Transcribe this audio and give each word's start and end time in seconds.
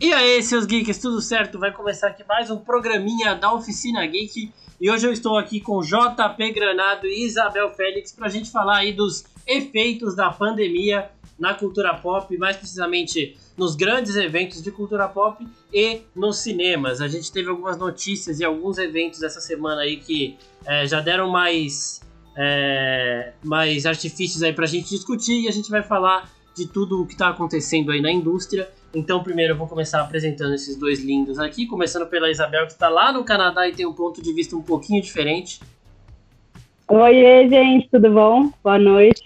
E 0.00 0.12
aí, 0.12 0.40
seus 0.44 0.64
geeks, 0.64 0.98
tudo 0.98 1.20
certo? 1.20 1.58
Vai 1.58 1.72
começar 1.72 2.06
aqui 2.06 2.22
mais 2.28 2.52
um 2.52 2.56
programinha 2.56 3.34
da 3.34 3.52
Oficina 3.52 4.06
Geek. 4.06 4.52
E 4.80 4.88
hoje 4.88 5.04
eu 5.04 5.12
estou 5.12 5.36
aqui 5.36 5.60
com 5.60 5.80
JP 5.80 6.52
Granado 6.52 7.08
e 7.08 7.24
Isabel 7.24 7.68
Félix 7.70 8.12
para 8.12 8.26
a 8.26 8.28
gente 8.28 8.48
falar 8.52 8.76
aí 8.76 8.92
dos 8.92 9.24
efeitos 9.44 10.14
da 10.14 10.30
pandemia 10.30 11.10
na 11.36 11.52
cultura 11.52 11.92
pop, 11.94 12.38
mais 12.38 12.56
precisamente 12.56 13.36
nos 13.56 13.74
grandes 13.74 14.14
eventos 14.14 14.62
de 14.62 14.70
cultura 14.70 15.08
pop 15.08 15.44
e 15.74 16.02
nos 16.14 16.38
cinemas. 16.38 17.00
A 17.00 17.08
gente 17.08 17.32
teve 17.32 17.48
algumas 17.50 17.76
notícias 17.76 18.38
e 18.38 18.44
alguns 18.44 18.78
eventos 18.78 19.20
essa 19.24 19.40
semana 19.40 19.80
aí 19.80 19.96
que 19.96 20.36
é, 20.64 20.86
já 20.86 21.00
deram 21.00 21.28
mais, 21.28 22.00
é, 22.36 23.32
mais 23.42 23.84
artifícios 23.84 24.44
aí 24.44 24.52
para 24.52 24.64
a 24.64 24.68
gente 24.68 24.90
discutir 24.90 25.40
e 25.42 25.48
a 25.48 25.52
gente 25.52 25.68
vai 25.68 25.82
falar 25.82 26.30
de 26.54 26.68
tudo 26.68 27.02
o 27.02 27.06
que 27.06 27.14
está 27.14 27.30
acontecendo 27.30 27.90
aí 27.90 28.00
na 28.00 28.12
indústria. 28.12 28.70
Então, 28.94 29.22
primeiro 29.22 29.52
eu 29.52 29.56
vou 29.56 29.66
começar 29.66 30.00
apresentando 30.00 30.54
esses 30.54 30.76
dois 30.76 31.00
lindos 31.00 31.38
aqui, 31.38 31.66
começando 31.66 32.06
pela 32.06 32.30
Isabel, 32.30 32.66
que 32.66 32.72
está 32.72 32.88
lá 32.88 33.12
no 33.12 33.22
Canadá 33.22 33.68
e 33.68 33.72
tem 33.72 33.86
um 33.86 33.92
ponto 33.92 34.22
de 34.22 34.32
vista 34.32 34.56
um 34.56 34.62
pouquinho 34.62 35.02
diferente. 35.02 35.60
Oi, 36.88 37.48
gente, 37.50 37.88
tudo 37.90 38.10
bom? 38.10 38.50
Boa 38.64 38.78
noite. 38.78 39.22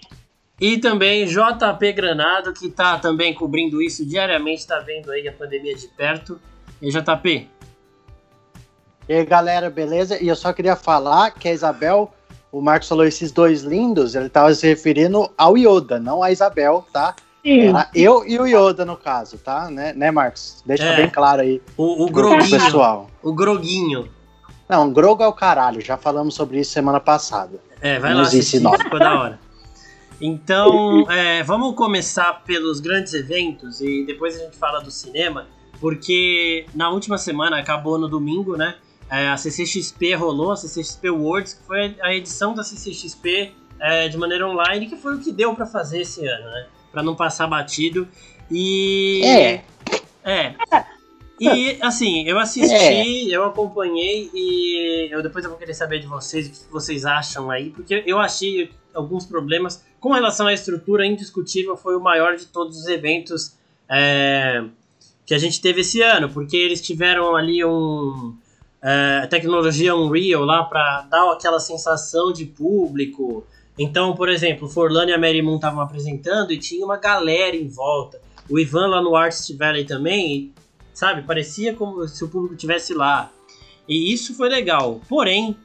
E 0.59 0.77
também 0.77 1.25
JP 1.25 1.93
Granado, 1.93 2.53
que 2.53 2.67
está 2.67 2.99
também 2.99 3.33
cobrindo 3.33 3.81
isso 3.81 4.05
diariamente, 4.05 4.61
está 4.61 4.79
vendo 4.79 5.11
aí 5.11 5.27
a 5.27 5.31
pandemia 5.31 5.75
de 5.75 5.87
perto. 5.87 6.39
E 6.81 6.89
JP? 6.89 7.47
E 9.07 9.13
aí, 9.13 9.25
galera, 9.25 9.69
beleza? 9.69 10.21
E 10.21 10.27
eu 10.27 10.35
só 10.35 10.51
queria 10.51 10.75
falar 10.75 11.31
que 11.31 11.47
a 11.47 11.53
Isabel, 11.53 12.13
o 12.51 12.61
Marcos 12.61 12.89
falou 12.89 13.05
esses 13.05 13.31
dois 13.31 13.63
lindos, 13.63 14.13
ele 14.13 14.27
estava 14.27 14.53
se 14.53 14.67
referindo 14.67 15.29
ao 15.37 15.57
Yoda, 15.57 15.99
não 15.99 16.21
a 16.21 16.31
Isabel, 16.31 16.85
tá? 16.91 17.15
Eu 17.93 18.25
e 18.25 18.39
o 18.39 18.45
Yoda, 18.45 18.85
no 18.85 18.95
caso, 18.95 19.37
tá? 19.37 19.69
Né, 19.69 19.93
né 19.93 20.11
Marcos? 20.11 20.63
Deixa 20.65 20.85
é. 20.85 20.95
bem 20.95 21.09
claro 21.09 21.41
aí. 21.41 21.61
O, 21.75 22.05
o 22.05 22.09
Groguinho. 22.09 22.49
Pessoal. 22.49 23.09
O 23.21 23.33
Groguinho. 23.33 24.09
Não, 24.67 24.91
Grogo 24.91 25.21
é 25.21 25.27
o 25.27 25.33
caralho, 25.33 25.81
já 25.81 25.97
falamos 25.97 26.35
sobre 26.35 26.59
isso 26.59 26.71
semana 26.71 26.99
passada. 26.99 27.59
É, 27.81 27.99
vai 27.99 28.11
não 28.11 28.21
lá 28.21 28.27
assistir, 28.27 28.61
ficou 28.77 28.97
da 28.99 29.19
hora. 29.19 29.39
Então, 30.21 31.05
é, 31.11 31.43
vamos 31.43 31.75
começar 31.75 32.43
pelos 32.45 32.79
grandes 32.79 33.13
eventos 33.13 33.81
e 33.81 34.05
depois 34.05 34.39
a 34.39 34.45
gente 34.45 34.55
fala 34.55 34.79
do 34.79 34.89
cinema, 34.89 35.47
porque 35.81 36.65
na 36.73 36.89
última 36.89 37.17
semana, 37.17 37.59
acabou 37.59 37.97
no 37.97 38.07
domingo, 38.07 38.55
né? 38.55 38.75
É, 39.09 39.27
a 39.27 39.35
CCXP 39.35 40.15
rolou, 40.15 40.53
a 40.53 40.55
CCXP 40.55 41.09
Worlds, 41.09 41.53
que 41.55 41.67
foi 41.67 41.95
a 42.01 42.15
edição 42.15 42.53
da 42.53 42.63
CCXP 42.63 43.51
é, 43.79 44.07
de 44.07 44.17
maneira 44.17 44.47
online, 44.47 44.87
que 44.87 44.95
foi 44.95 45.15
o 45.15 45.19
que 45.19 45.31
deu 45.31 45.53
para 45.53 45.65
fazer 45.65 46.01
esse 46.01 46.25
ano, 46.25 46.45
né? 46.45 46.67
Para 46.93 47.03
não 47.03 47.15
passar 47.15 47.47
batido. 47.47 48.07
E. 48.49 49.21
É. 49.25 49.63
É. 50.23 50.55
E 51.39 51.77
assim, 51.81 52.25
eu 52.25 52.39
assisti, 52.39 52.73
é. 52.73 53.35
eu 53.35 53.43
acompanhei 53.43 54.29
e 54.33 55.09
eu 55.11 55.21
depois 55.21 55.43
eu 55.43 55.49
vou 55.49 55.59
querer 55.59 55.73
saber 55.73 55.99
de 55.99 56.07
vocês 56.07 56.47
o 56.47 56.51
que 56.51 56.71
vocês 56.71 57.03
acham 57.05 57.51
aí, 57.51 57.71
porque 57.71 58.03
eu 58.05 58.19
achei 58.19 58.71
alguns 58.93 59.25
problemas 59.25 59.83
com 59.99 60.11
relação 60.11 60.47
à 60.47 60.53
estrutura 60.53 61.05
indiscutível 61.05 61.75
foi 61.75 61.95
o 61.95 61.99
maior 61.99 62.35
de 62.37 62.45
todos 62.45 62.77
os 62.77 62.87
eventos 62.87 63.57
é, 63.89 64.63
que 65.25 65.33
a 65.33 65.37
gente 65.37 65.61
teve 65.61 65.81
esse 65.81 66.01
ano, 66.01 66.29
porque 66.29 66.55
eles 66.55 66.81
tiveram 66.81 67.35
ali 67.35 67.63
um 67.65 68.35
é, 68.81 69.25
tecnologia 69.27 69.95
Unreal 69.95 70.43
lá 70.43 70.63
para 70.63 71.03
dar 71.03 71.31
aquela 71.31 71.59
sensação 71.59 72.33
de 72.33 72.45
público. 72.45 73.45
Então, 73.77 74.15
por 74.15 74.29
exemplo, 74.29 74.69
Forlane 74.69 75.11
e 75.11 75.13
a 75.13 75.17
Mary 75.17 75.41
Moon 75.41 75.55
estavam 75.55 75.81
apresentando 75.81 76.51
e 76.51 76.59
tinha 76.59 76.85
uma 76.85 76.97
galera 76.97 77.55
em 77.55 77.67
volta. 77.67 78.21
O 78.49 78.59
Ivan 78.59 78.87
lá 78.87 79.01
no 79.01 79.15
Artist 79.15 79.55
Valley 79.55 79.85
também, 79.85 80.53
sabe? 80.93 81.23
Parecia 81.23 81.73
como 81.73 82.07
se 82.07 82.23
o 82.23 82.29
público 82.29 82.55
tivesse 82.55 82.93
lá. 82.93 83.31
E 83.87 84.13
isso 84.13 84.35
foi 84.35 84.49
legal. 84.49 85.01
Porém, 85.09 85.57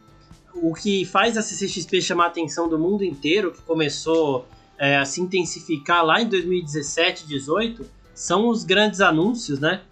o 0.54 0.74
que 0.74 1.04
faz 1.04 1.36
a 1.36 1.42
CCXP 1.42 2.00
chamar 2.00 2.24
a 2.24 2.28
atenção 2.28 2.68
do 2.68 2.78
mundo 2.78 3.04
inteiro, 3.04 3.52
que 3.52 3.62
começou 3.62 4.46
é, 4.78 4.96
a 4.96 5.04
se 5.04 5.20
intensificar 5.20 6.04
lá 6.04 6.20
em 6.20 6.28
2017, 6.28 7.26
2018, 7.28 7.86
são 8.14 8.48
os 8.48 8.64
grandes 8.64 9.00
anúncios, 9.00 9.60
né? 9.60 9.82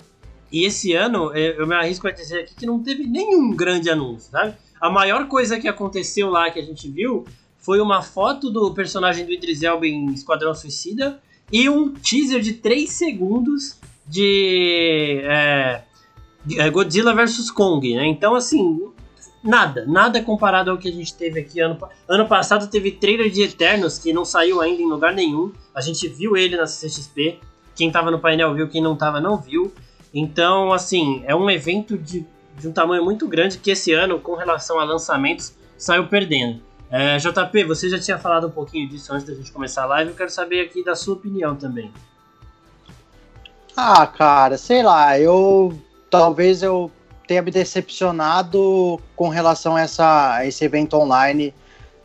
E 0.51 0.65
esse 0.65 0.93
ano, 0.95 1.33
é, 1.35 1.61
eu 1.61 1.67
me 1.67 1.75
arrisco 1.75 2.09
a 2.09 2.11
dizer 2.11 2.41
aqui 2.41 2.55
que 2.55 2.67
não 2.67 2.83
teve 2.83 3.07
nenhum 3.07 3.55
grande 3.55 3.91
anúncio, 3.91 4.31
sabe? 4.31 4.55
A 4.81 4.89
maior 4.89 5.29
coisa 5.29 5.59
que 5.59 5.69
aconteceu 5.69 6.31
lá 6.31 6.51
que 6.51 6.59
a 6.59 6.65
gente 6.65 6.89
viu 6.89 7.25
foi 7.67 7.81
uma 7.81 8.01
foto 8.01 8.49
do 8.49 8.73
personagem 8.73 9.27
do 9.27 9.33
Idris 9.33 9.61
Elba 9.61 9.89
em 9.89 10.13
Esquadrão 10.13 10.55
Suicida 10.55 11.21
e 11.51 11.69
um 11.69 11.93
teaser 11.93 12.41
de 12.41 12.53
3 12.53 12.89
segundos 12.89 13.77
de 14.07 15.21
é, 15.25 15.83
é 16.59 16.71
Godzilla 16.71 17.13
vs 17.13 17.51
Kong, 17.51 17.93
né? 17.93 18.07
Então, 18.07 18.37
assim, 18.37 18.89
nada, 19.43 19.85
nada 19.85 20.23
comparado 20.23 20.71
ao 20.71 20.79
que 20.79 20.89
a 20.89 20.93
gente 20.93 21.13
teve 21.13 21.41
aqui 21.41 21.59
ano 21.59 21.77
ano 22.09 22.29
passado 22.29 22.69
teve 22.69 22.93
trailer 22.93 23.33
de 23.33 23.43
Eternos 23.43 23.99
que 23.99 24.13
não 24.13 24.25
saiu 24.25 24.61
ainda 24.61 24.81
em 24.81 24.89
lugar 24.89 25.13
nenhum. 25.13 25.53
A 25.75 25.81
gente 25.81 26.07
viu 26.07 26.37
ele 26.37 26.57
na 26.57 26.69
CCXP. 26.69 27.41
Quem 27.75 27.91
tava 27.91 28.13
no 28.13 28.21
painel 28.21 28.55
viu, 28.55 28.69
quem 28.69 28.81
não 28.81 28.95
tava 28.95 29.21
não 29.21 29.37
viu. 29.37 29.73
Então, 30.15 30.73
assim, 30.73 31.25
é 31.27 31.35
um 31.35 31.51
evento 31.51 31.99
de, 31.99 32.25
de 32.57 32.69
um 32.69 32.73
tamanho 32.73 33.05
muito 33.05 33.27
grande 33.27 33.59
que 33.59 33.73
esse 33.73 33.93
ano, 33.93 34.21
com 34.21 34.37
relação 34.37 34.79
a 34.79 34.85
lançamentos, 34.85 35.53
saiu 35.77 36.07
perdendo. 36.07 36.65
É, 36.91 37.17
JP, 37.19 37.65
você 37.65 37.91
já 37.91 37.99
tinha 37.99 38.19
falado 38.19 38.47
um 38.47 38.51
pouquinho 38.51 38.89
disso 38.89 39.13
antes 39.13 39.27
da 39.27 39.35
gente 39.35 39.51
começar 39.51 39.83
a 39.83 39.87
live, 39.87 40.11
eu 40.11 40.17
quero 40.17 40.31
saber 40.31 40.61
aqui 40.61 40.85
da 40.85 40.95
sua 40.95 41.15
opinião 41.15 41.57
também. 41.57 41.93
Ah, 43.77 44.07
cara, 44.07 44.57
sei 44.57 44.83
lá, 44.83 45.19
eu 45.19 45.77
talvez 46.09 46.63
eu 46.63 46.91
tenha 47.27 47.43
me 47.43 47.51
decepcionado 47.51 49.01
com 49.15 49.29
relação 49.29 49.77
a, 49.77 49.81
essa, 49.81 50.35
a 50.35 50.47
esse 50.47 50.65
evento 50.65 50.97
online 50.97 51.53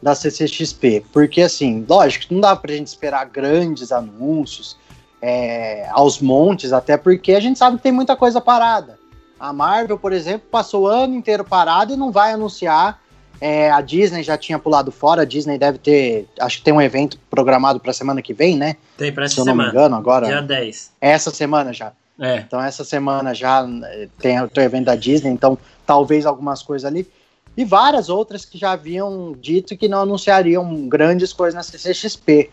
da 0.02 0.16
CCXP. 0.16 1.06
Porque, 1.14 1.42
assim, 1.42 1.86
lógico, 1.88 2.34
não 2.34 2.42
dá 2.42 2.56
pra 2.56 2.74
gente 2.74 2.88
esperar 2.88 3.26
grandes 3.26 3.92
anúncios 3.92 4.78
é, 5.22 5.88
aos 5.92 6.20
montes, 6.20 6.74
até 6.74 6.98
porque 6.98 7.34
a 7.34 7.40
gente 7.40 7.60
sabe 7.60 7.78
que 7.78 7.84
tem 7.84 7.92
muita 7.92 8.16
coisa 8.16 8.42
parada. 8.42 9.00
A 9.40 9.54
Marvel, 9.54 9.98
por 9.98 10.12
exemplo, 10.12 10.48
passou 10.52 10.84
o 10.84 10.88
ano 10.88 11.16
inteiro 11.16 11.44
parado 11.44 11.94
e 11.94 11.98
não 11.98 12.12
vai 12.12 12.34
anunciar. 12.34 13.01
É, 13.42 13.72
a 13.72 13.82
Disney 13.82 14.22
já 14.22 14.38
tinha 14.38 14.60
pulado 14.60 14.92
fora, 14.92 15.24
a 15.24 15.26
Disney 15.26 15.58
deve 15.58 15.80
ter. 15.80 16.28
Acho 16.40 16.60
que 16.60 16.64
tem 16.64 16.72
um 16.72 16.82
evento 16.82 17.18
programado 17.28 17.80
para 17.80 17.92
semana 17.92 18.22
que 18.22 18.36
vem, 18.36 18.56
né? 18.56 18.76
Tem, 18.96 19.12
para 19.12 19.26
essa 19.26 19.34
semana. 19.34 19.52
Se 19.52 19.60
eu 19.60 19.64
não 19.64 19.64
me 19.64 19.70
engano, 19.72 19.96
agora. 19.96 20.28
Dia 20.28 20.42
10. 20.44 20.92
Essa 21.02 21.32
semana 21.32 21.74
já. 21.74 21.92
É. 22.20 22.38
Então 22.38 22.62
essa 22.62 22.84
semana 22.84 23.34
já 23.34 23.68
eh, 23.86 24.08
tem 24.20 24.40
o 24.40 24.50
evento 24.58 24.86
da 24.86 24.96
Disney, 24.96 25.32
então 25.32 25.58
talvez 25.88 26.28
algumas 26.28 26.62
coisas 26.62 26.86
ali. 26.86 27.10
E 27.58 27.66
várias 27.66 28.10
outras 28.10 28.46
que 28.46 28.60
já 28.60 28.74
haviam 28.74 29.36
dito 29.42 29.76
que 29.76 29.88
não 29.88 30.02
anunciariam 30.02 30.88
grandes 30.88 31.34
coisas 31.34 31.56
na 31.56 31.64
CCXP. 31.64 32.52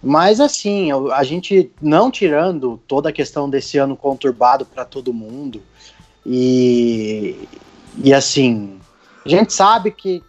Mas 0.00 0.40
assim, 0.40 0.90
a 1.12 1.22
gente 1.24 1.70
não 1.80 2.12
tirando 2.12 2.80
toda 2.86 3.08
a 3.08 3.12
questão 3.12 3.50
desse 3.50 3.76
ano 3.76 3.96
conturbado 3.96 4.64
para 4.64 4.84
todo 4.84 5.12
mundo, 5.12 5.62
e, 6.24 7.48
e 8.02 8.14
assim, 8.14 8.80
a 9.24 9.28
gente 9.28 9.52
sabe 9.52 9.90
que 9.90 10.22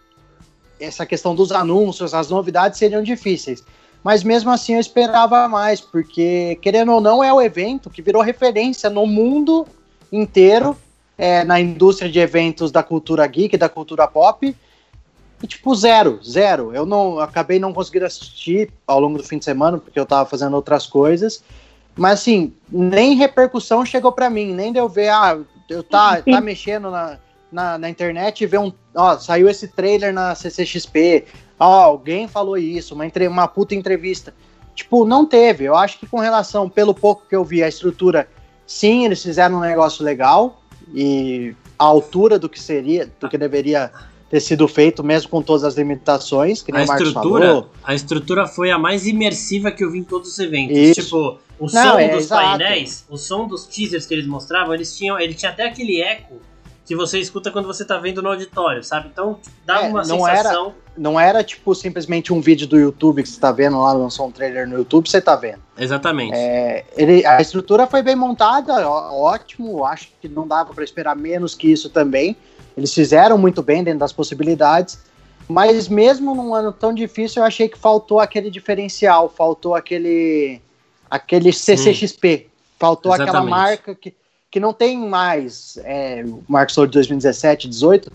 essa 0.78 1.06
questão 1.06 1.34
dos 1.34 1.52
anúncios, 1.52 2.14
as 2.14 2.28
novidades 2.28 2.78
seriam 2.78 3.02
difíceis. 3.02 3.64
Mas 4.02 4.22
mesmo 4.22 4.50
assim 4.50 4.74
eu 4.74 4.80
esperava 4.80 5.48
mais, 5.48 5.80
porque, 5.80 6.58
querendo 6.60 6.92
ou 6.92 7.00
não, 7.00 7.24
é 7.24 7.32
o 7.32 7.40
evento 7.40 7.88
que 7.88 8.02
virou 8.02 8.22
referência 8.22 8.90
no 8.90 9.06
mundo 9.06 9.66
inteiro, 10.12 10.76
é, 11.16 11.42
na 11.44 11.58
indústria 11.58 12.10
de 12.10 12.18
eventos 12.18 12.70
da 12.70 12.82
cultura 12.82 13.26
geek, 13.26 13.56
da 13.56 13.68
cultura 13.68 14.06
pop, 14.06 14.54
e 15.42 15.46
tipo, 15.46 15.74
zero, 15.74 16.20
zero. 16.22 16.74
Eu 16.74 16.84
não 16.84 17.18
acabei 17.18 17.58
não 17.58 17.72
conseguindo 17.72 18.04
assistir 18.04 18.70
ao 18.86 19.00
longo 19.00 19.18
do 19.18 19.24
fim 19.24 19.38
de 19.38 19.44
semana, 19.44 19.78
porque 19.78 19.98
eu 19.98 20.06
tava 20.06 20.28
fazendo 20.28 20.54
outras 20.54 20.86
coisas, 20.86 21.42
mas 21.96 22.20
assim, 22.20 22.52
nem 22.70 23.14
repercussão 23.14 23.86
chegou 23.86 24.12
para 24.12 24.28
mim, 24.28 24.52
nem 24.52 24.72
deu 24.72 24.88
ver, 24.88 25.08
ah, 25.08 25.38
eu 25.68 25.82
tá, 25.82 26.20
tá 26.20 26.40
mexendo 26.40 26.90
na, 26.90 27.18
na, 27.54 27.78
na, 27.78 27.88
internet 27.88 28.42
e 28.42 28.46
ver 28.46 28.58
um, 28.58 28.72
ó, 28.94 29.16
saiu 29.16 29.48
esse 29.48 29.68
trailer 29.68 30.12
na 30.12 30.34
CCXP, 30.34 31.24
ó, 31.58 31.84
alguém 31.84 32.26
falou 32.26 32.58
isso, 32.58 32.94
uma, 32.94 33.06
entre, 33.06 33.26
uma 33.28 33.46
puta 33.46 33.74
entrevista. 33.74 34.34
Tipo, 34.74 35.06
não 35.06 35.24
teve. 35.24 35.64
Eu 35.64 35.76
acho 35.76 35.98
que 36.00 36.06
com 36.06 36.18
relação, 36.18 36.68
pelo 36.68 36.92
pouco 36.92 37.22
que 37.28 37.36
eu 37.36 37.44
vi, 37.44 37.62
a 37.62 37.68
estrutura, 37.68 38.28
sim, 38.66 39.04
eles 39.04 39.22
fizeram 39.22 39.58
um 39.58 39.60
negócio 39.60 40.04
legal 40.04 40.60
e 40.92 41.54
a 41.78 41.84
altura 41.84 42.38
do 42.38 42.48
que 42.48 42.60
seria, 42.60 43.08
do 43.20 43.28
que 43.28 43.38
deveria 43.38 43.92
ter 44.28 44.40
sido 44.40 44.66
feito, 44.66 45.04
mesmo 45.04 45.30
com 45.30 45.40
todas 45.40 45.62
as 45.62 45.76
limitações, 45.76 46.60
que 46.60 46.72
nem 46.72 46.80
a 46.80 46.84
estrutura, 46.84 47.46
falou. 47.46 47.70
A 47.84 47.94
estrutura 47.94 48.46
foi 48.48 48.72
a 48.72 48.78
mais 48.78 49.06
imersiva 49.06 49.70
que 49.70 49.84
eu 49.84 49.92
vi 49.92 49.98
em 49.98 50.04
todos 50.04 50.30
os 50.30 50.38
eventos. 50.40 50.76
Isso. 50.76 51.02
Tipo, 51.02 51.38
o 51.58 51.68
som 51.68 51.84
não, 51.84 51.98
é, 52.00 52.08
dos 52.08 52.24
exato. 52.24 52.58
painéis, 52.58 53.04
o 53.08 53.16
som 53.16 53.46
dos 53.46 53.64
teasers 53.66 54.06
que 54.06 54.12
eles 54.12 54.26
mostravam, 54.26 54.74
eles 54.74 54.96
tinham, 54.96 55.20
ele 55.20 55.34
tinha 55.34 55.52
até 55.52 55.68
aquele 55.68 56.00
eco 56.00 56.40
que 56.86 56.94
você 56.94 57.18
escuta 57.18 57.50
quando 57.50 57.66
você 57.66 57.84
tá 57.84 57.96
vendo 57.98 58.20
no 58.20 58.28
auditório, 58.28 58.84
sabe? 58.84 59.08
Então 59.10 59.38
dá 59.64 59.84
É, 59.84 59.88
uma 59.88 60.02
não 60.04 60.20
sensação. 60.20 60.74
Não 60.96 61.18
era 61.18 61.42
tipo 61.42 61.74
simplesmente 61.74 62.32
um 62.32 62.40
vídeo 62.40 62.66
do 62.68 62.78
YouTube 62.78 63.22
que 63.22 63.28
você 63.28 63.40
tá 63.40 63.50
vendo 63.50 63.80
lá, 63.80 63.92
lançou 63.92 64.26
um 64.26 64.30
trailer 64.30 64.68
no 64.68 64.76
YouTube, 64.76 65.08
você 65.08 65.20
tá 65.20 65.34
vendo. 65.34 65.60
Exatamente. 65.76 66.34
É, 66.36 66.84
ele, 66.96 67.24
a 67.26 67.40
estrutura 67.40 67.86
foi 67.86 68.02
bem 68.02 68.14
montada, 68.14 68.88
ó- 68.88 69.12
ótimo. 69.18 69.84
Acho 69.84 70.08
que 70.20 70.28
não 70.28 70.46
dava 70.46 70.72
para 70.72 70.84
esperar 70.84 71.16
menos 71.16 71.54
que 71.54 71.72
isso 71.72 71.88
também. 71.90 72.36
Eles 72.76 72.92
fizeram 72.94 73.36
muito 73.38 73.62
bem 73.62 73.82
dentro 73.82 74.00
das 74.00 74.12
possibilidades. 74.12 74.98
Mas 75.48 75.88
mesmo 75.88 76.34
num 76.34 76.54
ano 76.54 76.72
tão 76.72 76.94
difícil, 76.94 77.42
eu 77.42 77.46
achei 77.46 77.68
que 77.68 77.78
faltou 77.78 78.20
aquele 78.20 78.50
diferencial, 78.50 79.28
faltou 79.28 79.74
aquele 79.74 80.60
aquele 81.10 81.52
CCXP, 81.52 82.48
faltou 82.78 83.12
aquela 83.12 83.28
Exatamente. 83.30 83.50
marca 83.50 83.94
que, 83.94 84.14
que 84.54 84.60
não 84.60 84.72
tem 84.72 84.96
mais. 84.96 85.76
É, 85.82 86.22
o 86.24 86.44
Marcos 86.46 86.76
falou 86.76 86.86
de 86.86 86.92
2017, 86.92 87.66
18. 87.68 88.12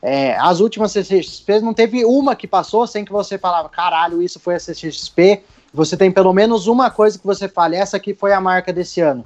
É, 0.00 0.36
as 0.36 0.60
últimas 0.60 0.92
CCXPs 0.92 1.60
não 1.60 1.74
teve 1.74 2.04
uma 2.04 2.36
que 2.36 2.46
passou 2.46 2.86
sem 2.86 3.04
que 3.04 3.10
você 3.10 3.36
falava, 3.36 3.68
caralho, 3.68 4.22
isso 4.22 4.38
foi 4.38 4.54
a 4.54 4.60
CCXP. 4.60 5.42
Você 5.74 5.96
tem 5.96 6.08
pelo 6.12 6.32
menos 6.32 6.68
uma 6.68 6.88
coisa 6.88 7.18
que 7.18 7.26
você 7.26 7.48
fale, 7.48 7.74
essa 7.74 7.96
aqui 7.96 8.14
foi 8.14 8.32
a 8.32 8.40
marca 8.40 8.72
desse 8.72 9.00
ano. 9.00 9.24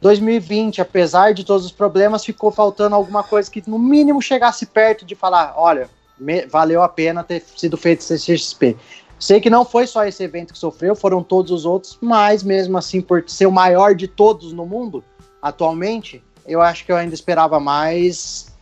2020, 0.00 0.80
apesar 0.80 1.34
de 1.34 1.44
todos 1.44 1.66
os 1.66 1.72
problemas, 1.72 2.24
ficou 2.24 2.50
faltando 2.50 2.94
alguma 2.96 3.22
coisa 3.22 3.50
que 3.50 3.62
no 3.66 3.78
mínimo 3.78 4.22
chegasse 4.22 4.64
perto 4.64 5.04
de 5.04 5.14
falar, 5.14 5.52
olha, 5.54 5.90
me- 6.18 6.46
valeu 6.46 6.82
a 6.82 6.88
pena 6.88 7.22
ter 7.22 7.44
sido 7.54 7.76
feito 7.76 8.02
CCXP. 8.02 8.74
Sei 9.18 9.38
que 9.38 9.50
não 9.50 9.66
foi 9.66 9.86
só 9.86 10.06
esse 10.06 10.22
evento 10.24 10.54
que 10.54 10.58
sofreu, 10.58 10.96
foram 10.96 11.22
todos 11.22 11.52
os 11.52 11.66
outros, 11.66 11.98
mas 12.00 12.42
mesmo 12.42 12.78
assim, 12.78 13.02
por 13.02 13.24
ser 13.26 13.44
o 13.44 13.52
maior 13.52 13.94
de 13.94 14.08
todos 14.08 14.54
no 14.54 14.64
mundo, 14.64 15.04
atualmente, 15.40 16.22
eu 16.46 16.60
acho 16.62 16.84
que 16.84 16.92
eu 16.92 16.96
ainda 16.96 17.14
esperava 17.14 17.58
mais. 17.60 18.54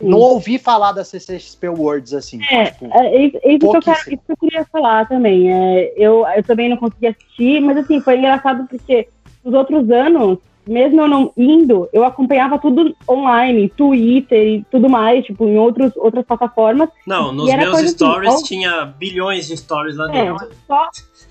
Não 0.00 0.18
ouvi 0.18 0.58
falar 0.58 0.92
da 0.92 1.04
CCXP 1.04 1.66
Awards 1.66 2.14
assim. 2.14 2.40
É, 2.50 2.70
tipo, 2.70 2.86
É, 2.96 3.16
isso, 3.26 3.36
isso 3.44 3.70
que 3.72 3.80
quero- 3.80 3.98
isso 3.98 4.22
que 4.26 4.32
eu 4.32 4.36
queria 4.36 4.64
falar 4.72 5.06
também. 5.06 5.52
É, 5.52 5.92
eu, 5.96 6.26
eu 6.26 6.42
também 6.42 6.70
não 6.70 6.76
consegui 6.78 7.08
assistir, 7.08 7.60
mas 7.60 7.76
assim, 7.76 8.00
foi 8.00 8.16
engraçado 8.16 8.66
porque 8.66 9.08
nos 9.44 9.52
outros 9.52 9.90
anos, 9.90 10.38
mesmo 10.66 11.00
eu 11.00 11.08
não 11.08 11.32
indo, 11.36 11.88
eu 11.92 12.04
acompanhava 12.04 12.58
tudo 12.58 12.94
online, 13.08 13.68
Twitter 13.70 14.46
e 14.46 14.66
tudo 14.70 14.88
mais, 14.88 15.24
tipo, 15.24 15.44
em 15.46 15.58
outros, 15.58 15.92
outras 15.96 16.24
plataformas. 16.24 16.88
Não, 17.06 17.32
nos 17.32 17.52
meus 17.52 17.74
assim, 17.74 17.88
stories 17.88 18.34
ó. 18.34 18.42
tinha 18.42 18.84
bilhões 18.84 19.46
de 19.46 19.56
stories 19.56 19.96
lá 19.96 20.08
É, 20.14 20.24
dentro. 20.24 20.48
só, 20.66 20.88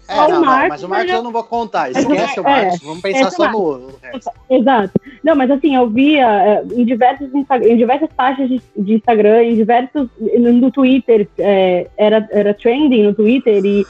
é, 0.07 0.15
só 0.15 0.25
o 0.25 0.29
não, 0.29 0.41
não, 0.41 0.45
Marcos, 0.45 0.69
mas 0.69 0.83
o 0.83 0.89
Marcos 0.89 1.13
eu 1.13 1.23
não 1.23 1.31
vou 1.31 1.43
contar. 1.43 1.89
O 1.89 1.91
Esquece 1.91 2.39
o 2.39 2.47
é, 2.47 2.63
Marcos. 2.63 2.79
Vamos 2.81 3.01
pensar 3.01 3.31
só 3.31 3.51
no 3.51 3.77
no 3.77 3.91
resto. 4.01 4.31
Exato. 4.49 5.01
Não, 5.23 5.35
mas 5.35 5.51
assim, 5.51 5.75
eu 5.75 5.89
via 5.89 6.27
é, 6.27 6.63
em, 6.73 6.85
diversos, 6.85 7.29
em 7.33 7.77
diversas 7.77 8.09
páginas 8.15 8.49
de, 8.49 8.61
de 8.77 8.93
Instagram, 8.95 9.43
em 9.43 9.55
diversos. 9.55 10.09
No, 10.19 10.53
no 10.53 10.71
Twitter, 10.71 11.27
é, 11.37 11.87
era, 11.95 12.27
era 12.31 12.53
trending 12.53 13.03
no 13.03 13.13
Twitter, 13.13 13.63
e 13.63 13.85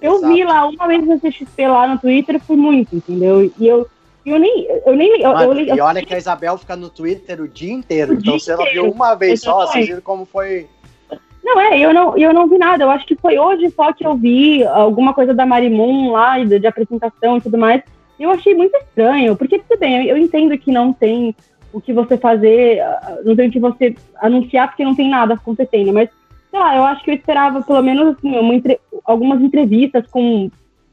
eu 0.00 0.16
Exato. 0.16 0.34
vi 0.34 0.44
lá 0.44 0.66
uma 0.66 0.86
vez 0.86 1.06
no 1.06 1.18
CXP 1.20 1.68
lá 1.68 1.88
no 1.88 1.98
Twitter, 1.98 2.40
foi 2.40 2.56
muito, 2.56 2.96
entendeu? 2.96 3.50
E 3.58 3.66
eu, 3.66 3.86
eu 4.24 4.38
nem. 4.38 4.66
Eu 4.84 4.96
nem 4.96 5.20
eu, 5.20 5.32
Mano, 5.32 5.52
eu, 5.52 5.66
eu, 5.66 5.76
e 5.76 5.80
olha 5.80 6.04
que 6.04 6.14
a 6.14 6.18
Isabel 6.18 6.58
fica 6.58 6.76
no 6.76 6.90
Twitter 6.90 7.40
o 7.40 7.48
dia 7.48 7.72
inteiro. 7.72 8.12
O 8.12 8.14
então, 8.14 8.32
dia 8.32 8.40
se 8.40 8.50
ela 8.50 8.64
viu 8.70 8.90
uma 8.90 9.14
vez 9.14 9.40
só, 9.40 9.66
vocês 9.66 9.86
viram 9.86 10.00
como 10.00 10.24
foi. 10.24 10.66
Não, 11.42 11.58
é, 11.60 11.78
eu 11.78 11.94
não, 11.94 12.16
eu 12.18 12.32
não 12.34 12.48
vi 12.48 12.58
nada. 12.58 12.84
Eu 12.84 12.90
acho 12.90 13.06
que 13.06 13.16
foi 13.16 13.38
hoje 13.38 13.70
só 13.70 13.92
que 13.92 14.06
eu 14.06 14.14
vi 14.14 14.64
alguma 14.64 15.14
coisa 15.14 15.32
da 15.32 15.46
Marimun 15.46 16.10
lá, 16.12 16.38
de, 16.42 16.58
de 16.58 16.66
apresentação 16.66 17.38
e 17.38 17.40
tudo 17.40 17.56
mais. 17.56 17.82
Eu 18.18 18.30
achei 18.30 18.54
muito 18.54 18.76
estranho, 18.76 19.36
porque 19.36 19.60
tudo 19.60 19.78
bem, 19.78 20.08
eu, 20.08 20.16
eu 20.16 20.22
entendo 20.22 20.58
que 20.58 20.72
não 20.72 20.92
tem 20.92 21.34
o 21.72 21.80
que 21.80 21.92
você 21.92 22.16
fazer, 22.18 22.82
não 23.24 23.36
tem 23.36 23.48
o 23.48 23.52
que 23.52 23.60
você 23.60 23.94
anunciar, 24.20 24.68
porque 24.68 24.84
não 24.84 24.94
tem 24.94 25.08
nada 25.08 25.34
acontecendo, 25.34 25.92
mas, 25.92 26.08
sei 26.50 26.58
lá, 26.58 26.76
eu 26.76 26.82
acho 26.84 27.04
que 27.04 27.10
eu 27.10 27.14
esperava 27.14 27.62
pelo 27.62 27.82
menos 27.82 28.16
assim, 28.16 28.34
entre- 28.52 28.80
algumas 29.04 29.40
entrevistas 29.40 30.04
com 30.10 30.50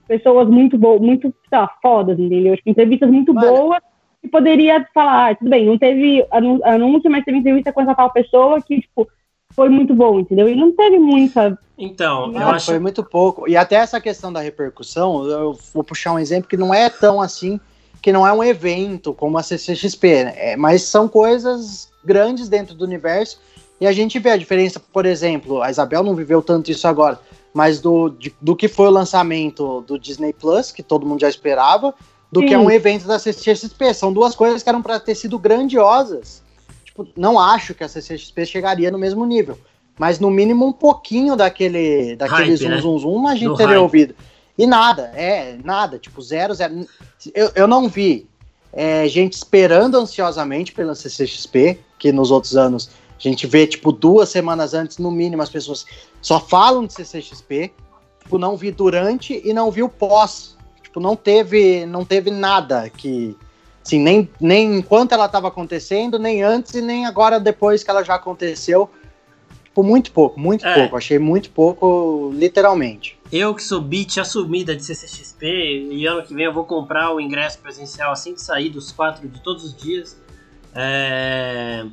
pessoas 0.07 0.47
muito 0.47 0.77
boas, 0.77 1.01
muito, 1.01 1.33
sei 1.49 1.57
lá, 1.57 1.69
fodas, 1.81 2.19
entendeu? 2.19 2.53
Acho 2.53 2.63
que 2.63 2.69
entrevistas 2.69 3.09
muito 3.09 3.33
Mano. 3.33 3.47
boas 3.47 3.81
que 4.21 4.27
poderia 4.27 4.85
falar, 4.93 5.31
ah, 5.31 5.35
tudo 5.35 5.49
bem, 5.49 5.65
não 5.65 5.77
teve 5.77 6.25
anúncio, 6.31 7.09
mas 7.11 7.23
teve 7.23 7.37
entrevista 7.37 7.71
com 7.71 7.81
essa 7.81 7.95
tal 7.95 8.11
pessoa 8.11 8.61
que, 8.61 8.81
tipo, 8.81 9.07
foi 9.53 9.69
muito 9.69 9.93
bom, 9.93 10.19
entendeu? 10.19 10.49
E 10.49 10.55
não 10.55 10.71
teve 10.75 10.99
muita. 10.99 11.57
Então, 11.77 12.31
eu 12.33 12.47
acho. 12.49 12.65
Foi 12.67 12.79
muito 12.79 13.03
pouco. 13.03 13.47
E 13.47 13.55
até 13.55 13.75
essa 13.75 14.01
questão 14.01 14.31
da 14.31 14.41
repercussão, 14.41 15.25
eu 15.27 15.57
vou 15.73 15.83
puxar 15.83 16.13
um 16.13 16.19
exemplo 16.19 16.49
que 16.49 16.57
não 16.57 16.73
é 16.73 16.89
tão 16.89 17.21
assim, 17.21 17.59
que 18.01 18.11
não 18.11 18.27
é 18.27 18.33
um 18.33 18.43
evento 18.43 19.13
como 19.13 19.37
a 19.37 19.43
CCXP, 19.43 20.25
né? 20.25 20.33
É, 20.35 20.57
mas 20.57 20.83
são 20.83 21.07
coisas 21.07 21.91
grandes 22.03 22.49
dentro 22.49 22.75
do 22.75 22.85
universo. 22.85 23.39
E 23.79 23.87
a 23.87 23.91
gente 23.91 24.19
vê 24.19 24.31
a 24.31 24.37
diferença, 24.37 24.79
por 24.79 25.05
exemplo, 25.05 25.61
a 25.61 25.69
Isabel 25.69 26.03
não 26.03 26.15
viveu 26.15 26.41
tanto 26.41 26.71
isso 26.71 26.87
agora, 26.87 27.19
mas 27.55 27.79
do, 27.79 28.09
de- 28.09 28.35
do 28.41 28.53
que 28.53 28.67
foi 28.67 28.87
o 28.87 28.91
lançamento 28.91 29.79
do 29.87 29.97
Disney 29.97 30.33
Plus, 30.33 30.73
que 30.73 30.83
todo 30.83 31.05
mundo 31.05 31.21
já 31.21 31.29
esperava, 31.29 31.93
do 32.29 32.41
que 32.41 32.53
é 32.53 32.57
Sim. 32.59 32.65
um 32.65 32.69
evento 32.69 33.07
da 33.07 33.17
CCXP. 33.17 33.93
São 33.93 34.11
duas 34.11 34.35
coisas 34.35 34.61
que 34.61 34.67
eram 34.67 34.81
para 34.81 34.99
ter 34.99 35.15
sido 35.15 35.39
grandiosas. 35.39 36.43
Tipo, 36.83 37.07
não 37.15 37.39
acho 37.39 37.73
que 37.73 37.81
a 37.81 37.87
CCXP 37.87 38.45
chegaria 38.45 38.91
no 38.91 38.97
mesmo 38.97 39.25
nível. 39.25 39.57
Mas 39.97 40.19
no 40.19 40.29
mínimo 40.29 40.67
um 40.67 40.73
pouquinho 40.73 41.37
daquele, 41.37 42.17
daquele 42.17 42.49
Hype, 42.49 42.57
zoom, 42.57 42.69
né? 42.69 42.81
zoom, 42.81 42.99
zoom, 42.99 43.27
a 43.29 43.35
gente 43.35 43.47
Do 43.47 43.55
teria 43.55 43.75
hype. 43.75 43.81
ouvido. 43.83 44.15
E 44.57 44.67
nada, 44.67 45.03
é, 45.15 45.57
nada, 45.63 45.97
tipo, 45.97 46.21
zero, 46.21 46.53
zero. 46.53 46.85
Eu, 47.33 47.51
eu 47.55 47.67
não 47.67 47.87
vi 47.87 48.27
é, 48.73 49.07
gente 49.07 49.31
esperando 49.31 49.95
ansiosamente 49.97 50.73
pela 50.73 50.93
CCXP, 50.93 51.79
que 51.97 52.11
nos 52.11 52.31
outros 52.31 52.57
anos 52.57 52.89
a 53.17 53.21
gente 53.21 53.47
vê, 53.47 53.65
tipo, 53.65 53.91
duas 53.91 54.29
semanas 54.29 54.73
antes, 54.73 54.97
no 54.97 55.09
mínimo, 55.11 55.41
as 55.41 55.49
pessoas 55.49 55.85
só 56.21 56.39
falam 56.39 56.85
de 56.85 56.93
CCXP. 56.93 57.71
Tipo, 58.21 58.37
não 58.37 58.57
vi 58.57 58.71
durante 58.71 59.41
e 59.45 59.53
não 59.53 59.71
vi 59.71 59.83
o 59.83 59.89
pós. 59.89 60.57
Tipo, 60.83 60.99
não 60.99 61.15
teve, 61.15 61.85
não 61.85 62.03
teve 62.03 62.31
nada 62.31 62.89
que. 62.89 63.35
Assim, 63.85 63.99
nem, 63.99 64.27
nem 64.41 64.77
enquanto 64.77 65.11
ela 65.11 65.27
estava 65.27 65.47
acontecendo, 65.47 66.17
nem 66.17 66.41
antes 66.41 66.73
e 66.73 66.81
nem 66.81 67.05
agora 67.05 67.39
depois 67.39 67.83
que 67.83 67.89
ela 67.91 68.03
já 68.03 68.15
aconteceu. 68.15 68.89
Tipo, 69.63 69.83
muito 69.83 70.11
pouco, 70.11 70.39
muito 70.39 70.65
É. 70.65 70.73
pouco. 70.73 70.97
Achei 70.97 71.19
muito 71.19 71.51
pouco, 71.51 72.31
literalmente. 72.33 73.19
Eu 73.31 73.53
que 73.53 73.61
sou 73.61 73.79
beat 73.81 74.17
assumida 74.17 74.75
de 74.75 74.83
CCXP 74.83 75.89
e 75.91 76.07
ano 76.07 76.23
que 76.23 76.33
vem 76.33 76.45
eu 76.45 76.53
vou 76.53 76.63
comprar 76.63 77.13
o 77.13 77.19
ingresso 77.19 77.59
presencial 77.59 78.11
assim 78.11 78.33
que 78.33 78.41
sair 78.41 78.69
dos 78.69 78.91
quatro 78.91 79.27
de 79.27 79.39
todos 79.41 79.63
os 79.65 79.75
dias. 79.75 80.17
É, 80.73 81.85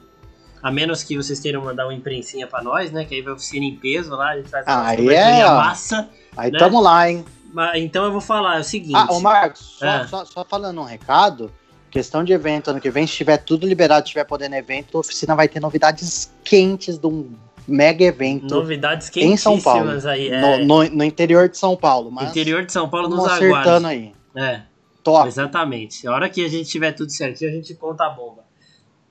A 0.62 0.70
menos 0.70 1.02
que 1.02 1.16
vocês 1.16 1.40
queiram 1.40 1.62
mandar 1.64 1.86
uma 1.86 1.94
imprensinha 1.94 2.46
pra 2.46 2.62
nós, 2.62 2.92
né? 2.92 3.04
Que 3.04 3.16
aí 3.16 3.22
vai 3.22 3.32
oficina 3.32 3.64
em 3.66 3.74
peso 3.76 4.10
lá, 4.10 4.30
a 4.30 4.36
gente 4.36 4.48
faz 4.48 4.64
Ah, 4.66 4.86
aí 4.88 5.08
é, 5.08 5.44
massa. 5.44 6.08
Aí 6.36 6.50
Né? 6.52 6.58
tamo 6.58 6.80
lá, 6.80 7.10
hein? 7.10 7.24
Mas, 7.52 7.82
então 7.82 8.04
eu 8.04 8.12
vou 8.12 8.20
falar 8.20 8.58
é 8.58 8.60
o 8.60 8.64
seguinte. 8.64 8.94
Ah, 8.96 9.08
ô 9.10 9.20
Marcos, 9.20 9.76
só, 9.78 9.86
É. 9.86 10.06
só, 10.06 10.24
só 10.24 10.44
falando 10.44 10.80
um 10.80 10.84
recado, 10.84 11.50
questão 11.90 12.22
de 12.24 12.32
evento 12.32 12.70
ano 12.70 12.80
que 12.80 12.90
vem, 12.90 13.06
se 13.06 13.12
tiver 13.14 13.36
tudo 13.38 13.66
liberado, 13.66 14.04
estiver 14.04 14.24
podendo 14.24 14.54
evento, 14.54 14.96
a 14.96 15.00
oficina 15.00 15.34
vai 15.34 15.48
ter 15.48 15.60
novidades 15.60 16.32
quentes 16.44 16.96
de 16.96 17.06
um 17.06 17.30
mega 17.68 18.04
evento 18.04 18.54
Novidades 18.54 19.10
em 19.16 19.36
São 19.36 19.60
Paulo, 19.60 19.90
aí. 20.08 20.28
É, 20.28 20.40
no, 20.40 20.64
no- 20.84 20.90
no 20.90 21.04
interior 21.04 21.48
de 21.48 21.58
São 21.58 21.76
Paulo. 21.76 22.10
Mas 22.10 22.30
interior 22.30 22.64
de 22.64 22.72
São 22.72 22.88
Paulo 22.88 23.08
nos 23.08 23.24
aguarde. 23.26 23.86
aí. 23.86 24.12
É. 24.34 24.62
Top. 25.02 25.26
Exatamente. 25.28 26.06
A 26.06 26.12
hora 26.12 26.28
que 26.30 26.44
a 26.44 26.48
gente 26.48 26.68
tiver 26.70 26.92
tudo 26.92 27.10
certinho, 27.10 27.50
a 27.50 27.52
gente 27.54 27.74
conta 27.74 28.04
a 28.06 28.10
bomba. 28.10 28.41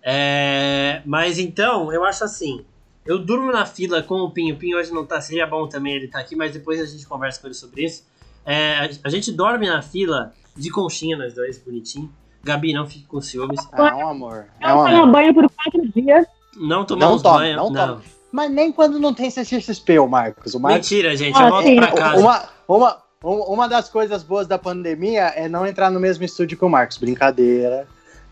É, 0.04 1.02
mas 1.06 1.38
então, 1.40 1.92
eu 1.94 2.04
acho 2.04 2.24
assim. 2.24 2.66
Eu 3.06 3.18
durmo 3.18 3.52
na 3.52 3.66
fila 3.66 4.02
com 4.04 4.16
o 4.22 4.30
Pinho. 4.32 4.56
O 4.56 4.58
Pinho 4.58 4.78
hoje 4.78 4.92
não 4.94 5.06
tá, 5.06 5.20
seria 5.20 5.48
bom 5.48 5.68
também 5.68 5.94
ele 5.96 6.08
tá 6.08 6.20
aqui, 6.20 6.36
mas 6.36 6.52
depois 6.54 6.80
a 6.80 6.86
gente 6.86 7.06
conversa 7.08 7.42
com 7.42 7.48
ele 7.48 7.54
sobre 7.56 7.84
isso. 7.86 8.06
É, 8.46 8.76
a- 8.80 8.90
a 9.06 9.10
gente 9.10 9.32
dorme 9.32 9.68
na 9.68 9.82
fila 9.82 10.34
de 10.56 10.70
conchinha, 10.70 11.18
nós 11.18 11.34
dois, 11.34 11.58
bonitinho. 11.58 12.12
Gabi, 12.44 12.74
não 12.74 12.86
fique 12.88 13.06
com 13.06 13.22
ciúmes. 13.22 13.60
É 13.74 13.82
um 13.96 14.08
amor. 14.08 14.46
É 14.60 14.70
Eu 14.72 14.76
um 14.76 14.84
tomo 14.86 14.96
amor. 15.04 15.12
banho 15.12 15.34
por 15.34 15.50
quatro 15.50 15.88
dias. 15.96 16.26
Não 16.58 16.86
tomamos 16.86 17.22
tome, 17.22 17.38
banho. 17.40 17.56
não 17.58 17.70
Não, 17.72 17.88
tome. 17.96 18.04
Mas 18.32 18.52
nem 18.52 18.72
quando 18.72 19.00
não 19.00 19.14
tem 19.14 19.30
CCXP, 19.30 20.00
o 20.00 20.08
Marcos. 20.08 20.54
O 20.54 20.60
Marcos 20.60 20.90
Mentira, 20.90 21.16
gente. 21.16 21.38
Ah, 21.38 21.44
eu 21.46 21.50
volto 21.50 21.66
sim. 21.66 21.76
pra 21.76 21.92
casa. 21.92 22.20
Uma, 22.22 22.44
uma, 22.68 22.98
um- 23.24 23.54
uma 23.54 23.68
das 23.70 23.90
coisas 23.90 24.24
boas 24.24 24.48
da 24.48 24.58
pandemia 24.58 25.26
é 25.36 25.48
não 25.50 25.66
entrar 25.68 25.90
no 25.92 26.00
mesmo 26.00 26.24
estúdio 26.24 26.58
que 26.58 26.66
o 26.66 26.70
Marcos. 26.70 26.98
Brincadeira. 26.98 27.88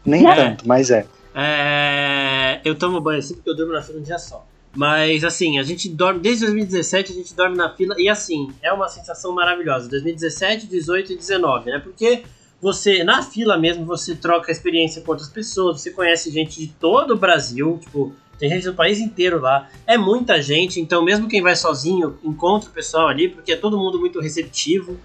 Nem 0.06 0.28
É. 0.28 0.36
tanto, 0.36 0.68
mas 0.68 0.90
é. 0.90 1.06
É, 1.34 2.60
eu 2.66 2.76
tomo 2.76 3.00
banho 3.00 3.20
assim 3.20 3.36
porque 3.36 3.50
eu 3.50 3.56
durmo 3.56 3.74
na 3.74 3.82
fila 3.82 4.00
um 4.00 4.04
dia 4.04 4.20
só. 4.20 4.46
Mas 4.76 5.24
assim, 5.24 5.58
a 5.58 5.64
gente 5.64 5.90
dorme, 5.90 6.20
desde 6.20 6.46
2017 6.46 7.12
a 7.12 7.16
gente 7.16 7.34
dorme 7.34 7.58
na 7.58 7.74
fila 7.76 7.96
e 7.98 8.08
assim, 8.08 8.52
é 8.62 8.72
uma 8.72 8.88
sensação 8.88 9.34
maravilhosa. 9.34 9.90
2017, 9.90 10.68
18 10.68 11.14
e 11.14 11.16
19, 11.16 11.72
né? 11.72 11.80
Porque 11.80 12.24
você, 12.62 13.04
na 13.04 13.24
fila 13.24 13.58
mesmo, 13.58 13.86
você 13.86 14.16
troca 14.16 14.52
experiência 14.52 15.02
com 15.02 15.12
outras 15.12 15.30
pessoas, 15.30 15.82
você 15.82 15.92
conhece 15.92 16.30
gente 16.30 16.60
de 16.60 16.68
todo 16.68 17.14
o 17.14 17.18
Brasil, 17.18 17.80
tipo, 17.82 18.14
tem 18.38 18.50
gente 18.50 18.66
do 18.66 18.74
país 18.74 19.00
inteiro 19.00 19.40
lá. 19.40 19.70
É 19.88 19.98
muita 19.98 20.42
gente, 20.42 20.80
então 20.80 21.04
mesmo 21.04 21.28
quem 21.28 21.42
vai 21.42 21.56
sozinho 21.56 22.18
encontra 22.24 22.70
o 22.70 22.74
pessoal 22.74 23.08
ali, 23.08 23.30
porque 23.30 23.54
é 23.54 23.56
todo 23.56 23.78
mundo 23.78 24.00
muito 24.00 24.20
receptivo. 24.20 24.98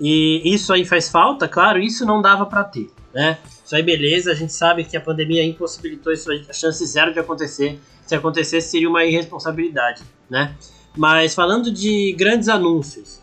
E 0.00 0.42
isso 0.44 0.72
aí 0.72 0.84
faz 0.84 1.08
falta, 1.08 1.46
claro, 1.48 1.78
isso 1.78 2.04
não 2.04 2.20
dava 2.20 2.46
pra 2.46 2.64
ter, 2.64 2.90
né? 3.14 3.38
Isso 3.72 3.76
aí, 3.76 3.82
beleza. 3.82 4.32
A 4.32 4.34
gente 4.34 4.52
sabe 4.52 4.84
que 4.84 4.98
a 4.98 5.00
pandemia 5.00 5.42
impossibilitou 5.42 6.12
isso, 6.12 6.30
a 6.30 6.52
chance 6.52 6.84
zero 6.84 7.10
de 7.10 7.18
acontecer. 7.18 7.80
Se 8.06 8.14
acontecesse, 8.14 8.68
seria 8.68 8.86
uma 8.86 9.02
irresponsabilidade, 9.02 10.02
né? 10.28 10.54
Mas 10.94 11.34
falando 11.34 11.72
de 11.72 12.12
grandes 12.12 12.50
anúncios, 12.50 13.22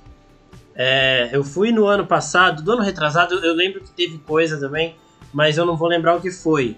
é, 0.74 1.30
eu 1.32 1.44
fui 1.44 1.72
no 1.72 1.86
ano 1.86 2.08
passado, 2.08 2.64
do 2.64 2.72
ano 2.72 2.82
retrasado, 2.82 3.36
eu 3.36 3.54
lembro 3.54 3.82
que 3.82 3.92
teve 3.92 4.18
coisa 4.18 4.60
também, 4.60 4.96
mas 5.32 5.56
eu 5.56 5.68
não 5.68 5.78
vou 5.78 5.88
lembrar 5.88 6.16
o 6.16 6.22
que 6.22 6.32
foi. 6.32 6.76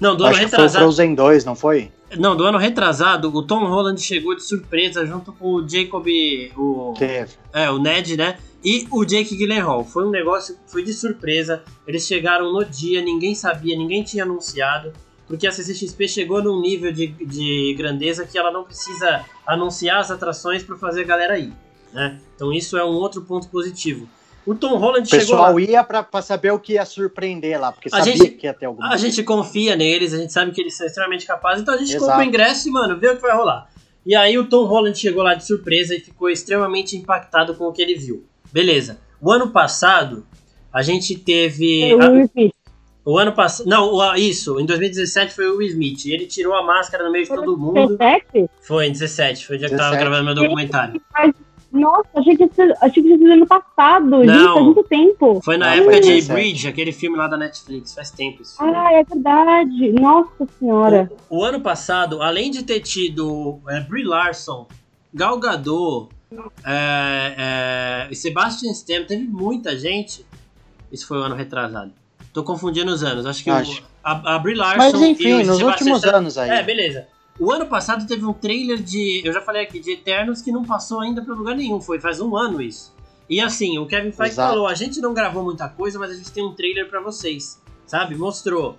Não, 0.00 0.16
do 0.16 0.24
Acho 0.24 0.36
ano 0.36 0.44
retrasado. 0.44 0.72
foi 0.72 0.78
o 0.78 0.84
Frozen 0.84 1.14
2, 1.14 1.44
não 1.44 1.54
foi? 1.54 1.92
Não, 2.16 2.34
do 2.34 2.44
ano 2.44 2.56
retrasado, 2.56 3.28
o 3.36 3.42
Tom 3.42 3.66
Holland 3.66 4.00
chegou 4.00 4.34
de 4.34 4.42
surpresa 4.42 5.04
junto 5.04 5.30
com 5.34 5.56
o 5.56 5.68
Jacob. 5.68 6.06
O, 6.56 6.94
Teve. 6.98 7.32
É, 7.52 7.70
o 7.70 7.78
Ned, 7.78 8.16
né? 8.16 8.38
E 8.64 8.86
o 8.90 9.04
Jake 9.04 9.36
Gyllenhaal. 9.36 9.84
Foi 9.84 10.04
um 10.04 10.10
negócio, 10.10 10.56
foi 10.66 10.82
de 10.82 10.92
surpresa. 10.92 11.62
Eles 11.86 12.06
chegaram 12.06 12.52
no 12.52 12.64
dia, 12.64 13.00
ninguém 13.00 13.34
sabia, 13.34 13.76
ninguém 13.76 14.02
tinha 14.02 14.24
anunciado. 14.24 14.92
Porque 15.26 15.46
a 15.46 15.52
CCXP 15.52 16.08
chegou 16.08 16.42
num 16.42 16.60
nível 16.60 16.90
de, 16.90 17.06
de 17.06 17.74
grandeza 17.76 18.26
que 18.26 18.38
ela 18.38 18.50
não 18.50 18.64
precisa 18.64 19.24
anunciar 19.46 20.00
as 20.00 20.10
atrações 20.10 20.62
para 20.62 20.76
fazer 20.76 21.02
a 21.02 21.04
galera 21.04 21.38
ir. 21.38 21.52
Né? 21.92 22.18
Então 22.34 22.52
isso 22.52 22.76
é 22.76 22.84
um 22.84 22.94
outro 22.94 23.22
ponto 23.22 23.48
positivo. 23.48 24.08
O 24.46 24.54
Tom 24.54 24.78
Holland 24.78 25.06
chegou. 25.06 25.24
O 25.24 25.28
pessoal 25.28 25.60
ia 25.60 25.84
para 25.84 26.22
saber 26.22 26.50
o 26.52 26.58
que 26.58 26.72
ia 26.72 26.86
surpreender 26.86 27.60
lá, 27.60 27.70
porque 27.70 27.88
a 27.92 27.98
sabia 27.98 28.16
gente, 28.16 28.30
que 28.30 28.46
ia 28.46 28.54
ter 28.54 28.64
alguma 28.64 28.86
A 28.86 28.90
coisa. 28.90 29.04
gente 29.04 29.22
confia 29.22 29.76
neles, 29.76 30.14
a 30.14 30.16
gente 30.16 30.32
sabe 30.32 30.52
que 30.52 30.60
eles 30.62 30.74
são 30.74 30.86
extremamente 30.86 31.26
capazes, 31.26 31.60
então 31.60 31.74
a 31.74 31.76
gente 31.76 31.90
Exato. 31.90 32.06
compra 32.06 32.20
o 32.20 32.26
ingresso 32.26 32.66
e, 32.66 32.72
mano, 32.72 32.98
vê 32.98 33.10
o 33.10 33.16
que 33.16 33.20
vai 33.20 33.36
rolar. 33.36 33.68
E 34.06 34.14
aí 34.16 34.38
o 34.38 34.48
Tom 34.48 34.64
Holland 34.64 34.98
chegou 34.98 35.22
lá 35.22 35.34
de 35.34 35.46
surpresa 35.46 35.94
e 35.94 36.00
ficou 36.00 36.30
extremamente 36.30 36.96
impactado 36.96 37.54
com 37.56 37.64
o 37.64 37.72
que 37.72 37.82
ele 37.82 37.94
viu. 37.94 38.24
Beleza. 38.52 38.98
O 39.20 39.30
ano 39.30 39.50
passado, 39.50 40.26
a 40.72 40.82
gente 40.82 41.18
teve. 41.18 41.92
A... 41.92 42.50
O 43.04 43.18
ano 43.18 43.32
passado. 43.32 43.66
Não, 43.66 44.14
isso, 44.16 44.60
em 44.60 44.66
2017 44.66 45.34
foi 45.34 45.48
o 45.48 45.56
Will 45.56 45.68
Smith. 45.68 46.06
Ele 46.06 46.26
tirou 46.26 46.54
a 46.54 46.62
máscara 46.62 47.04
no 47.04 47.10
meio 47.10 47.24
de 47.24 47.30
todo 47.30 47.56
mundo. 47.56 47.96
17? 47.96 48.50
Foi, 48.60 48.86
em 48.86 48.92
17, 48.92 49.46
foi 49.46 49.56
o 49.56 49.58
dia 49.58 49.68
que 49.68 49.74
eu 49.74 49.78
tava 49.78 49.96
gravando 49.96 50.24
meu 50.24 50.34
documentário. 50.34 51.00
Nossa, 51.70 52.08
achei 52.16 52.36
que 52.36 52.44
achei 52.80 53.02
que 53.02 53.18
tinha 53.18 53.34
ano 53.34 53.46
passado. 53.46 54.06
Não, 54.06 54.24
gente, 54.24 54.44
faz 54.44 54.64
muito 54.64 54.82
tempo. 54.84 55.40
Foi 55.44 55.56
na 55.58 55.74
época 55.74 56.00
de 56.00 56.22
Bridge, 56.22 56.66
aquele 56.66 56.92
filme 56.92 57.16
lá 57.16 57.28
da 57.28 57.36
Netflix, 57.36 57.94
faz 57.94 58.10
tempo 58.10 58.42
isso. 58.42 58.56
Ah, 58.58 58.92
é 58.92 59.04
verdade. 59.04 59.92
Nossa 59.92 60.46
senhora. 60.58 61.10
O, 61.28 61.38
o 61.38 61.44
ano 61.44 61.60
passado, 61.60 62.22
além 62.22 62.50
de 62.50 62.62
ter 62.62 62.80
tido 62.80 63.58
é, 63.68 63.80
Brie 63.80 64.04
Larson, 64.04 64.66
Gal 65.12 65.38
Gadot, 65.38 66.08
é, 66.64 68.06
é, 68.10 68.14
Sebastian 68.14 68.70
Stan, 68.72 69.04
teve 69.04 69.24
muita 69.24 69.78
gente. 69.78 70.24
Isso 70.92 71.06
foi 71.06 71.18
o 71.18 71.22
ano 71.22 71.34
retrasado. 71.34 71.92
Tô 72.32 72.42
confundindo 72.42 72.92
os 72.92 73.02
anos. 73.02 73.26
Acho 73.26 73.42
que 73.42 73.50
Acho. 73.50 73.82
O, 73.82 73.84
a, 74.02 74.36
a 74.36 74.38
Brie 74.38 74.54
Larson. 74.54 74.78
Mas 74.78 74.94
enfim, 74.94 75.42
nos 75.44 75.60
últimos 75.60 76.04
anos 76.04 76.38
aí. 76.38 76.50
É, 76.50 76.62
beleza. 76.62 77.06
O 77.38 77.52
ano 77.52 77.66
passado 77.66 78.06
teve 78.06 78.24
um 78.24 78.32
trailer 78.32 78.78
de. 78.78 79.22
Eu 79.24 79.32
já 79.32 79.40
falei 79.40 79.62
aqui, 79.62 79.78
de 79.78 79.92
Eternos 79.92 80.42
que 80.42 80.50
não 80.50 80.64
passou 80.64 81.00
ainda 81.00 81.22
pra 81.22 81.34
lugar 81.34 81.56
nenhum. 81.56 81.80
Foi 81.80 82.00
faz 82.00 82.20
um 82.20 82.36
ano 82.36 82.60
isso. 82.60 82.94
E 83.28 83.40
assim, 83.40 83.78
o 83.78 83.86
Kevin 83.86 84.10
Feige 84.10 84.34
falou: 84.34 84.66
a 84.66 84.74
gente 84.74 85.00
não 85.00 85.14
gravou 85.14 85.44
muita 85.44 85.68
coisa, 85.68 85.98
mas 85.98 86.10
a 86.10 86.14
gente 86.14 86.32
tem 86.32 86.44
um 86.44 86.54
trailer 86.54 86.88
para 86.88 87.00
vocês. 87.00 87.62
Sabe? 87.86 88.16
Mostrou. 88.16 88.76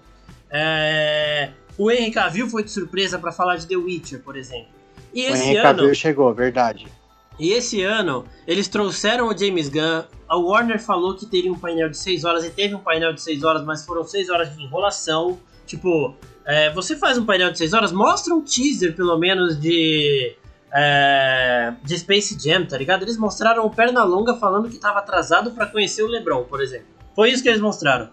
É... 0.51 1.51
O 1.77 1.89
Henry 1.89 2.11
Cavill 2.11 2.49
foi 2.49 2.63
de 2.63 2.71
surpresa 2.71 3.17
para 3.17 3.31
falar 3.31 3.55
de 3.55 3.65
The 3.65 3.77
Witcher, 3.77 4.21
por 4.21 4.35
exemplo. 4.35 4.67
E 5.13 5.25
o 5.25 5.33
esse 5.33 5.43
Henry 5.43 5.57
ano. 5.57 5.63
Cavill 5.63 5.95
chegou, 5.95 6.33
verdade. 6.33 6.87
E 7.39 7.53
esse 7.53 7.81
ano, 7.81 8.25
eles 8.45 8.67
trouxeram 8.67 9.29
o 9.29 9.37
James 9.37 9.69
Gunn. 9.69 10.03
A 10.27 10.37
Warner 10.37 10.79
falou 10.79 11.15
que 11.15 11.25
teria 11.25 11.51
um 11.51 11.57
painel 11.57 11.89
de 11.89 11.97
6 11.97 12.25
horas 12.25 12.43
e 12.43 12.49
teve 12.49 12.75
um 12.75 12.79
painel 12.79 13.13
de 13.13 13.21
6 13.21 13.43
horas, 13.43 13.63
mas 13.63 13.85
foram 13.85 14.03
6 14.03 14.29
horas 14.29 14.53
de 14.53 14.61
enrolação. 14.61 15.39
Tipo, 15.65 16.13
é, 16.45 16.71
você 16.73 16.97
faz 16.97 17.17
um 17.17 17.25
painel 17.25 17.51
de 17.51 17.57
6 17.57 17.73
horas, 17.73 17.91
mostra 17.93 18.35
um 18.35 18.41
teaser, 18.41 18.93
pelo 18.93 19.17
menos, 19.17 19.59
de. 19.59 20.35
É, 20.71 21.73
de 21.83 21.97
Space 21.97 22.37
Jam, 22.39 22.65
tá 22.65 22.77
ligado? 22.77 23.01
Eles 23.01 23.17
mostraram 23.17 23.65
o 23.65 23.71
Pernalonga 23.71 24.35
falando 24.35 24.69
que 24.69 24.77
tava 24.77 24.99
atrasado 24.99 25.51
para 25.51 25.65
conhecer 25.65 26.03
o 26.03 26.07
LeBron, 26.07 26.43
por 26.43 26.61
exemplo. 26.61 26.87
Foi 27.15 27.31
isso 27.31 27.41
que 27.41 27.49
eles 27.49 27.61
mostraram. 27.61 28.09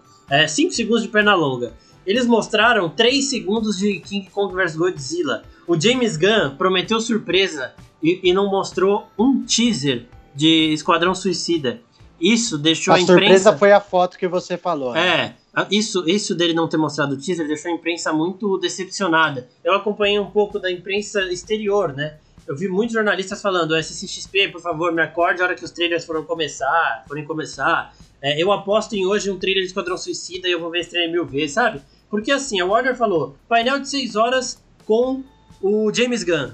5 0.49 0.71
é, 0.71 0.75
segundos 0.75 1.03
de 1.03 1.09
Pernalonga. 1.09 1.75
Eles 2.07 2.27
mostraram 2.27 2.89
3 2.89 3.29
segundos 3.29 3.77
de 3.77 3.99
King 4.01 4.31
Kong 4.31 4.55
vs 4.55 4.77
Godzilla. 4.77 5.43
O 5.67 5.79
James 5.79 6.17
Gunn 6.17 6.57
prometeu 6.57 7.01
surpresa 7.01 7.75
e, 8.07 8.21
e 8.23 8.33
não 8.33 8.49
mostrou 8.49 9.09
um 9.19 9.43
teaser 9.43 10.07
de 10.33 10.73
Esquadrão 10.73 11.13
Suicida. 11.13 11.81
Isso 12.21 12.57
deixou 12.57 12.95
a, 12.95 12.97
a 12.97 13.01
imprensa. 13.01 13.19
A 13.19 13.25
surpresa 13.25 13.59
foi 13.59 13.73
a 13.73 13.81
foto 13.81 14.17
que 14.17 14.29
você 14.29 14.57
falou. 14.57 14.93
Né? 14.93 15.35
É. 15.57 15.67
Isso, 15.71 16.09
isso 16.09 16.35
dele 16.35 16.55
não 16.55 16.69
ter 16.69 16.77
mostrado 16.77 17.15
o 17.15 17.19
teaser 17.19 17.49
deixou 17.49 17.71
a 17.71 17.75
imprensa 17.75 18.13
muito 18.13 18.59
decepcionada. 18.59 19.49
Eu 19.65 19.75
acompanhei 19.75 20.19
um 20.19 20.31
pouco 20.31 20.59
da 20.59 20.71
imprensa 20.71 21.21
exterior, 21.33 21.93
né? 21.95 22.19
Eu 22.47 22.55
vi 22.55 22.69
muitos 22.69 22.95
jornalistas 22.95 23.43
falando, 23.43 23.77
SCXP, 23.77 24.51
por 24.53 24.61
favor, 24.61 24.93
me 24.93 25.03
acorde 25.03 25.43
a 25.43 25.47
hora 25.47 25.55
que 25.57 25.65
os 25.65 25.73
trailers 25.73 26.05
foram 26.05 26.23
começar, 26.23 27.05
forem 27.09 27.25
começar. 27.25 27.93
É, 28.23 28.41
eu 28.41 28.53
aposto 28.53 28.95
em 28.95 29.05
hoje 29.05 29.31
um 29.31 29.39
trailer 29.39 29.63
de 29.63 29.69
Esquadrão 29.69 29.97
Suicida 29.97 30.47
e 30.47 30.53
eu 30.53 30.61
vou 30.61 30.71
ver 30.71 30.81
esse 30.81 30.91
trailer 30.91 31.11
mil 31.11 31.27
vezes, 31.27 31.55
sabe? 31.55 31.83
Porque 32.09 32.31
assim, 32.31 32.61
a 32.61 32.67
Warner 32.67 32.95
falou, 32.95 33.35
painel 33.49 33.81
de 33.81 33.89
6 33.89 34.15
horas 34.15 34.63
com 34.87 35.25
o 35.61 35.93
James 35.93 36.23
Gunn. 36.23 36.53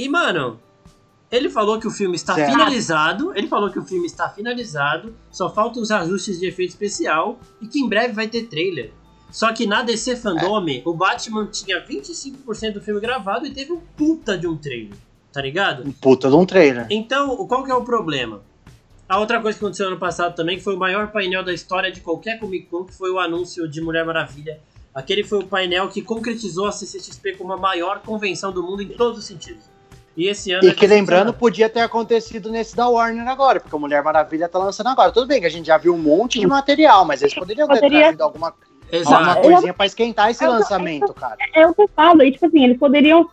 E, 0.00 0.08
mano, 0.08 0.58
ele 1.30 1.50
falou 1.50 1.78
que 1.78 1.86
o 1.86 1.90
filme 1.90 2.16
está 2.16 2.34
certo. 2.34 2.52
finalizado. 2.52 3.36
Ele 3.36 3.46
falou 3.46 3.70
que 3.70 3.78
o 3.78 3.84
filme 3.84 4.06
está 4.06 4.30
finalizado. 4.30 5.14
Só 5.30 5.50
faltam 5.50 5.82
os 5.82 5.90
ajustes 5.90 6.40
de 6.40 6.46
efeito 6.46 6.70
especial. 6.70 7.38
E 7.60 7.66
que 7.66 7.80
em 7.80 7.86
breve 7.86 8.14
vai 8.14 8.26
ter 8.26 8.44
trailer. 8.44 8.92
Só 9.30 9.52
que 9.52 9.66
na 9.66 9.82
DC 9.82 10.16
Fandome, 10.16 10.78
é. 10.78 10.82
o 10.86 10.94
Batman 10.94 11.46
tinha 11.52 11.84
25% 11.86 12.72
do 12.72 12.80
filme 12.80 12.98
gravado 12.98 13.46
e 13.46 13.52
teve 13.52 13.72
um 13.72 13.80
puta 13.94 14.38
de 14.38 14.46
um 14.46 14.56
trailer. 14.56 14.96
Tá 15.30 15.42
ligado? 15.42 15.86
Um 15.86 15.92
puta 15.92 16.30
de 16.30 16.34
um 16.34 16.46
trailer. 16.46 16.86
Então, 16.88 17.36
qual 17.46 17.62
que 17.62 17.70
é 17.70 17.74
o 17.74 17.84
problema? 17.84 18.40
A 19.06 19.18
outra 19.18 19.38
coisa 19.38 19.58
que 19.58 19.62
aconteceu 19.62 19.88
ano 19.88 19.98
passado 19.98 20.34
também, 20.34 20.56
que 20.56 20.64
foi 20.64 20.74
o 20.74 20.78
maior 20.78 21.12
painel 21.12 21.44
da 21.44 21.52
história 21.52 21.92
de 21.92 22.00
qualquer 22.00 22.40
Comic 22.40 22.68
Con, 22.68 22.84
que 22.84 22.94
foi 22.94 23.10
o 23.10 23.18
anúncio 23.18 23.68
de 23.68 23.82
Mulher 23.82 24.06
Maravilha. 24.06 24.60
Aquele 24.94 25.22
foi 25.22 25.40
o 25.40 25.46
painel 25.46 25.88
que 25.88 26.00
concretizou 26.00 26.66
a 26.66 26.72
CCXP 26.72 27.36
como 27.36 27.52
a 27.52 27.56
maior 27.58 28.00
convenção 28.00 28.50
do 28.50 28.62
mundo 28.62 28.82
em 28.82 28.88
todos 28.88 29.18
os 29.18 29.24
sentidos. 29.26 29.64
E 30.16 30.28
esse 30.28 30.52
ano. 30.52 30.68
E 30.68 30.74
que 30.74 30.86
lembrando, 30.86 31.32
podia 31.32 31.68
ter 31.68 31.80
acontecido 31.80 32.50
nesse 32.50 32.76
da 32.76 32.88
Warner 32.88 33.26
agora, 33.28 33.60
porque 33.60 33.74
a 33.74 33.78
Mulher 33.78 34.02
Maravilha 34.02 34.48
tá 34.48 34.58
lançando 34.58 34.88
agora. 34.88 35.12
Tudo 35.12 35.26
bem 35.26 35.40
que 35.40 35.46
a 35.46 35.50
gente 35.50 35.66
já 35.66 35.78
viu 35.78 35.94
um 35.94 35.98
monte 35.98 36.38
de 36.40 36.46
material, 36.46 37.04
mas 37.04 37.22
eles 37.22 37.34
poderiam 37.34 37.68
ter 37.68 37.74
Poderia... 37.74 38.00
trazido 38.00 38.24
alguma, 38.24 38.54
alguma 39.06 39.36
coisinha 39.36 39.74
pra 39.74 39.86
esquentar 39.86 40.30
esse 40.30 40.44
é, 40.44 40.48
lançamento, 40.48 41.12
cara. 41.14 41.36
É, 41.54 41.62
é, 41.62 41.66
o 41.66 41.74
que 41.74 41.82
eu 41.82 41.90
falo, 41.94 42.22
e 42.22 42.32
tipo 42.32 42.46
assim, 42.46 42.64
eles 42.64 42.78
poderiam. 42.78 43.28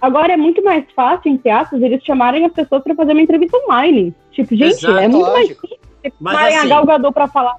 Agora 0.00 0.32
é 0.32 0.36
muito 0.36 0.62
mais 0.62 0.84
fácil, 0.94 1.30
em 1.30 1.38
teatros, 1.38 1.80
eles 1.82 2.02
chamarem 2.04 2.44
as 2.44 2.52
pessoas 2.52 2.82
pra 2.82 2.94
fazer 2.94 3.12
uma 3.12 3.22
entrevista 3.22 3.56
online. 3.56 4.14
Tipo, 4.32 4.54
gente, 4.54 4.74
Exato, 4.74 4.98
é 4.98 5.08
muito 5.08 5.26
lógico. 5.26 5.32
mais 5.32 5.48
difícil. 5.48 5.78
Mas, 6.20 6.54
assim, 6.54 6.56
a 6.56 6.66
Gal 6.66 6.86
Gadot 6.86 7.12
pra 7.12 7.26
falar 7.26 7.56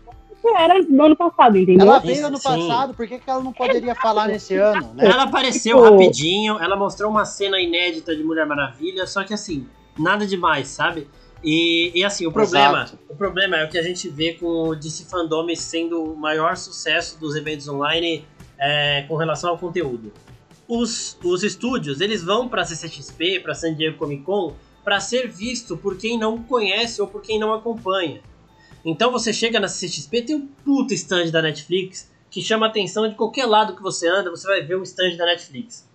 era 0.56 0.82
no 0.82 1.04
ano 1.04 1.16
passado, 1.16 1.58
entendeu? 1.58 1.88
Ela 1.88 2.00
veio 2.00 2.27
ano 2.27 2.39
passado, 2.39 2.94
por 2.94 3.08
que, 3.08 3.18
que 3.20 3.30
ela 3.30 3.44
não 3.44 3.51
poderia 3.51 3.96
falar 3.96 4.27
nesse 4.27 4.56
ano? 4.56 4.94
Né? 4.94 5.06
Ela 5.06 5.24
apareceu 5.24 5.77
tipo... 5.77 5.89
rapidinho, 5.89 6.60
ela 6.60 6.75
mostrou 6.75 7.10
uma 7.10 7.25
cena 7.25 7.60
inédita 7.60 8.16
de 8.16 8.24
Mulher 8.24 8.46
Maravilha, 8.46 9.06
só 9.08 9.24
que 9.24 9.34
assim, 9.34 9.68
nada 9.98 10.25
demais, 10.25 10.68
sabe? 10.68 11.08
E, 11.44 11.92
e 11.94 12.04
assim, 12.04 12.25
o 12.25 12.32
problema, 12.32 12.86
o 13.10 13.16
problema 13.16 13.58
é 13.58 13.66
o 13.66 13.70
que 13.70 13.77
a 13.77 13.84
gente 13.84 14.10
vê 14.10 14.34
com 14.34 14.70
o 14.70 14.75
DC 14.75 15.06
Fandom 15.06 15.48
sendo 15.56 16.04
o 16.04 16.16
maior 16.16 16.58
sucesso 16.58 17.20
dos 17.20 17.36
eventos 17.36 17.68
online 17.68 18.25
é, 18.58 19.06
com 19.08 19.16
relação 19.16 19.51
ao 19.51 19.58
conteúdo. 19.58 20.12
Os, 20.68 21.18
os 21.24 21.44
estúdios, 21.44 22.01
eles 22.01 22.24
vão 22.24 22.50
para 22.50 22.66
CCXP, 22.66 23.39
para 23.39 23.54
San 23.54 23.74
Diego 23.74 23.98
Comic 23.98 24.24
Con, 24.24 24.54
para 24.84 25.00
ser 25.00 25.27
visto 25.27 25.77
por 25.77 25.98
quem 25.98 26.18
não 26.18 26.42
conhece 26.44 27.01
ou 27.01 27.08
por 27.08 27.22
quem 27.22 27.39
não 27.39 27.54
acompanha. 27.54 28.22
Então 28.89 29.12
você 29.12 29.34
chega 29.34 29.60
na 29.60 29.67
CXP, 29.67 30.22
tem 30.22 30.36
um 30.38 30.48
puta 30.48 30.94
stand 30.94 31.29
da 31.29 31.41
Netflix 31.41 32.10
que 32.32 32.41
chama 32.41 32.67
a 32.67 32.70
atenção 32.70 33.06
de 33.10 33.15
qualquer 33.15 33.46
lado 33.46 33.75
que 33.75 33.82
você 33.82 34.08
anda, 34.08 34.29
você 34.29 34.48
vai 34.48 34.62
ver 34.62 34.77
um 34.77 34.84
stand 34.84 35.17
da 35.17 35.25
Netflix. 35.25 35.86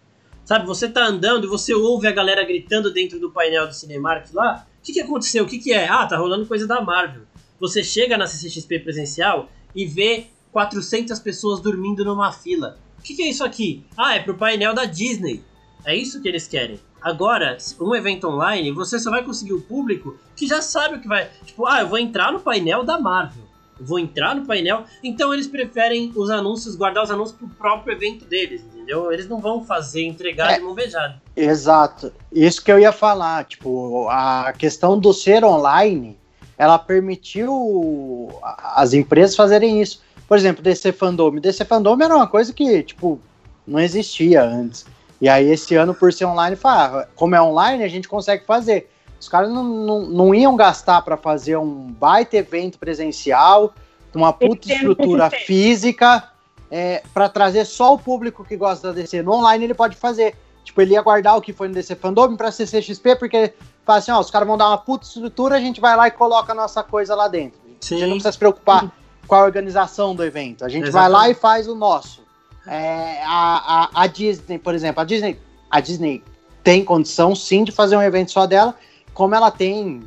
Sabe, 0.45 0.67
você 0.67 0.87
tá 0.91 1.07
andando 1.07 1.45
e 1.45 1.49
você 1.49 1.73
ouve 1.73 2.07
a 2.07 2.13
galera 2.13 2.45
gritando 2.45 2.93
dentro 2.93 3.19
do 3.19 3.31
painel 3.31 3.67
do 3.67 3.73
Cinemark 3.73 4.27
lá. 4.35 4.67
O 4.79 4.85
que, 4.85 4.93
que 4.93 5.01
aconteceu? 5.01 5.45
O 5.45 5.47
que, 5.47 5.59
que 5.59 5.73
é? 5.73 5.89
Ah, 5.89 6.07
tá 6.07 6.19
rolando 6.19 6.45
coisa 6.45 6.67
da 6.67 6.83
Marvel. 6.83 7.23
Você 7.59 7.83
chega 7.83 8.19
na 8.19 8.27
CCXP 8.27 8.81
presencial 8.81 9.49
e 9.75 9.87
vê 9.87 10.27
400 10.53 11.19
pessoas 11.21 11.63
dormindo 11.63 12.05
numa 12.05 12.31
fila. 12.31 12.79
O 12.99 13.03
que, 13.03 13.15
que 13.15 13.23
é 13.23 13.31
isso 13.31 13.43
aqui? 13.43 13.87
Ah, 13.97 14.17
é 14.17 14.21
pro 14.21 14.37
painel 14.37 14.75
da 14.75 14.85
Disney. 14.85 15.43
É 15.87 15.97
isso 15.97 16.21
que 16.21 16.29
eles 16.29 16.47
querem. 16.47 16.79
Agora, 17.03 17.57
um 17.81 17.95
evento 17.95 18.29
online, 18.29 18.71
você 18.71 18.99
só 18.99 19.11
vai 19.11 19.25
conseguir 19.25 19.53
o 19.53 19.61
público 19.61 20.17
que 20.37 20.47
já 20.47 20.63
sabe 20.63 20.97
o 20.97 21.01
que 21.01 21.09
vai. 21.09 21.29
Tipo, 21.45 21.67
ah, 21.67 21.81
eu 21.81 21.89
vou 21.89 21.99
entrar 21.99 22.33
no 22.33 22.41
painel 22.41 22.85
da 22.85 22.99
Marvel. 22.99 23.43
Eu 23.79 23.85
vou 23.85 23.99
entrar 23.99 24.37
no 24.37 24.47
painel. 24.47 24.85
Então 25.03 25.35
eles 25.35 25.49
preferem 25.49 26.13
os 26.15 26.31
anúncios, 26.31 26.77
guardar 26.77 27.03
os 27.03 27.11
anúncios 27.11 27.37
pro 27.37 27.49
próprio 27.49 27.95
evento 27.95 28.25
deles, 28.25 28.63
entendeu? 28.63 29.13
Eles 29.13 29.29
não 29.29 29.41
vão 29.41 29.65
fazer, 29.65 30.05
entregar 30.05 30.53
é, 30.53 30.55
de 30.57 30.61
mão 30.61 30.75
beijada. 30.75 31.21
Exato. 31.35 32.13
Isso 32.31 32.63
que 32.63 32.71
eu 32.71 32.79
ia 32.79 32.93
falar. 32.93 33.45
Tipo, 33.45 34.09
a 34.09 34.53
questão 34.57 34.97
do 34.97 35.13
ser 35.13 35.45
online, 35.45 36.17
ela 36.57 36.79
permitiu 36.79 38.31
as 38.43 38.93
empresas 38.93 39.35
fazerem 39.35 39.83
isso. 39.83 40.01
por 40.29 40.39
exemplo, 40.39 40.63
DC 40.63 40.93
Fandom. 40.93 41.41
DC 41.41 41.65
Fandom 41.65 41.99
era 42.01 42.15
uma 42.15 42.29
coisa 42.29 42.53
que, 42.53 42.83
tipo, 42.85 43.21
não 43.67 43.81
existia 43.81 44.45
antes. 44.45 44.87
E 45.23 45.29
aí, 45.29 45.53
esse 45.53 45.77
ano, 45.77 45.95
por 45.95 46.13
ser 46.13 46.25
online, 46.25 46.57
fala, 46.57 47.03
ah, 47.03 47.09
como 47.15 47.37
é 47.37 47.41
online, 47.41 47.85
a 47.85 47.89
gente 47.89 48.09
consegue 48.09 48.45
fazer. 48.45 48.91
Os 49.21 49.29
caras 49.29 49.49
não, 49.49 49.63
não, 49.63 50.01
não 50.01 50.35
iam 50.35 50.57
gastar 50.57 51.01
para 51.03 51.17
fazer 51.17 51.57
um 51.57 51.93
baita 51.93 52.39
evento 52.39 52.77
presencial, 52.77 53.73
uma 54.13 54.33
puta 54.33 54.73
estrutura 54.73 55.31
física, 55.31 56.29
é, 56.69 57.05
para 57.15 57.29
trazer 57.29 57.65
só 57.67 57.95
o 57.95 57.99
público 58.01 58.45
que 58.45 58.57
gosta 58.57 58.89
da 58.89 58.95
DC. 58.95 59.23
No 59.23 59.35
online 59.35 59.67
ele 59.67 59.75
pode 59.75 59.95
fazer. 59.95 60.35
Tipo, 60.65 60.83
ele 60.83 60.95
ia 60.95 61.03
guardar 61.03 61.37
o 61.37 61.41
que 61.41 61.53
foi 61.53 61.69
no 61.69 61.75
DC 61.75 61.95
Fandom 61.95 62.35
pra 62.35 62.51
CCXP, 62.51 63.15
porque 63.15 63.55
fala 63.87 64.01
assim, 64.01 64.11
ó, 64.11 64.19
os 64.19 64.29
caras 64.29 64.49
vão 64.49 64.59
dar 64.59 64.71
uma 64.71 64.79
puta 64.79 65.07
estrutura, 65.07 65.55
a 65.55 65.61
gente 65.61 65.81
vai 65.81 65.97
lá 65.97 66.09
e 66.09 66.11
coloca 66.11 66.51
a 66.51 66.55
nossa 66.55 66.83
coisa 66.83 67.15
lá 67.15 67.29
dentro. 67.29 67.61
Sim. 67.81 67.95
A 67.95 67.99
gente 67.99 68.09
não 68.09 68.17
precisa 68.17 68.33
se 68.33 68.39
preocupar 68.39 68.91
com 69.25 69.37
a 69.37 69.45
organização 69.45 70.17
do 70.17 70.25
evento. 70.25 70.65
A 70.65 70.69
gente 70.69 70.89
Exatamente. 70.89 71.13
vai 71.13 71.27
lá 71.27 71.31
e 71.31 71.35
faz 71.35 71.69
o 71.69 71.77
nosso. 71.77 72.23
É, 72.67 73.23
a, 73.25 73.91
a, 73.95 74.03
a 74.03 74.07
Disney, 74.07 74.59
por 74.59 74.75
exemplo, 74.75 75.01
a 75.01 75.05
Disney, 75.05 75.39
a 75.71 75.81
Disney 75.81 76.23
tem 76.63 76.85
condição 76.85 77.35
sim 77.35 77.65
de 77.65 77.73
fazer 77.73 77.97
um 77.97 78.03
evento 78.03 78.31
só 78.31 78.47
dela, 78.47 78.75
como 79.13 79.35
ela 79.35 79.51
tem 79.51 80.03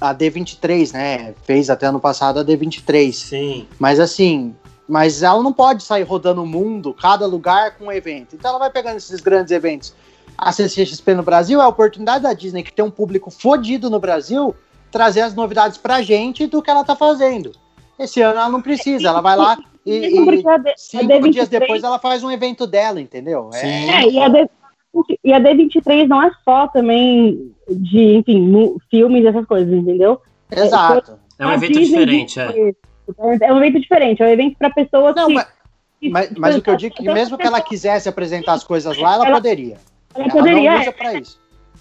a 0.00 0.14
D23, 0.14 0.92
né? 0.92 1.34
Fez 1.44 1.70
até 1.70 1.86
ano 1.86 2.00
passado 2.00 2.40
a 2.40 2.44
D23. 2.44 3.12
Sim. 3.12 3.68
Mas 3.78 4.00
assim, 4.00 4.54
mas 4.88 5.22
ela 5.22 5.42
não 5.42 5.52
pode 5.52 5.82
sair 5.82 6.02
rodando 6.02 6.42
o 6.42 6.46
mundo, 6.46 6.92
cada 6.92 7.26
lugar 7.26 7.76
com 7.76 7.86
um 7.86 7.92
evento. 7.92 8.34
Então 8.34 8.50
ela 8.50 8.58
vai 8.58 8.70
pegando 8.70 8.96
esses 8.96 9.20
grandes 9.20 9.52
eventos. 9.52 9.94
A 10.36 10.50
CCXP 10.52 11.14
no 11.14 11.22
Brasil 11.22 11.60
é 11.60 11.64
a 11.64 11.68
oportunidade 11.68 12.24
da 12.24 12.32
Disney, 12.32 12.62
que 12.62 12.72
tem 12.72 12.84
um 12.84 12.90
público 12.90 13.30
fodido 13.30 13.90
no 13.90 14.00
Brasil, 14.00 14.54
trazer 14.90 15.20
as 15.20 15.34
novidades 15.34 15.76
pra 15.76 16.02
gente 16.02 16.46
do 16.46 16.62
que 16.62 16.70
ela 16.70 16.82
tá 16.82 16.96
fazendo. 16.96 17.52
Esse 17.98 18.22
ano 18.22 18.38
ela 18.38 18.48
não 18.48 18.62
precisa, 18.62 19.08
ela 19.08 19.20
vai 19.20 19.36
lá 19.36 19.58
e, 19.90 20.06
e 20.06 20.76
cinco 20.76 21.30
dias 21.30 21.48
depois 21.48 21.82
ela 21.82 21.98
faz 21.98 22.22
um 22.22 22.30
evento 22.30 22.66
dela, 22.66 23.00
entendeu? 23.00 23.50
É, 23.54 24.04
é 24.04 24.10
e 24.10 24.20
a 24.20 24.28
D 24.28 24.48
e 25.22 25.32
a 25.32 25.40
D23 25.40 26.08
não 26.08 26.22
é 26.22 26.30
só 26.44 26.66
também 26.66 27.52
de, 27.68 28.16
enfim, 28.16 28.76
filmes 28.90 29.24
e 29.24 29.26
essas 29.28 29.46
coisas, 29.46 29.72
entendeu? 29.72 30.20
Exato. 30.50 31.18
É, 31.38 31.44
é 31.44 31.46
um 31.46 31.52
evento 31.52 31.78
Disney 31.78 32.06
diferente, 32.06 32.40
é. 32.40 32.74
É 33.40 33.52
um 33.52 33.58
evento 33.58 33.80
diferente, 33.80 34.22
é 34.22 34.26
um 34.26 34.28
evento 34.28 34.56
para 34.58 34.70
pessoas 34.70 35.14
não, 35.16 35.26
que, 35.26 35.34
mas, 35.34 35.48
que, 36.00 36.10
mas, 36.10 36.30
mas 36.32 36.56
o 36.56 36.62
que 36.62 36.70
eu 36.70 36.76
digo 36.76 36.94
é 36.94 36.96
que 36.96 37.12
mesmo 37.12 37.36
que 37.38 37.46
ela 37.46 37.60
quisesse 37.60 38.08
apresentar 38.08 38.54
as 38.54 38.64
coisas 38.64 38.96
lá, 38.98 39.14
ela, 39.14 39.26
ela 39.26 39.36
poderia. 39.36 39.78
Ela, 40.14 40.24
ela 40.24 40.32
poderia. 40.32 40.72
não 40.72 40.80
usa 40.80 40.92
para 40.92 41.14
isso. 41.14 41.40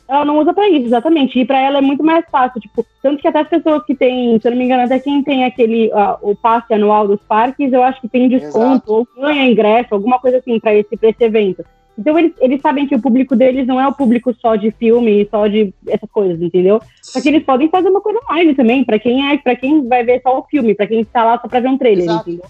Ela 0.09 0.25
não 0.25 0.39
usa 0.39 0.51
para 0.51 0.67
isso, 0.67 0.87
exatamente. 0.87 1.39
E 1.39 1.45
para 1.45 1.61
ela 1.61 1.77
é 1.77 1.81
muito 1.81 2.03
mais 2.03 2.25
fácil, 2.31 2.59
tipo, 2.59 2.83
tanto 3.01 3.21
que 3.21 3.27
até 3.27 3.41
as 3.41 3.47
pessoas 3.47 3.85
que 3.85 3.93
têm, 3.93 4.39
se 4.39 4.47
eu 4.47 4.51
não 4.51 4.57
me 4.57 4.65
engano, 4.65 4.81
até 4.81 4.97
quem 4.97 5.23
tem 5.23 5.45
aquele 5.45 5.91
uh, 5.93 6.17
o 6.23 6.35
passe 6.35 6.73
anual 6.73 7.07
dos 7.07 7.21
parques, 7.21 7.71
eu 7.71 7.83
acho 7.83 8.01
que 8.01 8.09
tem 8.09 8.27
desconto 8.27 8.75
Exato. 8.75 8.93
ou 8.93 9.07
ganha 9.15 9.45
ingresso, 9.45 9.93
alguma 9.93 10.17
coisa 10.17 10.39
assim 10.39 10.59
para 10.59 10.73
esse, 10.73 10.97
pra 10.97 11.09
esse 11.09 11.23
evento. 11.23 11.63
Então 11.95 12.17
eles, 12.17 12.31
eles 12.39 12.59
sabem 12.59 12.87
que 12.87 12.95
o 12.95 13.01
público 13.01 13.35
deles 13.35 13.67
não 13.67 13.79
é 13.79 13.87
o 13.87 13.93
público 13.93 14.33
só 14.41 14.55
de 14.55 14.71
filme, 14.71 15.27
só 15.29 15.45
de 15.45 15.71
essas 15.85 16.09
coisas, 16.09 16.41
entendeu? 16.41 16.81
Só 17.03 17.21
que 17.21 17.29
eles 17.29 17.43
podem 17.43 17.69
fazer 17.69 17.89
uma 17.89 18.01
coisa 18.01 18.19
online 18.27 18.55
também, 18.55 18.83
para 18.83 18.97
quem 18.97 19.31
é, 19.31 19.37
para 19.37 19.55
quem 19.55 19.87
vai 19.87 20.03
ver 20.03 20.21
só 20.23 20.39
o 20.39 20.43
filme, 20.43 20.73
para 20.73 20.87
quem 20.87 21.01
está 21.01 21.23
lá 21.23 21.39
só 21.39 21.47
para 21.47 21.59
ver 21.59 21.67
um 21.67 21.77
trailer, 21.77 22.05
Exato. 22.05 22.29
entendeu? 22.31 22.49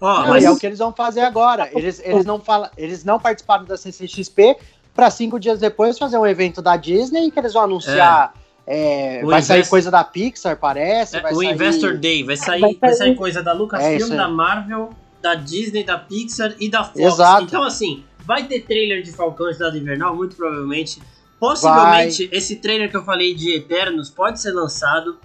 Oh, 0.00 0.28
mas... 0.28 0.44
É 0.44 0.50
o 0.50 0.56
que 0.56 0.66
eles 0.66 0.78
vão 0.78 0.92
fazer 0.92 1.20
agora. 1.20 1.68
Eles, 1.72 2.00
eles, 2.04 2.24
não 2.24 2.38
falam, 2.38 2.70
eles 2.76 3.04
não 3.04 3.18
participaram 3.18 3.64
da 3.64 3.76
CCXP 3.76 4.56
para 4.94 5.10
cinco 5.10 5.38
dias 5.38 5.58
depois 5.58 5.98
fazer 5.98 6.18
um 6.18 6.26
evento 6.26 6.60
da 6.60 6.76
Disney 6.76 7.30
que 7.30 7.38
eles 7.38 7.52
vão 7.52 7.62
anunciar. 7.64 8.34
É. 8.36 8.40
É, 8.72 9.24
vai 9.24 9.42
sair 9.42 9.66
coisa 9.66 9.90
da 9.90 10.04
Pixar, 10.04 10.56
parece. 10.56 11.16
É, 11.16 11.32
o 11.32 11.36
sair... 11.36 11.52
Investor 11.52 11.96
Day 11.96 12.22
vai 12.22 12.36
sair, 12.36 12.60
vai 12.60 12.70
sair, 12.70 12.78
vai 12.80 12.92
sair 12.92 13.14
coisa 13.16 13.42
da 13.42 13.52
Lucasfilm, 13.52 14.12
é 14.12 14.16
da 14.16 14.28
Marvel, 14.28 14.90
da 15.20 15.34
Disney, 15.34 15.82
da 15.82 15.98
Pixar 15.98 16.54
e 16.60 16.70
da 16.70 16.84
Fox. 16.84 17.00
Exato. 17.00 17.44
Então, 17.44 17.64
assim, 17.64 18.04
Vai 18.24 18.46
ter 18.46 18.60
trailer 18.60 19.02
de 19.02 19.12
Falcão 19.12 19.52
Cidade 19.52 19.78
Invernal, 19.78 20.14
muito 20.14 20.36
provavelmente. 20.36 21.00
Possivelmente, 21.38 22.28
Vai. 22.28 22.38
esse 22.38 22.56
trailer 22.56 22.90
que 22.90 22.96
eu 22.96 23.02
falei 23.02 23.34
de 23.34 23.56
Eternos 23.56 24.10
pode 24.10 24.40
ser 24.40 24.52
lançado. 24.52 25.18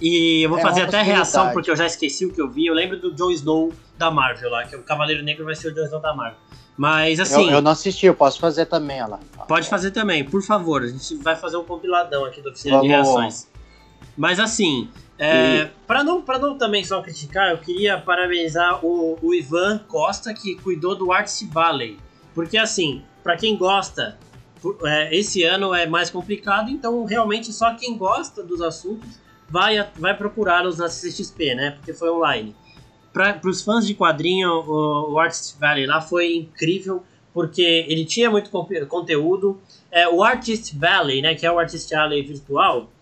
E 0.00 0.42
eu 0.42 0.48
vou 0.48 0.58
é 0.58 0.62
fazer 0.62 0.82
até 0.82 1.02
reação, 1.02 1.52
porque 1.52 1.70
eu 1.70 1.76
já 1.76 1.86
esqueci 1.86 2.24
o 2.24 2.32
que 2.32 2.40
eu 2.40 2.48
vi. 2.48 2.66
Eu 2.66 2.74
lembro 2.74 2.98
do 2.98 3.12
Jon 3.14 3.30
Snow 3.30 3.72
da 3.98 4.10
Marvel 4.10 4.50
lá, 4.50 4.64
que 4.64 4.74
é 4.74 4.78
o 4.78 4.82
Cavaleiro 4.82 5.22
Negro 5.22 5.44
vai 5.44 5.54
ser 5.54 5.68
o 5.68 5.74
Jon 5.74 5.84
Snow 5.84 6.00
da 6.00 6.14
Marvel. 6.14 6.38
Mas 6.76 7.18
assim. 7.18 7.46
Eu, 7.46 7.56
eu, 7.56 7.62
não 7.62 7.70
assisti, 7.70 8.06
eu 8.06 8.14
posso 8.14 8.38
fazer 8.38 8.66
também, 8.66 9.00
lá. 9.06 9.18
Pode 9.48 9.68
fazer 9.68 9.90
também, 9.90 10.24
por 10.24 10.42
favor. 10.42 10.82
A 10.82 10.88
gente 10.88 11.14
vai 11.16 11.34
fazer 11.36 11.56
um 11.56 11.64
compiladão 11.64 12.24
aqui 12.24 12.42
da 12.42 12.50
oficina 12.50 12.76
Vamos. 12.76 12.86
de 12.86 12.92
reações. 12.92 13.48
Mas 14.16 14.38
assim, 14.38 14.90
é, 15.18 15.70
para 15.86 16.04
não, 16.04 16.20
pra 16.20 16.38
não 16.38 16.58
também 16.58 16.84
só 16.84 17.00
criticar, 17.02 17.50
eu 17.50 17.58
queria 17.58 17.98
parabenizar 17.98 18.84
o, 18.84 19.18
o 19.22 19.34
Ivan 19.34 19.78
Costa, 19.88 20.34
que 20.34 20.56
cuidou 20.56 20.94
do 20.94 21.12
Artist 21.12 21.46
Valley. 21.46 21.98
Porque 22.34 22.58
assim, 22.58 23.02
para 23.22 23.36
quem 23.36 23.56
gosta, 23.56 24.18
é, 24.84 25.16
esse 25.16 25.42
ano 25.42 25.74
é 25.74 25.86
mais 25.86 26.10
complicado, 26.10 26.70
então 26.70 27.04
realmente 27.04 27.52
só 27.52 27.74
quem 27.74 27.96
gosta 27.96 28.42
dos 28.42 28.60
assuntos 28.60 29.08
vai, 29.48 29.86
vai 29.96 30.16
procurá-los 30.16 30.78
na 30.78 30.88
CCXP, 30.88 31.54
né? 31.54 31.70
Porque 31.72 31.94
foi 31.94 32.10
online. 32.10 32.54
Para 33.16 33.40
os 33.48 33.62
fãs 33.62 33.86
de 33.86 33.94
quadrinho, 33.94 34.50
o, 34.50 35.14
o 35.14 35.18
Artist 35.18 35.58
Valley 35.58 35.86
lá 35.86 36.02
foi 36.02 36.34
incrível, 36.36 37.02
porque 37.32 37.86
ele 37.88 38.04
tinha 38.04 38.30
muito 38.30 38.50
conteúdo. 38.50 39.58
É, 39.90 40.06
o 40.06 40.22
Artist 40.22 40.76
Valley, 40.76 41.22
né, 41.22 41.34
que 41.34 41.46
é 41.46 41.50
o 41.50 41.58
Artist 41.58 41.94
Alley 41.94 42.20
virtual, 42.20 42.92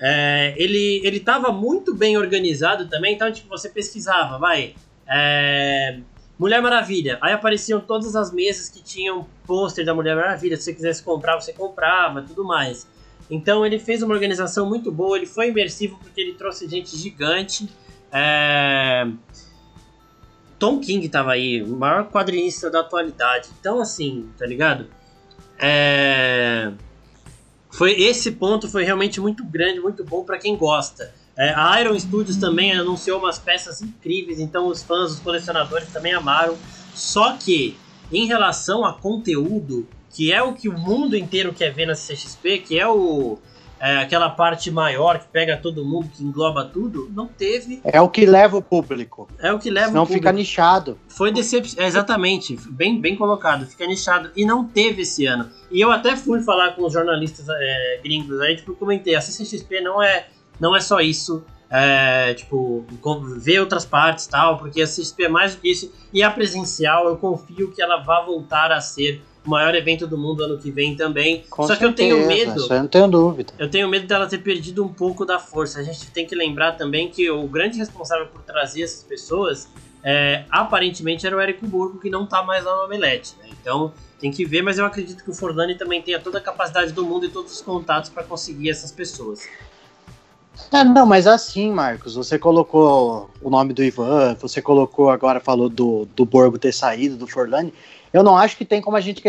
é, 0.00 0.52
ele 0.56 1.00
ele 1.04 1.18
estava 1.18 1.52
muito 1.52 1.94
bem 1.94 2.16
organizado 2.16 2.88
também. 2.88 3.14
Então, 3.14 3.30
tipo, 3.30 3.48
você 3.48 3.68
pesquisava, 3.68 4.36
vai, 4.36 4.74
é, 5.06 6.00
Mulher 6.36 6.60
Maravilha. 6.60 7.18
Aí 7.20 7.32
apareciam 7.32 7.80
todas 7.80 8.16
as 8.16 8.32
mesas 8.32 8.68
que 8.68 8.82
tinham 8.82 9.28
pôster 9.46 9.84
da 9.84 9.94
Mulher 9.94 10.16
Maravilha. 10.16 10.56
Se 10.56 10.64
você 10.64 10.74
quisesse 10.74 11.04
comprar, 11.04 11.40
você 11.40 11.52
comprava, 11.52 12.20
tudo 12.22 12.42
mais. 12.42 12.88
Então 13.30 13.64
ele 13.64 13.78
fez 13.78 14.02
uma 14.02 14.12
organização 14.12 14.68
muito 14.68 14.90
boa, 14.90 15.16
ele 15.16 15.26
foi 15.26 15.50
imersivo 15.50 15.96
porque 16.02 16.20
ele 16.20 16.32
trouxe 16.32 16.68
gente 16.68 16.96
gigante. 16.96 17.68
É... 18.10 19.06
Tom 20.62 20.78
King 20.78 21.08
tava 21.08 21.32
aí, 21.32 21.60
o 21.60 21.76
maior 21.76 22.08
quadrinista 22.08 22.70
da 22.70 22.82
atualidade. 22.82 23.48
Então, 23.58 23.80
assim, 23.80 24.28
tá 24.38 24.46
ligado? 24.46 24.86
É... 25.58 26.70
Foi 27.68 28.00
esse 28.00 28.30
ponto 28.30 28.68
foi 28.68 28.84
realmente 28.84 29.20
muito 29.20 29.42
grande, 29.42 29.80
muito 29.80 30.04
bom 30.04 30.22
para 30.22 30.38
quem 30.38 30.56
gosta. 30.56 31.12
É, 31.36 31.52
a 31.56 31.80
Iron 31.80 31.98
Studios 31.98 32.36
também 32.36 32.72
anunciou 32.72 33.18
umas 33.18 33.40
peças 33.40 33.82
incríveis, 33.82 34.38
então 34.38 34.68
os 34.68 34.84
fãs, 34.84 35.10
os 35.10 35.18
colecionadores 35.18 35.88
também 35.88 36.14
amaram. 36.14 36.56
Só 36.94 37.36
que, 37.36 37.76
em 38.12 38.28
relação 38.28 38.84
a 38.84 38.92
conteúdo, 38.92 39.88
que 40.10 40.32
é 40.32 40.40
o 40.44 40.52
que 40.52 40.68
o 40.68 40.78
mundo 40.78 41.16
inteiro 41.16 41.52
quer 41.52 41.72
ver 41.72 41.86
na 41.86 41.94
CXP, 41.94 42.58
que 42.58 42.78
é 42.78 42.86
o 42.86 43.36
é, 43.82 43.96
aquela 43.96 44.30
parte 44.30 44.70
maior 44.70 45.18
que 45.18 45.26
pega 45.26 45.56
todo 45.56 45.84
mundo, 45.84 46.08
que 46.08 46.22
engloba 46.22 46.64
tudo, 46.64 47.10
não 47.12 47.26
teve. 47.26 47.80
É 47.82 48.00
o 48.00 48.08
que 48.08 48.24
leva 48.24 48.56
o 48.56 48.62
público. 48.62 49.28
É 49.40 49.52
o 49.52 49.58
que 49.58 49.70
leva 49.70 49.88
Senão 49.88 50.04
o 50.04 50.06
público. 50.06 50.22
fica 50.22 50.32
nichado. 50.32 50.96
Foi 51.08 51.32
decepcionante. 51.32 51.80
É, 51.80 51.86
exatamente, 51.88 52.56
bem, 52.70 53.00
bem 53.00 53.16
colocado, 53.16 53.66
fica 53.66 53.84
nichado. 53.84 54.30
E 54.36 54.44
não 54.44 54.64
teve 54.64 55.02
esse 55.02 55.26
ano. 55.26 55.50
E 55.68 55.80
eu 55.80 55.90
até 55.90 56.14
fui 56.14 56.40
falar 56.42 56.76
com 56.76 56.84
os 56.84 56.92
jornalistas 56.92 57.44
é, 57.48 58.00
gringos 58.04 58.40
aí, 58.40 58.54
tipo, 58.54 58.72
comentei, 58.74 59.16
a 59.16 59.20
CCXP 59.20 59.80
não 59.80 60.00
é 60.00 60.28
não 60.60 60.76
é 60.76 60.80
só 60.80 61.00
isso. 61.00 61.44
É, 61.68 62.34
tipo, 62.34 62.84
ver 63.38 63.58
outras 63.58 63.84
partes 63.84 64.26
tal, 64.26 64.58
porque 64.58 64.82
a 64.82 64.86
CXP 64.86 65.24
é 65.24 65.28
mais 65.28 65.54
do 65.54 65.60
que 65.62 65.72
isso. 65.72 65.90
E 66.12 66.22
a 66.22 66.30
presencial, 66.30 67.08
eu 67.08 67.16
confio 67.16 67.72
que 67.72 67.82
ela 67.82 67.96
vá 67.96 68.20
voltar 68.20 68.70
a 68.70 68.80
ser 68.80 69.22
o 69.44 69.50
maior 69.50 69.74
evento 69.74 70.06
do 70.06 70.16
mundo 70.16 70.44
ano 70.44 70.58
que 70.58 70.70
vem 70.70 70.94
também. 70.94 71.44
Com 71.50 71.62
Só 71.62 71.74
certeza, 71.74 71.92
que 71.94 72.02
eu 72.02 72.08
tenho 72.08 72.26
medo. 72.26 72.60
Isso 72.60 72.72
eu 72.72 72.78
não 72.80 72.88
tenho 72.88 73.08
dúvida. 73.08 73.52
Eu 73.58 73.68
tenho 73.68 73.88
medo 73.88 74.06
dela 74.06 74.26
ter 74.26 74.38
perdido 74.38 74.84
um 74.84 74.92
pouco 74.92 75.24
da 75.24 75.38
força. 75.38 75.80
A 75.80 75.82
gente 75.82 76.10
tem 76.10 76.26
que 76.26 76.34
lembrar 76.34 76.72
também 76.72 77.08
que 77.08 77.30
o 77.30 77.46
grande 77.46 77.78
responsável 77.78 78.26
por 78.26 78.42
trazer 78.42 78.82
essas 78.82 79.02
pessoas 79.02 79.68
é, 80.02 80.44
aparentemente 80.50 81.26
era 81.26 81.36
o 81.36 81.40
Érico 81.40 81.66
Burgo, 81.66 81.98
que 81.98 82.10
não 82.10 82.26
tá 82.26 82.42
mais 82.42 82.64
lá 82.64 82.76
no 82.76 82.84
Omelete. 82.84 83.34
Né? 83.40 83.48
Então 83.60 83.92
tem 84.18 84.30
que 84.30 84.44
ver, 84.44 84.62
mas 84.62 84.78
eu 84.78 84.86
acredito 84.86 85.24
que 85.24 85.30
o 85.30 85.34
Forlani 85.34 85.74
também 85.74 86.00
tenha 86.00 86.20
toda 86.20 86.38
a 86.38 86.40
capacidade 86.40 86.92
do 86.92 87.04
mundo 87.04 87.26
e 87.26 87.28
todos 87.28 87.52
os 87.52 87.60
contatos 87.60 88.10
para 88.10 88.22
conseguir 88.22 88.70
essas 88.70 88.92
pessoas. 88.92 89.48
É, 90.70 90.84
não, 90.84 91.06
mas 91.06 91.26
assim, 91.26 91.70
Marcos, 91.70 92.14
você 92.14 92.38
colocou 92.38 93.30
o 93.40 93.50
nome 93.50 93.72
do 93.72 93.82
Ivan, 93.82 94.36
você 94.40 94.60
colocou 94.62 95.10
agora, 95.10 95.40
falou 95.40 95.68
do, 95.68 96.06
do 96.14 96.24
Borgo 96.24 96.58
ter 96.58 96.72
saído, 96.72 97.16
do 97.16 97.26
Forlani. 97.26 97.72
Eu 98.12 98.22
não 98.22 98.36
acho 98.36 98.56
que 98.56 98.64
tem 98.64 98.80
como 98.80 98.96
a 98.96 99.00
gente 99.00 99.22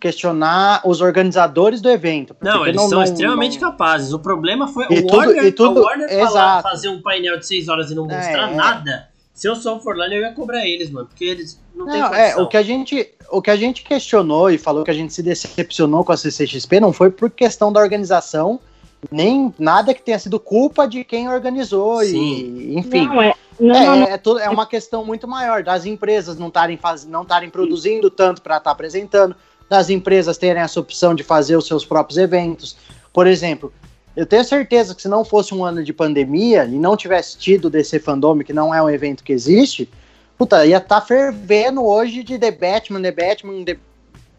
questionar 0.00 0.80
os 0.84 1.00
organizadores 1.00 1.80
do 1.80 1.88
evento. 1.88 2.36
Não, 2.40 2.66
eles 2.66 2.76
não, 2.76 2.88
são 2.88 2.98
não, 2.98 3.04
extremamente 3.04 3.60
não... 3.60 3.70
capazes. 3.70 4.12
O 4.12 4.18
problema 4.18 4.68
foi 4.68 4.86
e 4.90 5.00
o 5.00 5.06
tudo, 5.06 5.16
Warner, 5.16 5.44
e 5.44 5.52
tudo, 5.52 5.82
Warner 5.82 6.08
falar, 6.08 6.62
fazer 6.62 6.88
um 6.88 7.00
painel 7.00 7.38
de 7.38 7.46
6 7.46 7.68
horas 7.68 7.90
e 7.90 7.94
não 7.94 8.04
mostrar 8.04 8.50
é, 8.50 8.54
nada. 8.54 9.08
Se 9.34 9.48
eu 9.48 9.56
sou 9.56 9.76
o 9.76 9.80
Forlani, 9.80 10.16
eu 10.16 10.22
ia 10.22 10.32
cobrar 10.32 10.66
eles, 10.66 10.90
mano, 10.90 11.06
porque 11.06 11.24
eles 11.24 11.60
não, 11.74 11.86
não 11.86 11.92
têm. 11.92 12.20
É, 12.20 12.36
o 12.36 12.46
que, 12.46 12.56
a 12.56 12.62
gente, 12.62 13.14
o 13.30 13.40
que 13.40 13.50
a 13.50 13.56
gente 13.56 13.82
questionou 13.82 14.50
e 14.50 14.58
falou 14.58 14.84
que 14.84 14.90
a 14.90 14.94
gente 14.94 15.12
se 15.12 15.22
decepcionou 15.22 16.04
com 16.04 16.12
a 16.12 16.16
CCXP 16.16 16.80
não 16.80 16.92
foi 16.92 17.10
por 17.10 17.30
questão 17.30 17.72
da 17.72 17.80
organização, 17.80 18.60
nem 19.10 19.52
nada 19.58 19.92
que 19.94 20.02
tenha 20.02 20.18
sido 20.18 20.38
culpa 20.38 20.86
de 20.86 21.02
quem 21.04 21.28
organizou 21.28 22.02
Sim. 22.04 22.16
e 22.16 22.78
enfim. 22.78 23.06
Não, 23.06 23.22
é, 23.22 23.34
Não, 23.58 23.74
é, 23.74 23.86
não, 23.86 23.96
não. 23.96 24.06
É, 24.06 24.18
tudo, 24.18 24.40
é, 24.40 24.48
uma 24.48 24.66
questão 24.66 25.04
muito 25.04 25.26
maior 25.26 25.62
das 25.62 25.84
empresas 25.84 26.38
não 26.38 26.48
estarem 26.48 26.78
não 27.08 27.22
estarem 27.22 27.50
produzindo 27.50 28.10
tanto 28.10 28.42
para 28.42 28.58
estar 28.58 28.70
tá 28.70 28.70
apresentando, 28.70 29.34
das 29.68 29.90
empresas 29.90 30.38
terem 30.38 30.62
essa 30.62 30.78
opção 30.78 31.14
de 31.14 31.22
fazer 31.22 31.56
os 31.56 31.66
seus 31.66 31.84
próprios 31.84 32.18
eventos. 32.18 32.76
Por 33.12 33.26
exemplo, 33.26 33.72
eu 34.14 34.26
tenho 34.26 34.44
certeza 34.44 34.94
que 34.94 35.00
se 35.00 35.08
não 35.08 35.24
fosse 35.24 35.54
um 35.54 35.64
ano 35.64 35.82
de 35.82 35.92
pandemia 35.92 36.64
e 36.64 36.78
não 36.78 36.96
tivesse 36.96 37.38
tido 37.38 37.70
DC 37.70 37.98
Fandom, 37.98 38.38
que 38.40 38.52
não 38.52 38.74
é 38.74 38.82
um 38.82 38.90
evento 38.90 39.24
que 39.24 39.32
existe, 39.32 39.88
puta, 40.36 40.66
ia 40.66 40.76
estar 40.76 41.00
tá 41.00 41.06
fervendo 41.06 41.84
hoje 41.84 42.22
de 42.22 42.38
The 42.38 42.50
Batman, 42.50 43.00
The 43.00 43.12
Batman, 43.12 43.64
The... 43.64 43.78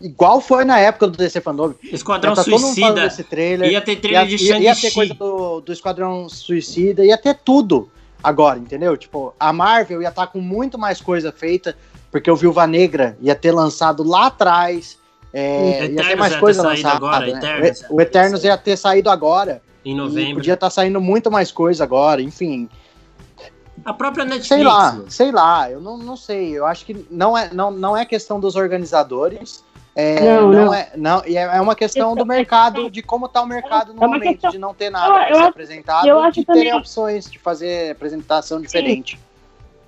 igual 0.02 0.42
foi 0.42 0.66
na 0.66 0.80
época 0.80 1.08
do 1.08 1.18
DC 1.18 1.42
Fandom. 1.42 1.74
Esquadrão 1.84 2.34
tá 2.34 2.44
Suicida. 2.44 3.10
Trailer, 3.30 3.72
ia 3.72 3.82
ter 3.82 3.96
trailer 3.98 4.30
ia, 4.30 4.38
de 4.38 4.38
Shang-Chi. 4.38 4.64
Ia 4.64 4.76
ter 4.76 4.92
coisa 4.92 5.14
do, 5.14 5.62
do 5.62 5.74
Esquadrão 5.74 6.28
Suicida, 6.30 7.06
ia 7.06 7.18
ter 7.18 7.36
tudo 7.36 7.90
agora, 8.24 8.58
entendeu? 8.58 8.96
Tipo, 8.96 9.34
a 9.40 9.52
Marvel 9.52 10.02
ia 10.02 10.10
estar 10.10 10.28
tá 10.28 10.32
com 10.32 10.40
muito 10.40 10.78
mais 10.78 11.02
coisa 11.02 11.32
feita, 11.32 11.76
porque 12.12 12.32
o 12.32 12.36
Viúva 12.36 12.66
Negra 12.66 13.18
ia 13.22 13.36
ter 13.36 13.52
lançado 13.52 14.04
lá 14.04 14.28
atrás. 14.28 14.98
É, 15.34 15.88
ia 15.88 16.04
ter 16.04 16.16
mais 16.16 16.36
coisa 16.36 16.62
lançada. 16.62 16.96
Agora, 16.96 17.26
né? 17.26 17.38
Eternos, 17.38 17.82
o, 17.90 17.96
o 17.96 18.02
Eternos 18.02 18.44
ia 18.44 18.58
ter 18.58 18.78
saído 18.78 19.10
agora. 19.10 19.62
Em 19.84 19.96
novembro. 19.96 20.36
Podia 20.36 20.54
estar 20.54 20.68
tá 20.68 20.72
saindo 20.72 21.02
muito 21.02 21.30
mais 21.30 21.52
coisa 21.52 21.84
agora, 21.84 22.22
enfim. 22.22 22.70
A 23.84 23.94
própria 23.94 24.24
Netflix. 24.24 24.48
Sei 24.48 24.64
lá, 24.64 25.02
sei 25.10 25.32
lá, 25.32 25.70
eu 25.70 25.82
não, 25.82 25.98
não 25.98 26.16
sei. 26.16 26.52
Eu 26.52 26.66
acho 26.66 26.86
que 26.86 27.06
não 27.10 27.38
é, 27.38 27.54
não, 27.54 27.72
não 27.72 27.98
é 27.98 28.06
questão 28.06 28.40
dos 28.40 28.56
organizadores. 28.56 29.64
É, 29.96 30.20
não, 30.22 30.52
não, 30.52 30.66
não, 30.66 30.74
é, 30.74 30.92
não, 30.96 31.22
é, 31.24 31.34
é 31.34 31.62
uma 31.62 31.76
questão 31.76 32.16
do 32.16 32.26
mercado, 32.26 32.90
de 32.90 33.04
como 33.04 33.28
está 33.28 33.42
o 33.42 33.46
mercado 33.46 33.94
no 33.94 34.04
é 34.04 34.08
momento, 34.08 34.24
questão... 34.24 34.50
de 34.50 34.58
não 34.58 34.74
ter 34.74 34.90
nada 34.90 35.14
para 35.14 35.36
ser 35.36 35.44
apresentado, 35.44 36.08
eu 36.08 36.32
de 36.32 36.44
terem 36.44 36.64
também... 36.64 36.74
opções 36.74 37.30
de 37.30 37.38
fazer 37.38 37.92
apresentação 37.92 38.60
diferente. 38.60 39.18
Sim. 39.18 39.22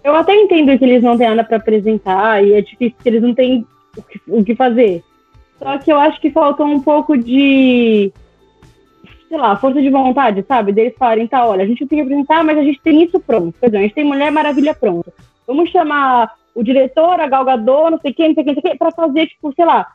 Eu 0.03 0.15
até 0.15 0.35
entendo 0.35 0.77
que 0.77 0.85
eles 0.85 1.01
não 1.01 1.17
têm 1.17 1.29
nada 1.29 1.43
para 1.43 1.57
apresentar 1.57 2.43
e 2.43 2.53
é 2.53 2.61
difícil 2.61 2.95
que 3.01 3.09
eles 3.09 3.23
não 3.23 3.33
têm 3.33 3.65
o 3.97 4.03
que, 4.03 4.21
o 4.27 4.45
que 4.45 4.55
fazer. 4.55 5.03
Só 5.57 5.77
que 5.79 5.91
eu 5.91 5.99
acho 5.99 6.21
que 6.21 6.29
faltou 6.29 6.67
um 6.67 6.79
pouco 6.79 7.17
de 7.17 8.13
sei 9.27 9.37
lá, 9.37 9.55
força 9.55 9.81
de 9.81 9.89
vontade, 9.89 10.45
sabe? 10.47 10.71
Deles 10.71 10.93
falarem, 10.97 11.27
tá, 11.27 11.45
olha, 11.45 11.63
a 11.63 11.67
gente 11.67 11.85
tem 11.87 11.97
que 11.97 12.05
apresentar, 12.05 12.43
mas 12.43 12.57
a 12.57 12.63
gente 12.63 12.79
tem 12.81 13.03
isso 13.03 13.19
pronto. 13.19 13.57
Por 13.59 13.65
exemplo, 13.65 13.79
a 13.79 13.81
gente 13.81 13.95
tem 13.95 14.03
Mulher 14.03 14.31
Maravilha 14.31 14.75
pronta. 14.75 15.11
Vamos 15.47 15.71
chamar 15.71 16.31
o 16.55 16.63
diretor, 16.63 17.19
a 17.19 17.27
galgador, 17.27 17.91
não 17.91 17.99
sei 17.99 18.13
quem, 18.13 18.29
não 18.29 18.35
sei 18.35 18.43
quem, 18.45 18.55
não 18.55 18.61
sei 18.61 18.71
quem, 18.71 18.77
pra 18.77 18.91
fazer, 18.91 19.27
tipo, 19.27 19.53
sei 19.53 19.65
lá, 19.65 19.85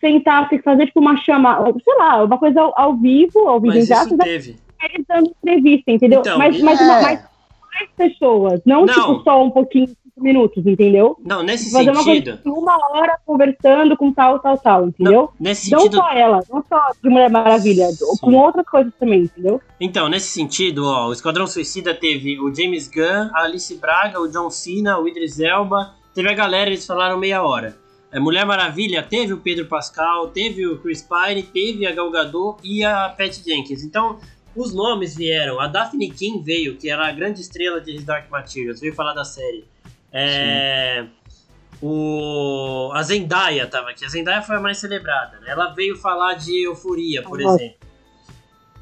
sentar, 0.00 0.48
fazer, 0.64 0.86
tipo, 0.86 0.98
uma 0.98 1.16
chamada, 1.18 1.72
sei 1.84 1.94
lá, 1.96 2.24
uma 2.24 2.38
coisa 2.38 2.60
ao, 2.60 2.72
ao 2.74 2.96
vivo, 2.96 3.46
ao 3.46 3.60
vivo, 3.60 3.74
mas 3.76 3.90
isso 3.90 4.16
teve. 4.16 4.56
Eles 4.82 5.06
dando 5.06 5.30
entrevista, 5.42 5.90
entendeu? 5.90 6.20
Então, 6.20 6.38
mas, 6.38 6.60
mas, 6.62 6.80
é. 6.80 7.02
mais 7.02 7.20
pessoas, 7.96 8.60
não, 8.64 8.86
não, 8.86 8.94
tipo, 8.94 9.22
só 9.22 9.44
um 9.44 9.50
pouquinho 9.50 9.88
minutos, 10.22 10.66
entendeu? 10.66 11.16
Não, 11.24 11.42
nesse 11.42 11.70
Fazer 11.70 11.94
sentido. 11.94 12.38
Uma, 12.44 12.76
uma 12.76 12.98
hora 12.98 13.18
conversando 13.24 13.96
com 13.96 14.12
tal, 14.12 14.38
tal, 14.38 14.58
tal, 14.58 14.88
entendeu? 14.88 15.12
Não, 15.12 15.30
nesse 15.38 15.70
não 15.70 15.80
sentido... 15.80 15.96
só 15.96 16.10
ela, 16.10 16.40
não 16.50 16.64
só 16.68 16.90
de 17.02 17.08
Mulher 17.08 17.30
Maravilha, 17.30 17.86
Sim. 17.88 18.04
com 18.20 18.34
outras 18.34 18.66
coisas 18.66 18.92
também, 18.98 19.22
entendeu? 19.22 19.60
Então, 19.80 20.08
nesse 20.08 20.28
sentido, 20.28 20.84
ó, 20.86 21.08
o 21.08 21.12
Esquadrão 21.12 21.46
Suicida 21.46 21.94
teve 21.94 22.38
o 22.40 22.54
James 22.54 22.88
Gunn, 22.88 23.30
a 23.34 23.42
Alice 23.42 23.74
Braga, 23.76 24.20
o 24.20 24.28
John 24.28 24.50
Cena, 24.50 24.98
o 24.98 25.08
Idris 25.08 25.40
Elba, 25.40 25.94
teve 26.14 26.28
a 26.28 26.34
galera, 26.34 26.70
eles 26.70 26.86
falaram 26.86 27.18
meia 27.18 27.42
hora. 27.42 27.76
É, 28.10 28.18
Mulher 28.18 28.46
Maravilha 28.46 29.02
teve 29.02 29.34
o 29.34 29.38
Pedro 29.38 29.66
Pascal, 29.66 30.28
teve 30.28 30.66
o 30.66 30.78
Chris 30.78 31.02
Pine, 31.02 31.42
teve 31.42 31.86
a 31.86 31.92
Gal 31.92 32.10
Gadot 32.10 32.58
e 32.64 32.82
a 32.82 33.10
Pat 33.10 33.34
Jenkins. 33.44 33.84
Então, 33.84 34.18
os 34.56 34.74
nomes 34.74 35.14
vieram. 35.14 35.60
A 35.60 35.66
Daphne 35.66 36.10
King 36.10 36.42
veio, 36.42 36.76
que 36.76 36.90
era 36.90 37.06
a 37.06 37.12
grande 37.12 37.40
estrela 37.40 37.80
de 37.80 37.94
His 37.94 38.04
Dark 38.04 38.30
Materials, 38.30 38.80
veio 38.80 38.94
falar 38.94 39.12
da 39.12 39.24
série. 39.24 39.64
É, 40.12 41.06
o, 41.80 42.90
a 42.94 43.02
Zendaya 43.02 43.66
tava 43.66 43.90
aqui. 43.90 44.04
A 44.04 44.08
Zendaya 44.08 44.42
foi 44.42 44.56
a 44.56 44.60
mais 44.60 44.78
celebrada. 44.78 45.38
Né? 45.40 45.50
Ela 45.50 45.68
veio 45.68 45.96
falar 45.96 46.34
de 46.34 46.66
euforia, 46.66 47.22
por 47.22 47.40
uhum. 47.40 47.54
exemplo. 47.54 47.88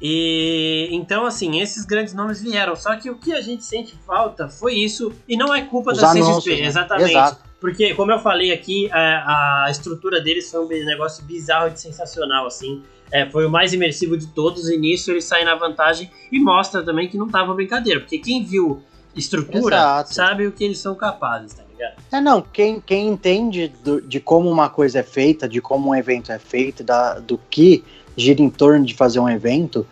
E 0.01 0.89
então, 0.91 1.25
assim, 1.25 1.59
esses 1.59 1.85
grandes 1.85 2.13
nomes 2.13 2.41
vieram. 2.41 2.75
Só 2.75 2.95
que 2.95 3.09
o 3.09 3.17
que 3.17 3.33
a 3.33 3.41
gente 3.41 3.65
sente 3.65 3.95
falta 4.05 4.47
foi 4.47 4.75
isso. 4.75 5.11
E 5.27 5.35
não 5.35 5.53
é 5.53 5.61
culpa 5.63 5.91
Os 5.91 5.99
da 5.99 6.11
anúncios, 6.11 6.43
CXP, 6.43 6.61
né? 6.61 6.67
exatamente. 6.67 7.11
Exato. 7.11 7.47
Porque, 7.59 7.95
como 7.95 8.11
eu 8.11 8.19
falei 8.19 8.51
aqui, 8.51 8.89
a, 8.91 9.65
a, 9.65 9.71
estrutura 9.71 10.21
deles 10.21 10.49
foi 10.49 10.63
um 10.63 10.85
negócio 10.85 11.23
bizarro 11.25 11.73
e 11.73 11.77
sensacional, 11.77 12.45
assim. 12.45 12.83
É, 13.11 13.27
foi 13.27 13.45
o 13.45 13.49
mais 13.49 13.73
imersivo 13.73 14.15
de 14.15 14.27
todos, 14.27 14.69
e 14.69 14.77
nisso 14.77 15.09
ele 15.09 15.21
sai 15.21 15.43
na 15.43 15.55
vantagem 15.55 16.11
e 16.31 16.39
mostra 16.39 16.83
também 16.83 17.07
que 17.07 17.17
não 17.17 17.27
tava 17.27 17.53
brincadeira. 17.53 17.99
Porque 17.99 18.19
quem 18.19 18.43
viu 18.43 18.83
estrutura, 19.17 19.75
Exato. 19.75 20.13
sabe 20.13 20.47
o 20.47 20.51
que 20.51 20.63
eles 20.63 20.79
são 20.79 20.95
capazes, 20.95 21.53
tá 21.53 21.63
ligado? 21.69 21.95
É, 22.11 22.21
não, 22.21 22.41
quem, 22.41 22.79
quem 22.79 23.07
entende 23.07 23.67
do, 23.83 24.01
de 24.01 24.19
como 24.19 24.49
uma 24.49 24.69
coisa 24.69 24.99
é 24.99 25.03
feita, 25.03 25.47
de 25.47 25.61
como 25.61 25.89
um 25.89 25.95
evento 25.95 26.31
é 26.31 26.39
feito, 26.39 26.83
da, 26.83 27.19
do 27.19 27.39
que 27.49 27.83
gira 28.15 28.41
em 28.41 28.49
torno 28.49 28.85
de 28.85 28.95
fazer 28.95 29.19
um 29.19 29.29
evento, 29.29 29.85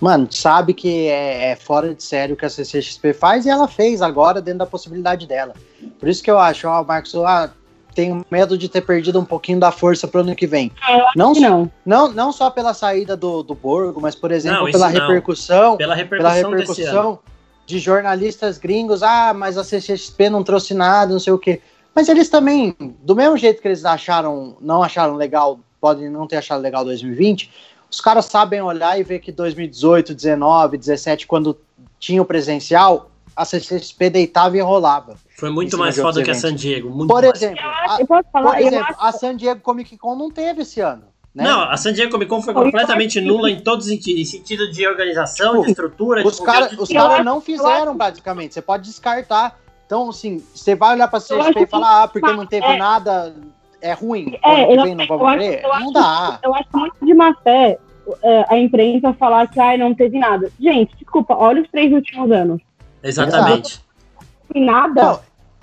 mano, 0.00 0.28
sabe 0.30 0.72
que 0.72 1.06
é, 1.06 1.50
é, 1.50 1.56
fora 1.56 1.94
de 1.94 2.02
sério 2.02 2.34
o 2.34 2.38
que 2.38 2.46
a 2.46 2.50
CCXP 2.50 3.12
faz 3.12 3.46
e 3.46 3.50
ela 3.50 3.68
fez 3.68 4.00
agora 4.00 4.40
dentro 4.40 4.60
da 4.60 4.66
possibilidade 4.66 5.26
dela. 5.26 5.54
Por 5.98 6.08
isso 6.08 6.22
que 6.22 6.30
eu 6.30 6.38
acho, 6.38 6.66
ó, 6.68 6.82
Marcos, 6.82 7.14
ah, 7.16 7.50
tenho 7.94 8.24
medo 8.30 8.56
de 8.56 8.68
ter 8.68 8.82
perdido 8.82 9.18
um 9.18 9.24
pouquinho 9.24 9.58
da 9.58 9.72
força 9.72 10.06
pro 10.06 10.20
ano 10.20 10.34
que 10.36 10.46
vem. 10.46 10.70
Não, 11.16 11.32
não. 11.32 11.70
não, 11.84 12.12
não 12.12 12.32
só 12.32 12.48
pela 12.48 12.72
saída 12.72 13.16
do, 13.16 13.42
do 13.42 13.56
Borgo, 13.56 14.00
mas, 14.00 14.14
por 14.14 14.30
exemplo, 14.30 14.64
não, 14.64 14.70
pela, 14.70 14.86
repercussão, 14.86 15.76
pela 15.76 15.94
repercussão. 15.96 16.36
Pela 16.36 16.50
repercussão 16.50 17.18
de 17.68 17.78
jornalistas 17.78 18.56
gringos, 18.56 19.02
ah, 19.02 19.34
mas 19.34 19.58
a 19.58 19.62
CCXP 19.62 20.30
não 20.30 20.42
trouxe 20.42 20.72
nada, 20.72 21.12
não 21.12 21.20
sei 21.20 21.34
o 21.34 21.38
quê. 21.38 21.60
Mas 21.94 22.08
eles 22.08 22.30
também, 22.30 22.74
do 23.02 23.14
mesmo 23.14 23.36
jeito 23.36 23.60
que 23.60 23.68
eles 23.68 23.84
acharam, 23.84 24.56
não 24.58 24.82
acharam 24.82 25.16
legal, 25.16 25.60
podem 25.78 26.08
não 26.08 26.26
ter 26.26 26.36
achado 26.36 26.62
legal 26.62 26.82
2020, 26.82 27.52
os 27.90 28.00
caras 28.00 28.24
sabem 28.24 28.62
olhar 28.62 28.98
e 28.98 29.02
ver 29.02 29.18
que 29.18 29.30
2018, 29.30 30.14
19, 30.14 30.78
17, 30.78 31.26
quando 31.26 31.58
tinha 31.98 32.22
o 32.22 32.24
presencial, 32.24 33.10
a 33.36 33.44
CCXP 33.44 34.08
deitava 34.08 34.56
e 34.56 34.60
rolava. 34.60 35.16
Foi 35.36 35.50
muito 35.50 35.76
mais 35.76 35.94
foda 35.94 36.22
que 36.22 36.30
a 36.30 36.34
San 36.34 36.54
Diego. 36.54 37.06
por 37.06 37.22
exemplo, 37.22 37.62
a, 37.62 37.98
por 38.06 38.58
exemplo, 38.58 38.96
a 38.98 39.12
San 39.12 39.36
Diego 39.36 39.60
Comic 39.60 39.98
Con 39.98 40.16
não 40.16 40.30
teve 40.30 40.62
esse 40.62 40.80
ano. 40.80 41.04
Né? 41.38 41.44
Não, 41.44 41.62
a 41.62 41.76
San 41.76 41.92
Diego 41.92 42.10
Comic 42.10 42.28
Con 42.28 42.42
foi 42.42 42.52
completamente 42.52 43.20
nula 43.20 43.48
em 43.48 43.60
todos 43.60 43.86
os 43.86 43.92
sentidos, 43.92 44.20
em 44.20 44.24
sentido 44.24 44.68
de 44.72 44.84
organização, 44.88 45.52
tipo, 45.52 45.66
de 45.66 45.70
estrutura. 45.70 46.26
Os 46.26 46.40
caras 46.40 46.76
cara 46.88 47.22
não 47.22 47.40
fizeram, 47.40 47.96
basicamente. 47.96 48.54
Você 48.54 48.60
pode 48.60 48.82
descartar. 48.82 49.56
Então, 49.86 50.10
assim, 50.10 50.42
você 50.52 50.74
vai 50.74 50.96
olhar 50.96 51.06
pra 51.06 51.20
CXP 51.20 51.60
e 51.60 51.66
falar, 51.66 52.02
ah, 52.02 52.08
porque 52.08 52.32
não 52.32 52.44
teve 52.44 52.66
é, 52.66 52.76
nada, 52.76 53.36
é 53.80 53.92
ruim. 53.92 54.36
É, 54.44 54.76
eu, 54.76 54.82
vem, 54.82 54.96
não 54.96 55.06
vamos 55.06 55.36
ver? 55.36 55.62
Não 55.62 55.72
acho, 55.72 55.92
dá. 55.92 56.40
Eu 56.42 56.54
acho 56.56 56.68
muito 56.72 57.06
de 57.06 57.14
má 57.14 57.32
fé 57.44 57.78
é, 58.24 58.44
a 58.48 58.58
imprensa 58.58 59.12
falar 59.12 59.46
que 59.46 59.60
ah, 59.60 59.78
não 59.78 59.94
teve 59.94 60.18
nada. 60.18 60.50
Gente, 60.58 60.92
desculpa, 60.96 61.36
olha 61.36 61.62
os 61.62 61.70
três 61.70 61.92
últimos 61.92 62.32
anos. 62.32 62.60
Exatamente. 63.00 63.80
Não 64.20 64.52
tem 64.52 64.64
nada. 64.64 65.20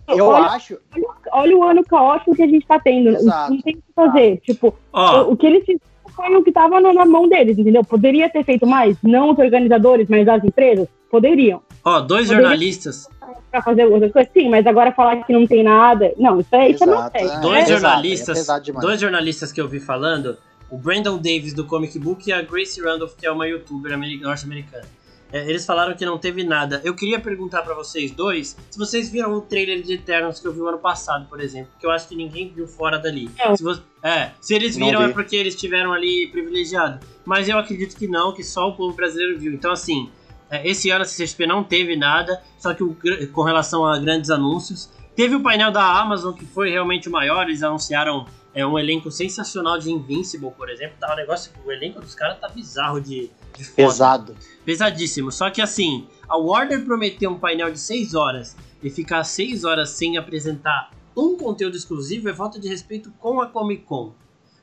Não, 0.08 0.18
eu 0.18 0.28
olha, 0.28 0.46
acho. 0.48 0.80
Olha, 0.96 1.06
olha, 1.36 1.58
o 1.58 1.64
ano 1.64 1.84
caótico 1.84 2.36
que 2.36 2.44
a 2.44 2.48
gente 2.48 2.66
tá 2.66 2.80
tendo. 2.80 3.10
Exato. 3.10 3.54
Não 3.54 3.62
tem 3.62 3.76
o 3.76 3.78
que 3.78 3.94
fazer. 3.96 4.38
Tipo, 4.38 4.74
oh. 4.94 5.32
o 5.32 5.38
que 5.38 5.46
eles 5.46 5.66
fizeram 5.66 5.96
foi 6.16 6.36
o 6.36 6.44
que 6.44 6.52
tava 6.52 6.80
na 6.80 7.06
mão 7.06 7.28
deles, 7.28 7.58
entendeu? 7.58 7.84
Poderia 7.84 8.30
ter 8.30 8.44
feito 8.44 8.66
mais, 8.66 8.98
não 9.04 9.32
os 9.32 9.38
organizadores, 9.38 10.08
mas 10.10 10.28
as 10.28 10.44
empresas 10.44 10.88
poderiam. 11.12 11.62
Ó, 11.84 11.98
oh, 11.98 12.02
dois 12.02 12.28
Poderia 12.28 12.44
jornalistas. 12.44 13.10
Pra 13.52 13.62
fazer 13.62 13.86
outras 13.86 14.12
coisas, 14.12 14.32
sim, 14.34 14.50
mas 14.50 14.66
agora 14.66 14.92
falar 14.92 15.24
que 15.24 15.34
não 15.34 15.46
tem 15.46 15.64
nada. 15.64 16.14
Não, 16.18 16.40
isso 16.40 16.56
é, 16.56 16.70
isso 16.70 16.84
é 16.84 16.88
não 16.88 17.10
sei. 17.12 17.28
Dois 17.42 17.64
é, 17.64 17.68
jornalistas. 17.68 18.50
É 18.50 18.72
dois 18.74 19.00
jornalistas 19.00 19.52
que 19.52 19.62
eu 19.62 19.68
vi 19.68 19.80
falando, 19.80 20.38
o 20.70 20.78
Brandon 20.78 21.18
Davis 21.18 21.54
do 21.54 21.66
Comic 21.66 21.98
Book 22.00 22.28
e 22.30 22.34
a 22.34 22.42
Gracie 22.42 22.84
Randolph, 22.84 23.14
que 23.16 23.26
é 23.26 23.32
uma 23.32 23.48
youtuber 23.48 23.98
norte-americana. 24.22 24.86
É, 25.36 25.50
eles 25.50 25.66
falaram 25.66 25.94
que 25.94 26.06
não 26.06 26.18
teve 26.18 26.46
nada. 26.46 26.80
Eu 26.82 26.96
queria 26.96 27.20
perguntar 27.20 27.62
para 27.62 27.76
vocês 27.76 28.10
dois 28.10 28.56
se 28.72 28.80
vocês 28.80 29.10
viram 29.10 29.34
o 29.34 29.42
trailer 29.42 29.82
de 29.82 29.96
Eternos 29.96 30.40
que 30.40 30.48
eu 30.48 30.54
vi 30.54 30.62
o 30.62 30.68
ano 30.70 30.78
passado, 30.78 31.28
por 31.28 31.42
exemplo, 31.42 31.74
que 31.78 31.86
eu 31.86 31.92
acho 31.92 32.08
que 32.08 32.16
ninguém 32.16 32.48
viu 32.48 32.66
fora 32.66 32.98
dali. 32.98 33.30
Se 33.58 33.62
você, 33.62 33.82
é, 34.02 34.32
se 34.40 34.56
eles 34.56 34.78
viram 34.78 35.04
é 35.04 35.10
porque 35.10 35.36
eles 35.36 35.54
estiveram 35.54 35.92
ali 35.92 36.30
privilegiados. 36.32 37.06
Mas 37.26 37.50
eu 37.50 37.60
acredito 37.60 37.98
que 37.98 38.08
não, 38.08 38.34
que 38.34 38.46
só 38.46 38.70
o 38.70 38.78
povo 38.78 38.96
brasileiro 38.96 39.38
viu. 39.38 39.52
Então, 39.52 39.74
assim, 39.74 40.10
é, 40.50 40.66
esse 40.66 40.90
ano 40.90 41.02
a 41.02 41.06
CCXP 41.06 41.46
não 41.46 41.66
teve 41.66 41.98
nada, 41.98 42.42
só 42.58 42.74
que 42.74 42.82
o, 42.82 42.96
com 43.34 43.44
relação 43.44 43.86
a 43.86 44.00
grandes 44.00 44.30
anúncios. 44.30 44.90
Teve 45.18 45.36
o 45.36 45.44
painel 45.44 45.70
da 45.70 46.00
Amazon, 46.00 46.34
que 46.34 46.46
foi 46.46 46.70
realmente 46.70 47.10
o 47.10 47.12
maior, 47.12 47.44
eles 47.44 47.62
anunciaram 47.62 48.26
é, 48.54 48.66
um 48.66 48.80
elenco 48.80 49.12
sensacional 49.12 49.78
de 49.78 49.92
Invincible, 49.92 50.52
por 50.52 50.70
exemplo. 50.70 50.96
Tá 50.98 51.12
um 51.12 51.18
negócio, 51.18 51.52
o 51.66 51.72
elenco 51.72 52.00
dos 52.00 52.16
caras 52.16 52.40
tá 52.40 52.48
bizarro 52.48 53.02
de. 53.02 53.30
Pesado. 53.76 54.36
Pesadíssimo. 54.66 55.32
Só 55.32 55.50
que 55.50 55.62
assim, 55.62 56.08
a 56.28 56.38
Warner 56.38 56.84
prometeu 56.84 57.30
um 57.32 57.40
painel 57.40 57.72
de 57.72 57.80
6 57.80 58.14
horas 58.14 58.56
e 58.82 58.90
ficar 58.90 59.24
6 59.24 59.64
horas 59.64 59.92
sem 59.92 60.18
apresentar 60.18 60.92
um 61.16 61.38
conteúdo 61.38 61.78
exclusivo 61.78 62.30
é 62.30 62.34
falta 62.34 62.60
de 62.60 62.68
respeito 62.68 63.12
com 63.20 63.40
a 63.40 63.48
Comic 63.48 63.84
Con, 63.84 64.14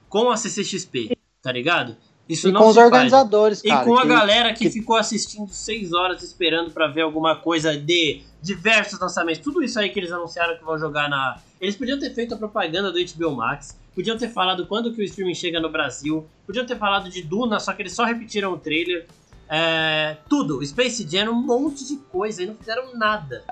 com 0.09 0.31
a 0.31 0.37
CCXP, 0.37 1.17
tá 1.41 1.51
ligado? 1.51 1.97
Isso 2.29 2.49
e 2.49 2.53
não 2.53 2.61
com 2.61 2.69
os 2.69 2.77
organizadores, 2.77 3.63
cara. 3.63 3.83
E 3.83 3.85
com 3.85 3.99
a 3.99 4.05
galera 4.05 4.53
que, 4.53 4.65
que, 4.65 4.71
ficou 4.71 4.97
assistindo 4.97 5.49
6 5.49 5.93
horas 5.93 6.23
esperando 6.23 6.71
para 6.71 6.87
ver 6.89 7.01
alguma 7.03 7.37
coisa 7.37 7.77
de 7.77 8.23
diversos 8.43 8.99
lançamentos. 8.99 9.41
Tudo 9.41 9.63
isso 9.63 9.79
aí 9.79 9.89
que 9.89 10.01
eles 10.01 10.11
anunciaram 10.11 10.57
que 10.57 10.65
vão 10.65 10.77
jogar 10.77 11.09
na. 11.09 11.39
Eles 11.61 11.77
podiam 11.77 11.99
ter 11.99 12.13
feito 12.13 12.35
a 12.35 12.37
propaganda 12.37 12.91
do 12.91 12.99
HBO 12.99 13.37
Max, 13.37 13.79
podiam 13.95 14.19
ter 14.19 14.29
falado 14.29 14.67
quando 14.67 14.93
que 14.93 15.01
o 15.01 15.05
streaming 15.05 15.35
chega 15.35 15.61
no 15.61 15.71
Brasil, 15.71 16.27
podiam 16.45 16.67
ter 16.67 16.77
falado 16.77 17.09
de 17.09 17.23
Duna, 17.23 17.61
só 17.61 17.73
que 17.73 17.83
eles 17.83 17.95
só 17.95 18.05
repetiram 18.05 18.53
o 18.53 18.59
trailer. 18.59 19.07
É, 19.49 20.17
tudo, 20.29 20.65
Space 20.65 21.07
Jam, 21.09 21.31
um 21.31 21.35
monte 21.35 21.87
de 21.87 21.97
coisa 21.97 22.43
e 22.43 22.47
não 22.47 22.55
fizeram 22.55 22.97
nada. 22.97 23.45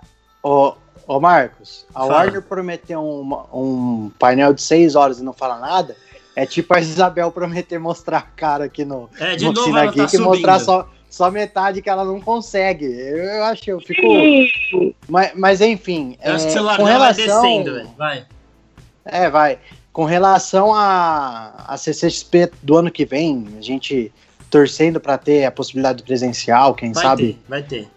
Ô, 0.43 0.75
ô 1.07 1.21
Marcos, 1.21 1.85
a 1.91 2.01
Fala. 2.01 2.15
Warner 2.15 2.43
prometeu 2.43 3.01
um, 3.01 3.35
um 3.53 4.11
painel 4.19 4.55
de 4.55 4.63
6 4.63 4.97
horas 4.97 5.21
e 5.21 5.23
não 5.23 5.35
fala 5.35 5.59
nada. 5.59 5.95
É 6.35 6.47
tipo 6.47 6.75
a 6.75 6.81
Isabel 6.81 7.31
prometer 7.31 7.79
mostrar 7.79 8.19
a 8.19 8.23
cara 8.23 8.65
aqui 8.65 8.85
no, 8.85 9.11
é, 9.19 9.37
de 9.37 9.45
no 9.45 9.53
novo 9.53 9.77
ela 9.77 9.93
tá 9.93 10.19
mostrar 10.21 10.59
só, 10.59 10.89
só 11.11 11.29
metade 11.31 11.83
que 11.83 11.91
ela 11.91 12.05
não 12.05 12.21
consegue. 12.21 12.87
Eu, 12.87 13.19
eu 13.19 13.45
acho, 13.45 13.69
eu 13.69 13.81
fico. 13.81 14.95
Mas, 15.09 15.33
mas 15.35 15.61
enfim. 15.61 16.17
Eu 16.23 16.33
é, 16.33 16.35
acho 16.37 16.47
que 16.47 16.53
você 16.53 16.77
com 16.77 16.85
relação... 16.85 17.27
vai 17.27 17.43
descendo, 17.43 17.75
velho. 17.75 17.91
Vai. 17.99 18.27
É, 19.05 19.29
vai. 19.29 19.59
Com 19.93 20.05
relação 20.05 20.73
a, 20.73 21.65
a 21.67 21.77
CCXP 21.77 22.53
do 22.63 22.77
ano 22.77 22.91
que 22.93 23.05
vem, 23.05 23.49
a 23.59 23.61
gente 23.61 24.13
torcendo 24.49 25.01
para 25.01 25.19
ter 25.19 25.45
a 25.45 25.51
possibilidade 25.51 26.03
presencial, 26.05 26.75
quem 26.75 26.93
vai 26.93 27.03
sabe. 27.03 27.33
Ter, 27.35 27.41
vai 27.49 27.63
ter. 27.63 27.89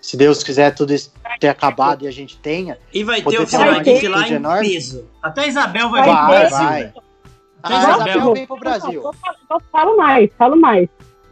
Se 0.00 0.16
Deus 0.16 0.42
quiser 0.42 0.72
tudo 0.72 0.94
isso 0.94 1.12
ter 1.40 1.48
acabado 1.48 2.04
e 2.04 2.08
a 2.08 2.10
gente 2.12 2.38
tenha. 2.38 2.78
E 2.94 3.02
vai 3.02 3.20
ter 3.20 3.40
o 3.40 3.46
Finalgeek 3.46 4.08
lá 4.08 4.28
em 4.28 4.34
enorme. 4.34 4.68
peso. 4.68 5.04
Até 5.20 5.48
Isabel 5.48 5.90
vai, 5.90 6.02
vai 6.02 6.10
vir 6.10 6.16
pro 6.16 6.26
Brasil. 6.28 6.58
Vai. 6.58 6.92
Até 7.62 7.74
ah, 7.74 7.80
Isabel 7.80 8.32
vem 8.32 8.46
pro 8.46 8.56
Brasil. 8.56 9.02
Eu 9.50 9.60
falo 9.72 9.96
mais, 9.96 10.30
falo 10.38 10.56
mais. 10.56 10.88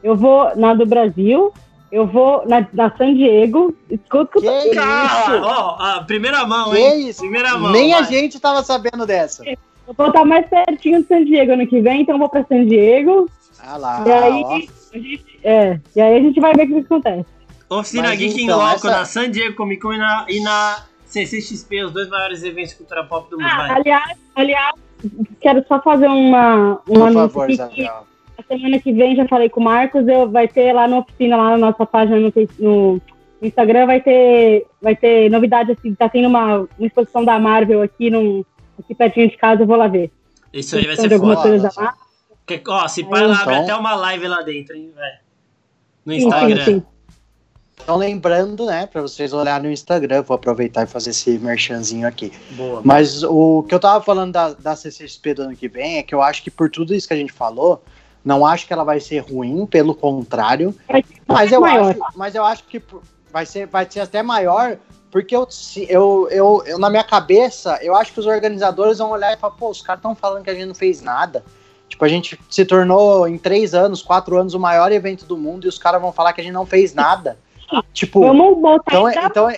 Eu 0.09 0.17
vou 0.17 0.57
na 0.57 0.73
do 0.73 0.87
Brasil, 0.87 1.53
eu 1.93 2.07
vou 2.07 2.43
na, 2.49 2.67
na 2.73 2.97
San 2.97 3.13
Diego. 3.13 3.77
Escuta 3.91 4.41
que 4.41 4.47
isso? 4.47 4.75
Cara, 4.75 5.43
ó, 5.43 5.77
a 5.79 6.03
primeira 6.03 6.47
mão, 6.47 6.71
que 6.71 6.79
hein? 6.79 7.11
Isso? 7.11 7.21
Primeira 7.21 7.59
mão. 7.59 7.73
Nem 7.73 7.91
vai. 7.91 8.01
a 8.01 8.03
gente 8.05 8.41
tava 8.41 8.63
sabendo 8.63 9.05
dessa. 9.05 9.45
Eu 9.45 9.59
vou 9.95 10.07
estar 10.07 10.25
mais 10.25 10.47
pertinho 10.49 11.03
de 11.03 11.09
San 11.09 11.27
Diego 11.27 11.53
ano 11.53 11.67
que 11.67 11.83
vem, 11.83 12.01
então 12.01 12.15
eu 12.15 12.19
vou 12.21 12.31
pra 12.31 12.43
San 12.47 12.65
Diego. 12.65 13.31
Ah 13.61 13.77
lá, 13.77 14.03
e 14.07 14.11
aí, 14.11 14.43
ó. 14.43 14.55
a 14.55 14.99
gente, 14.99 15.41
é, 15.45 15.81
e 15.95 16.01
aí 16.01 16.17
a 16.17 16.21
gente 16.21 16.41
vai 16.41 16.55
ver 16.55 16.63
o 16.63 16.69
que 16.69 16.79
acontece. 16.79 17.27
Oficina 17.69 18.09
Mas 18.09 18.19
Geek 18.19 18.43
então, 18.45 18.57
em 18.57 18.63
Loco 18.63 18.77
essa... 18.77 18.91
na 18.91 19.05
San 19.05 19.31
Diego 19.31 19.57
Comic 19.57 19.83
Con 19.83 19.93
e 19.93 19.99
na, 19.99 20.25
e 20.27 20.41
na 20.41 20.85
CCXP, 21.05 21.85
os 21.85 21.93
dois 21.93 22.09
maiores 22.09 22.43
eventos 22.43 22.71
de 22.71 22.77
cultura 22.77 23.05
pop 23.05 23.29
do 23.31 23.37
mundo. 23.37 23.47
Ah, 23.47 23.75
aliás, 23.75 24.19
aliás, 24.35 24.75
quero 25.39 25.63
só 25.69 25.83
fazer 25.83 26.07
uma, 26.07 26.81
uma 26.89 27.13
Por 27.13 27.13
favor, 27.13 27.47
que 27.69 27.91
semana 28.49 28.79
que 28.81 28.93
vem 28.93 29.15
já 29.15 29.27
falei 29.29 29.49
com 29.49 29.61
o 29.61 29.65
Marcos, 29.65 30.07
eu 30.09 30.31
vai 30.31 30.49
ter 30.49 30.73
lá 30.73 30.89
na 30.89 30.99
oficina, 30.99 31.37
lá 31.37 31.51
na 31.51 31.59
nossa 31.59 31.87
página 31.87 32.19
no, 32.59 33.01
no 33.41 33.47
Instagram, 33.47 33.87
vai 33.87 34.01
ter, 34.01 34.67
vai 34.81 34.97
ter 34.97 35.31
novidade 35.31 35.73
assim, 35.73 35.95
tá 35.95 36.09
tendo 36.09 36.29
uma, 36.29 36.67
uma 36.79 36.87
exposição 36.87 37.25
da 37.25 37.39
Marvel 37.39 37.83
aqui, 37.83 38.11
num, 38.11 38.45
aqui 38.79 38.95
pertinho 38.95 39.31
de 39.31 39.37
casa, 39.37 39.63
eu 39.63 39.67
vou 39.67 39.77
lá 39.77 39.87
ver. 39.87 40.11
Isso 40.53 40.77
aí 40.77 40.87
vai 40.87 40.97
ser 40.97 41.17
foda. 41.19 41.71
Que, 42.47 42.63
ó, 42.67 42.89
se 42.89 43.05
para 43.05 43.27
lá, 43.27 43.43
abre 43.43 43.55
até 43.57 43.75
uma 43.75 43.95
live 43.95 44.27
lá 44.27 44.41
dentro, 44.41 44.75
hein, 44.75 44.91
velho. 44.95 45.19
No 46.07 46.15
Instagram. 46.15 46.65
Sim, 46.65 46.81
sim. 46.81 46.83
Então, 47.83 47.97
lembrando, 47.97 48.67
né, 48.67 48.87
para 48.87 49.01
vocês 49.03 49.33
olharem 49.33 49.69
no 49.69 49.73
Instagram, 49.73 50.23
vou 50.23 50.35
aproveitar 50.35 50.83
e 50.83 50.87
fazer 50.87 51.11
esse 51.11 51.39
merchanzinho 51.39 52.07
aqui. 52.07 52.33
Boa. 52.51 52.83
Mas 52.85 53.23
o 53.23 53.63
que 53.63 53.75
eu 53.75 53.81
tava 53.81 54.05
falando 54.05 54.33
da, 54.33 54.53
da 54.53 54.77
CCXP 54.77 55.35
do 55.35 55.43
ano 55.43 55.57
que 55.57 55.69
vem 55.69 55.99
é 55.99 56.03
que 56.03 56.15
eu 56.15 56.21
acho 56.21 56.43
que 56.43 56.51
por 56.51 56.71
tudo 56.71 56.95
isso 56.95 57.07
que 57.07 57.15
a 57.15 57.17
gente 57.17 57.33
falou, 57.33 57.83
não 58.29 58.45
acho 58.45 58.67
que 58.67 58.75
ela 58.75 58.85
vai 58.85 59.01
ser 59.01 59.21
ruim, 59.21 59.65
pelo 59.65 59.95
contrário. 59.95 60.75
Mas 61.27 61.51
eu, 61.51 61.65
acho, 61.65 61.99
mas 62.15 62.35
eu 62.35 62.45
acho 62.45 62.63
que 62.65 62.83
vai 63.33 63.47
ser, 63.47 63.67
vai 63.67 63.91
ser 63.91 64.01
até 64.01 64.23
maior, 64.23 64.77
porque 65.11 65.35
eu, 65.35 65.49
eu, 65.89 66.29
eu, 66.31 66.63
eu, 66.67 66.79
na 66.79 66.91
minha 66.91 67.03
cabeça, 67.03 67.79
eu 67.81 67.97
acho 67.97 68.13
que 68.13 68.21
os 68.21 68.27
organizadores 68.27 68.99
vão 68.99 69.13
olhar 69.13 69.33
e 69.33 69.39
falar, 69.39 69.55
pô, 69.55 69.71
os 69.71 69.81
caras 69.81 70.01
estão 70.01 70.15
falando 70.15 70.45
que 70.45 70.51
a 70.51 70.55
gente 70.55 70.67
não 70.67 70.75
fez 70.75 71.01
nada. 71.01 71.43
Tipo, 71.89 72.05
a 72.05 72.09
gente 72.09 72.39
se 72.51 72.67
tornou 72.67 73.27
em 73.27 73.39
três 73.39 73.73
anos, 73.73 74.03
quatro 74.03 74.37
anos, 74.37 74.53
o 74.53 74.61
maior 74.61 74.93
evento 74.93 75.25
do 75.25 75.39
mundo 75.39 75.65
e 75.65 75.69
os 75.69 75.79
caras 75.79 75.99
vão 75.99 76.13
falar 76.13 76.35
que 76.35 76.43
a 76.43 76.45
gente 76.45 76.53
não 76.53 76.67
fez 76.67 76.93
nada. 76.93 77.39
Tipo, 77.95 78.21
Vamos 78.21 78.61
botar 78.61 78.93
então, 78.93 79.11
então, 79.11 79.49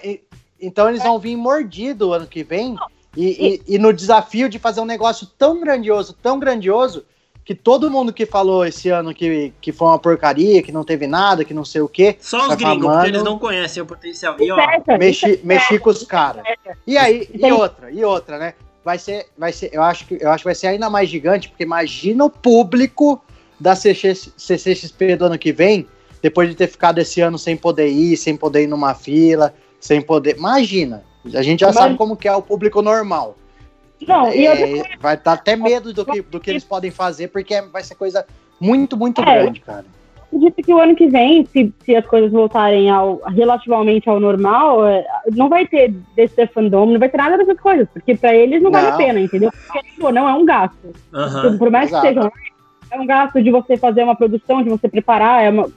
então 0.60 0.88
eles 0.88 1.02
vão 1.02 1.18
vir 1.18 1.36
mordido 1.36 2.12
ano 2.12 2.26
que 2.26 2.44
vem 2.44 2.76
e, 3.16 3.60
e, 3.66 3.74
e, 3.74 3.78
no 3.78 3.92
desafio 3.92 4.48
de 4.48 4.60
fazer 4.60 4.80
um 4.80 4.84
negócio 4.84 5.26
tão 5.36 5.58
grandioso, 5.58 6.16
tão 6.22 6.38
grandioso, 6.38 7.04
que 7.50 7.54
todo 7.56 7.90
mundo 7.90 8.12
que 8.12 8.24
falou 8.24 8.64
esse 8.64 8.90
ano 8.90 9.12
que, 9.12 9.52
que 9.60 9.72
foi 9.72 9.88
uma 9.88 9.98
porcaria, 9.98 10.62
que 10.62 10.70
não 10.70 10.84
teve 10.84 11.08
nada, 11.08 11.44
que 11.44 11.52
não 11.52 11.64
sei 11.64 11.80
o 11.80 11.88
quê. 11.88 12.14
Só 12.20 12.46
os 12.46 12.54
gringos, 12.54 12.86
porque 12.86 13.08
eles 13.08 13.24
não 13.24 13.40
conhecem 13.40 13.82
o 13.82 13.86
potencial. 13.86 14.36
E 14.38 14.52
ó, 14.52 14.56
mexi, 14.96 15.40
mexi 15.42 15.76
com 15.80 15.90
os 15.90 16.04
caras. 16.04 16.44
E 16.86 16.96
aí, 16.96 17.28
e 17.34 17.50
outra, 17.50 17.90
e 17.90 18.04
outra, 18.04 18.38
né? 18.38 18.54
Vai 18.84 18.98
ser, 18.98 19.26
vai 19.36 19.50
ser, 19.50 19.68
eu 19.72 19.82
acho 19.82 20.06
que 20.06 20.16
eu 20.20 20.30
acho 20.30 20.42
que 20.42 20.48
vai 20.48 20.54
ser 20.54 20.68
ainda 20.68 20.88
mais 20.88 21.08
gigante, 21.08 21.48
porque 21.48 21.64
imagina 21.64 22.24
o 22.24 22.30
público 22.30 23.20
da 23.58 23.74
CCXP 23.74 25.16
do 25.16 25.24
ano 25.24 25.36
que 25.36 25.50
vem 25.50 25.88
depois 26.22 26.48
de 26.48 26.54
ter 26.54 26.68
ficado 26.68 27.00
esse 27.00 27.20
ano 27.20 27.36
sem 27.36 27.56
poder 27.56 27.88
ir, 27.88 28.16
sem 28.16 28.36
poder 28.36 28.62
ir 28.62 28.68
numa 28.68 28.94
fila, 28.94 29.52
sem 29.80 30.00
poder. 30.00 30.36
Imagina, 30.36 31.02
a 31.34 31.42
gente 31.42 31.58
já 31.58 31.66
Mas... 31.66 31.74
sabe 31.74 31.96
como 31.96 32.16
que 32.16 32.28
é 32.28 32.32
o 32.32 32.42
público 32.42 32.80
normal. 32.80 33.36
Não, 34.06 34.28
é, 34.28 34.80
eu... 34.80 34.84
Vai 34.98 35.16
dar 35.16 35.32
até 35.32 35.56
medo 35.56 35.92
do 35.92 36.04
que, 36.04 36.22
do 36.22 36.40
que 36.40 36.50
eles 36.50 36.64
podem 36.64 36.90
fazer, 36.90 37.28
porque 37.28 37.60
vai 37.62 37.82
ser 37.82 37.94
coisa 37.94 38.24
muito, 38.60 38.96
muito 38.96 39.20
é, 39.20 39.24
grande, 39.24 39.60
cara. 39.60 39.84
Acredito 40.26 40.62
que 40.62 40.72
o 40.72 40.78
ano 40.78 40.94
que 40.94 41.08
vem, 41.08 41.44
se, 41.46 41.72
se 41.84 41.96
as 41.96 42.06
coisas 42.06 42.30
voltarem 42.30 42.88
ao, 42.88 43.20
relativamente 43.26 44.08
ao 44.08 44.20
normal, 44.20 44.86
é, 44.86 45.04
não 45.34 45.48
vai 45.48 45.66
ter 45.66 45.92
desse 46.14 46.46
fandom, 46.46 46.86
não 46.86 46.98
vai 47.00 47.08
ter 47.08 47.16
nada 47.16 47.36
dessas 47.36 47.58
coisas, 47.58 47.88
porque 47.92 48.14
para 48.14 48.34
eles 48.34 48.62
não, 48.62 48.70
não, 48.70 48.80
vale 48.80 48.92
a 48.92 48.96
pena, 48.96 49.20
entendeu? 49.20 49.50
Porque 49.50 50.12
não 50.12 50.28
é 50.28 50.34
um 50.34 50.44
gasto. 50.44 50.94
Uhum, 51.12 51.58
Por 51.58 51.70
mais 51.70 51.88
exato. 51.88 52.06
que 52.06 52.14
seja 52.14 52.32
é 52.90 53.00
um 53.00 53.06
gasto 53.06 53.40
de 53.42 53.50
você 53.50 53.76
fazer 53.76 54.02
uma 54.02 54.16
produção, 54.16 54.62
de 54.62 54.68
você 54.68 54.88
preparar, 54.88 55.44
é 55.44 55.50
uma, 55.50 55.68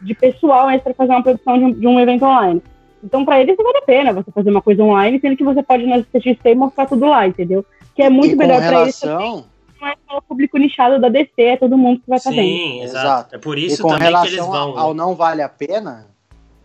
de 0.00 0.14
pessoal 0.14 0.70
extra 0.70 0.94
fazer 0.94 1.12
uma 1.12 1.22
produção 1.22 1.58
de 1.58 1.64
um, 1.64 1.72
de 1.72 1.86
um 1.86 2.00
evento 2.00 2.24
online. 2.24 2.62
Então, 3.04 3.24
para 3.24 3.40
eles, 3.40 3.56
não 3.56 3.64
vale 3.64 3.78
a 3.78 3.82
pena 3.82 4.12
você 4.12 4.30
fazer 4.32 4.50
uma 4.50 4.62
coisa 4.62 4.82
online, 4.82 5.20
sendo 5.20 5.36
que 5.36 5.44
você 5.44 5.62
pode 5.62 5.86
na 5.86 6.02
CXP 6.02 6.50
e 6.50 6.54
mostrar 6.54 6.86
tudo 6.86 7.06
lá, 7.06 7.26
entendeu? 7.26 7.64
Que 7.94 8.02
é 8.02 8.08
muito 8.08 8.36
melhor 8.36 8.60
para 8.60 8.82
eles. 8.82 8.98
Também. 8.98 9.44
Não 9.80 9.88
é 9.88 9.94
só 10.08 10.16
o 10.16 10.22
público 10.22 10.56
nichado 10.56 10.98
da 10.98 11.10
DC, 11.10 11.32
é 11.36 11.56
todo 11.58 11.76
mundo 11.76 12.00
que 12.00 12.08
vai 12.08 12.16
estar 12.16 12.30
Sim, 12.30 12.82
exato. 12.82 13.34
É 13.34 13.38
por 13.38 13.58
isso 13.58 13.86
também 13.86 14.10
que 14.22 14.28
eles 14.28 14.36
vão. 14.38 14.70
Ao, 14.70 14.78
ao 14.78 14.94
não 14.94 15.14
vale 15.14 15.42
a 15.42 15.48
pena, 15.48 16.06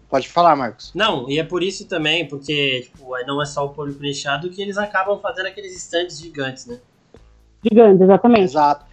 Pode 0.09 0.27
falar, 0.27 0.55
Marcos. 0.55 0.91
Não, 0.95 1.29
e 1.29 1.37
é 1.37 1.43
por 1.43 1.61
isso 1.61 1.87
também, 1.87 2.27
porque 2.27 2.81
tipo, 2.81 3.15
não 3.27 3.39
é 3.39 3.45
só 3.45 3.65
o 3.65 3.69
público 3.69 4.01
nichado 4.01 4.49
que 4.49 4.59
eles 4.59 4.75
acabam 4.75 5.19
fazendo 5.19 5.45
aqueles 5.45 5.75
stands 5.75 6.19
gigantes, 6.19 6.65
né? 6.65 6.79
Gigantes, 7.63 8.01
exatamente. 8.01 8.45
Exato. 8.45 8.85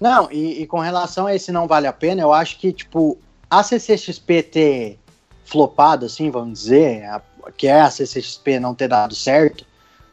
Não, 0.00 0.28
e, 0.32 0.62
e, 0.62 0.66
com 0.66 0.80
relação 0.80 1.26
a 1.26 1.34
esse 1.34 1.52
não 1.52 1.68
vale 1.68 1.86
a 1.86 1.92
pena, 1.92 2.22
eu 2.22 2.32
acho 2.32 2.58
que, 2.58 2.72
tipo, 2.72 3.16
a 3.48 3.62
CCXP 3.62 4.42
ter 4.42 4.98
flopado, 5.44 6.06
assim, 6.06 6.30
vamos 6.30 6.60
dizer, 6.60 7.04
a, 7.04 7.20
que 7.56 7.66
é 7.66 7.80
a 7.80 7.90
CCXP 7.90 8.58
não 8.58 8.74
ter 8.74 8.88
dado 8.88 9.14
certo, 9.14 9.64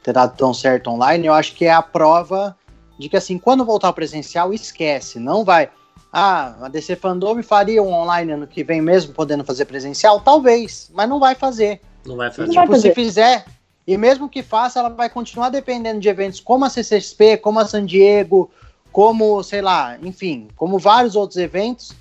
ter 0.04 0.14
dado 0.14 0.36
tão 0.36 0.54
certo 0.54 0.90
online, 0.90 1.28
eu 1.28 1.34
acho 1.34 1.56
que 1.56 1.66
é 1.66 1.72
a 1.72 1.82
prova 1.82 2.56
de 3.00 3.10
que, 3.10 3.18
assim, 3.18 3.38
quando 3.38 3.66
voltar 3.66 3.88
ao 3.88 3.94
presencial, 3.94 4.54
esquece, 4.54 5.20
não 5.20 5.44
vai. 5.44 5.70
Ah, 6.14 6.56
a 6.62 6.68
DC 6.68 6.98
Fandom 6.98 7.42
faria 7.42 7.82
um 7.82 7.94
online 7.94 8.34
ano 8.34 8.46
que 8.46 8.64
vem 8.64 8.82
mesmo, 8.82 9.14
podendo 9.14 9.44
fazer 9.44 9.66
presencial? 9.66 10.20
Talvez, 10.20 10.92
mas 10.94 11.08
não 11.08 11.20
vai 11.20 11.34
fazer. 11.34 11.82
Não 12.06 12.18
vai 12.18 12.30
fazer. 12.30 12.50
Tipo, 12.50 12.56
vai 12.56 12.68
fazer. 12.68 12.90
se 12.90 12.94
fizer, 12.94 13.46
e 13.88 13.98
mesmo 13.98 14.30
que 14.30 14.44
faça, 14.44 14.80
ela 14.80 14.90
vai 14.90 15.10
continuar 15.10 15.50
dependendo 15.50 16.00
de 16.00 16.10
eventos 16.10 16.40
como 16.40 16.66
a 16.66 16.70
CCXP, 16.70 17.38
como 17.38 17.60
a 17.60 17.66
San 17.66 17.86
Diego, 17.86 18.52
como, 18.92 19.42
sei 19.42 19.62
lá, 19.62 19.98
enfim, 20.04 20.50
como 20.56 20.78
vários 20.78 21.16
outros 21.16 21.38
eventos, 21.38 21.94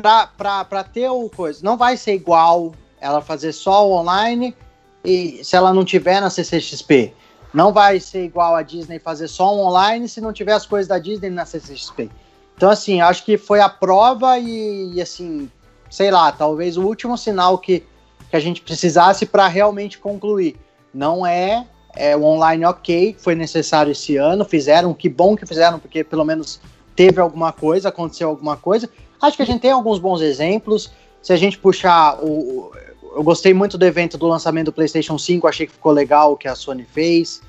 para 0.00 0.84
ter 0.84 1.08
o 1.08 1.28
coisa. 1.28 1.60
Não 1.62 1.76
vai 1.76 1.96
ser 1.96 2.14
igual 2.14 2.72
ela 3.00 3.20
fazer 3.20 3.52
só 3.52 3.88
online 3.88 4.56
e 5.04 5.44
se 5.44 5.56
ela 5.56 5.72
não 5.72 5.84
tiver 5.84 6.20
na 6.20 6.30
CCXP. 6.30 7.12
Não 7.54 7.72
vai 7.72 8.00
ser 8.00 8.24
igual 8.24 8.54
a 8.54 8.62
Disney 8.62 8.98
fazer 8.98 9.28
só 9.28 9.54
online 9.54 10.08
se 10.08 10.20
não 10.20 10.32
tiver 10.32 10.52
as 10.52 10.66
coisas 10.66 10.88
da 10.88 10.98
Disney 10.98 11.30
na 11.30 11.46
CCXP. 11.46 12.10
Então, 12.56 12.70
assim, 12.70 13.00
acho 13.00 13.24
que 13.24 13.36
foi 13.36 13.60
a 13.60 13.68
prova 13.68 14.38
e, 14.38 14.94
e 14.94 15.00
assim, 15.00 15.50
sei 15.90 16.10
lá, 16.10 16.32
talvez 16.32 16.76
o 16.76 16.82
último 16.82 17.16
sinal 17.16 17.58
que, 17.58 17.84
que 18.30 18.36
a 18.36 18.40
gente 18.40 18.60
precisasse 18.60 19.26
para 19.26 19.46
realmente 19.46 19.98
concluir. 19.98 20.56
Não 20.92 21.26
é 21.26 21.66
é, 21.96 22.14
o 22.14 22.22
online 22.22 22.64
ok, 22.66 23.16
foi 23.18 23.34
necessário 23.34 23.90
esse 23.90 24.16
ano, 24.16 24.44
fizeram, 24.44 24.92
que 24.92 25.08
bom 25.08 25.34
que 25.34 25.46
fizeram, 25.46 25.78
porque 25.78 26.04
pelo 26.04 26.24
menos 26.24 26.60
teve 26.94 27.20
alguma 27.20 27.52
coisa, 27.52 27.88
aconteceu 27.88 28.28
alguma 28.28 28.56
coisa. 28.56 28.88
Acho 29.20 29.36
que 29.36 29.42
a 29.42 29.46
gente 29.46 29.60
tem 29.60 29.70
alguns 29.70 29.98
bons 29.98 30.20
exemplos. 30.20 30.90
Se 31.22 31.32
a 31.32 31.36
gente 31.36 31.58
puxar 31.58 32.18
o. 32.22 32.70
Eu 33.14 33.22
gostei 33.22 33.54
muito 33.54 33.78
do 33.78 33.84
evento 33.86 34.18
do 34.18 34.26
lançamento 34.26 34.66
do 34.66 34.72
PlayStation 34.72 35.16
5, 35.16 35.46
achei 35.46 35.66
que 35.66 35.72
ficou 35.72 35.90
legal 35.90 36.32
o 36.32 36.36
que 36.36 36.46
a 36.46 36.54
Sony 36.54 36.84
fez. 36.84 37.40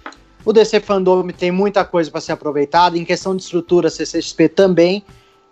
O 0.46 0.54
DC 0.54 0.80
Fandom 0.80 1.28
tem 1.28 1.52
muita 1.52 1.84
coisa 1.84 2.10
para 2.10 2.22
ser 2.22 2.32
aproveitada. 2.32 2.98
Em 2.98 3.04
questão 3.04 3.36
de 3.36 3.44
estrutura, 3.44 3.90
CCXP 3.90 4.48
também. 4.48 5.04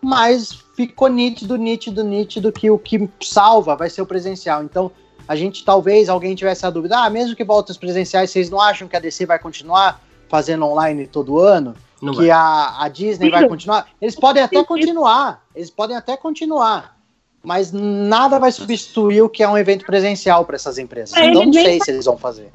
Mas 0.01 0.53
ficou 0.75 1.09
nítido, 1.09 1.57
nítido, 1.57 2.03
nítido 2.03 2.51
que 2.51 2.69
o 2.69 2.77
que 2.77 3.09
salva 3.21 3.75
vai 3.75 3.89
ser 3.89 4.01
o 4.01 4.05
presencial. 4.05 4.63
Então, 4.63 4.91
a 5.27 5.35
gente 5.35 5.65
talvez 5.65 6.07
alguém 6.07 6.35
tivesse 6.35 6.65
a 6.65 6.69
dúvida, 6.69 6.97
ah, 6.97 7.09
mesmo 7.09 7.35
que 7.35 7.43
volte 7.43 7.71
os 7.71 7.77
presenciais, 7.77 8.29
vocês 8.29 8.49
não 8.49 8.61
acham 8.61 8.87
que 8.87 8.95
a 8.95 8.99
DC 8.99 9.25
vai 9.25 9.39
continuar 9.39 10.01
fazendo 10.29 10.65
online 10.65 11.07
todo 11.07 11.39
ano? 11.39 11.75
Não 12.05 12.13
que 12.13 12.19
vai. 12.19 12.31
a, 12.31 12.83
a 12.83 12.87
Disney 12.87 13.29
vai 13.29 13.47
continuar? 13.47 13.87
Eles 14.01 14.15
podem 14.15 14.43
até 14.43 14.63
continuar, 14.63 15.43
eles 15.55 15.69
podem 15.69 15.95
até 15.95 16.15
continuar, 16.15 16.97
mas 17.43 17.71
nada 17.71 18.39
vai 18.39 18.51
substituir 18.51 19.21
o 19.21 19.29
que 19.29 19.43
é 19.43 19.47
um 19.47 19.57
evento 19.57 19.85
presencial 19.85 20.45
para 20.45 20.55
essas 20.55 20.77
empresas. 20.77 21.15
É, 21.17 21.25
então 21.25 21.45
não 21.45 21.53
sei 21.53 21.79
se 21.81 21.91
eles 21.91 22.05
vão 22.05 22.17
fazer. 22.17 22.49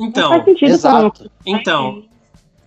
Então, 0.00 0.44
Exato. 0.62 1.30
então, 1.44 2.04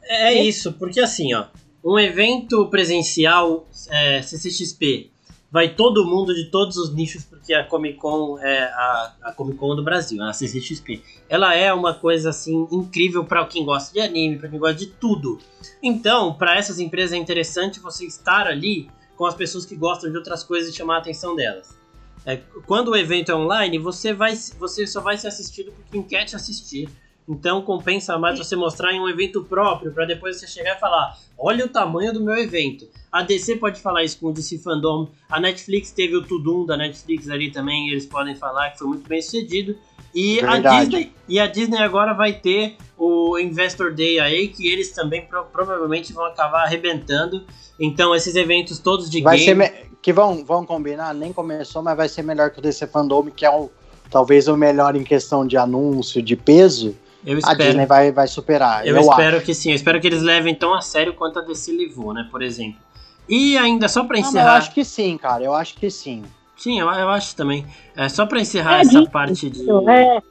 é 0.03 0.33
isso, 0.33 0.73
porque 0.73 0.99
assim, 0.99 1.33
ó, 1.33 1.45
um 1.83 1.97
evento 1.97 2.67
presencial 2.67 3.67
é, 3.89 4.21
CCXP 4.21 5.10
vai 5.51 5.75
todo 5.75 6.05
mundo 6.05 6.33
de 6.33 6.45
todos 6.45 6.77
os 6.77 6.93
nichos, 6.93 7.25
porque 7.25 7.53
a 7.53 7.65
Comic 7.65 7.97
Con 7.97 8.39
é 8.39 8.63
a, 8.63 9.13
a 9.23 9.33
Comic 9.33 9.57
Con 9.57 9.75
do 9.75 9.83
Brasil, 9.83 10.23
a 10.23 10.31
CCXP. 10.31 11.03
Ela 11.27 11.53
é 11.53 11.73
uma 11.73 11.93
coisa 11.93 12.29
assim 12.29 12.67
incrível 12.71 13.25
para 13.25 13.45
quem 13.45 13.65
gosta 13.65 13.93
de 13.93 13.99
anime, 13.99 14.39
para 14.39 14.47
quem 14.47 14.57
gosta 14.57 14.75
de 14.75 14.87
tudo. 14.87 15.37
Então, 15.83 16.33
para 16.33 16.57
essas 16.57 16.79
empresas 16.79 17.11
é 17.11 17.17
interessante 17.17 17.81
você 17.81 18.05
estar 18.05 18.47
ali 18.47 18.89
com 19.17 19.25
as 19.25 19.35
pessoas 19.35 19.65
que 19.65 19.75
gostam 19.75 20.09
de 20.09 20.17
outras 20.17 20.41
coisas 20.43 20.73
e 20.73 20.75
chamar 20.75 20.95
a 20.95 20.99
atenção 20.99 21.35
delas. 21.35 21.77
É, 22.25 22.37
quando 22.65 22.89
o 22.89 22.95
evento 22.95 23.31
é 23.31 23.35
online, 23.35 23.77
você, 23.77 24.13
vai, 24.13 24.33
você 24.57 24.87
só 24.87 25.01
vai 25.01 25.17
ser 25.17 25.27
assistido 25.27 25.71
por 25.71 25.83
quem 25.91 26.01
quer 26.01 26.23
te 26.23 26.35
assistir. 26.35 26.87
Então 27.27 27.61
compensa 27.61 28.17
mais 28.17 28.37
você 28.37 28.55
mostrar 28.55 28.93
em 28.93 28.99
um 28.99 29.07
evento 29.07 29.43
próprio, 29.43 29.91
para 29.91 30.05
depois 30.05 30.37
você 30.37 30.47
chegar 30.47 30.75
e 30.75 30.79
falar: 30.79 31.17
olha 31.37 31.65
o 31.65 31.69
tamanho 31.69 32.13
do 32.13 32.23
meu 32.23 32.35
evento. 32.35 32.87
A 33.11 33.23
DC 33.23 33.57
pode 33.57 33.81
falar 33.81 34.03
isso 34.03 34.17
com 34.19 34.27
o 34.27 34.33
DC 34.33 34.59
Fandom. 34.59 35.09
A 35.29 35.39
Netflix 35.39 35.91
teve 35.91 36.15
o 36.15 36.21
Tudum 36.21 36.65
da 36.65 36.77
Netflix 36.77 37.29
ali 37.29 37.51
também, 37.51 37.89
eles 37.89 38.05
podem 38.05 38.35
falar 38.35 38.69
que 38.71 38.79
foi 38.79 38.87
muito 38.87 39.07
bem 39.07 39.21
sucedido. 39.21 39.75
E 40.15 40.39
a. 40.41 40.57
Disney, 40.59 41.11
e 41.27 41.39
a 41.39 41.47
Disney 41.47 41.77
agora 41.79 42.13
vai 42.13 42.33
ter 42.33 42.75
o 42.97 43.37
Investor 43.39 43.93
Day 43.93 44.19
aí, 44.19 44.47
que 44.49 44.67
eles 44.67 44.91
também 44.91 45.25
pro- 45.25 45.45
provavelmente 45.45 46.11
vão 46.13 46.25
acabar 46.25 46.63
arrebentando. 46.65 47.43
Então, 47.79 48.13
esses 48.15 48.35
eventos 48.35 48.79
todos 48.79 49.09
de 49.09 49.21
Vai 49.21 49.37
game. 49.39 49.55
me- 49.59 49.71
que 50.01 50.11
vão, 50.13 50.43
vão 50.43 50.65
combinar, 50.65 51.13
nem 51.13 51.31
começou, 51.33 51.81
mas 51.81 51.95
vai 51.97 52.09
ser 52.09 52.23
melhor 52.23 52.49
que 52.49 52.59
o 52.59 52.61
DC 52.61 52.87
Fandom, 52.87 53.23
que 53.31 53.45
é 53.45 53.49
o, 53.51 53.69
talvez 54.09 54.47
o 54.47 54.55
melhor 54.57 54.95
em 54.95 55.03
questão 55.03 55.45
de 55.45 55.57
anúncio, 55.57 56.21
de 56.21 56.35
peso. 56.35 56.95
Eu 57.25 57.35
A 57.35 57.39
espero. 57.39 57.63
Disney 57.63 57.85
vai, 57.85 58.11
vai 58.11 58.27
superar. 58.27 58.85
Eu, 58.85 58.95
Eu, 58.95 59.01
espero 59.01 59.37
acho. 59.37 59.45
que 59.45 59.53
sim, 59.53 59.69
eu 59.69 59.75
espero 59.75 60.01
que 60.01 60.07
eles 60.07 60.21
levem 60.23 60.55
tão 60.55 60.73
a 60.73 60.81
sério 60.81 61.13
quanto 61.13 61.39
a 61.39 61.41
DC 61.41 61.71
levou, 61.71 62.13
né, 62.13 62.27
por 62.31 62.41
exemplo. 62.41 62.79
E 63.29 63.57
ainda, 63.57 63.87
só 63.87 64.03
pra 64.03 64.17
Ah, 64.17 64.21
mas 64.21 64.33
eu 64.33 64.39
encerrar. 64.39 64.55
acho 64.57 64.73
que 64.73 64.83
sim, 64.83 65.17
cara. 65.17 65.43
Eu 65.43 65.53
acho 65.53 65.75
que 65.75 65.89
sim. 65.89 66.23
Sim, 66.57 66.79
eu, 66.79 66.87
eu 66.89 67.09
acho 67.09 67.35
também. 67.35 67.65
É, 67.95 68.07
só 68.09 68.25
pra 68.25 68.39
encerrar 68.39 68.77
É 68.79 68.81
essa 68.81 69.03
parte 69.07 69.49
de. 69.49 69.61
É, 69.89 70.21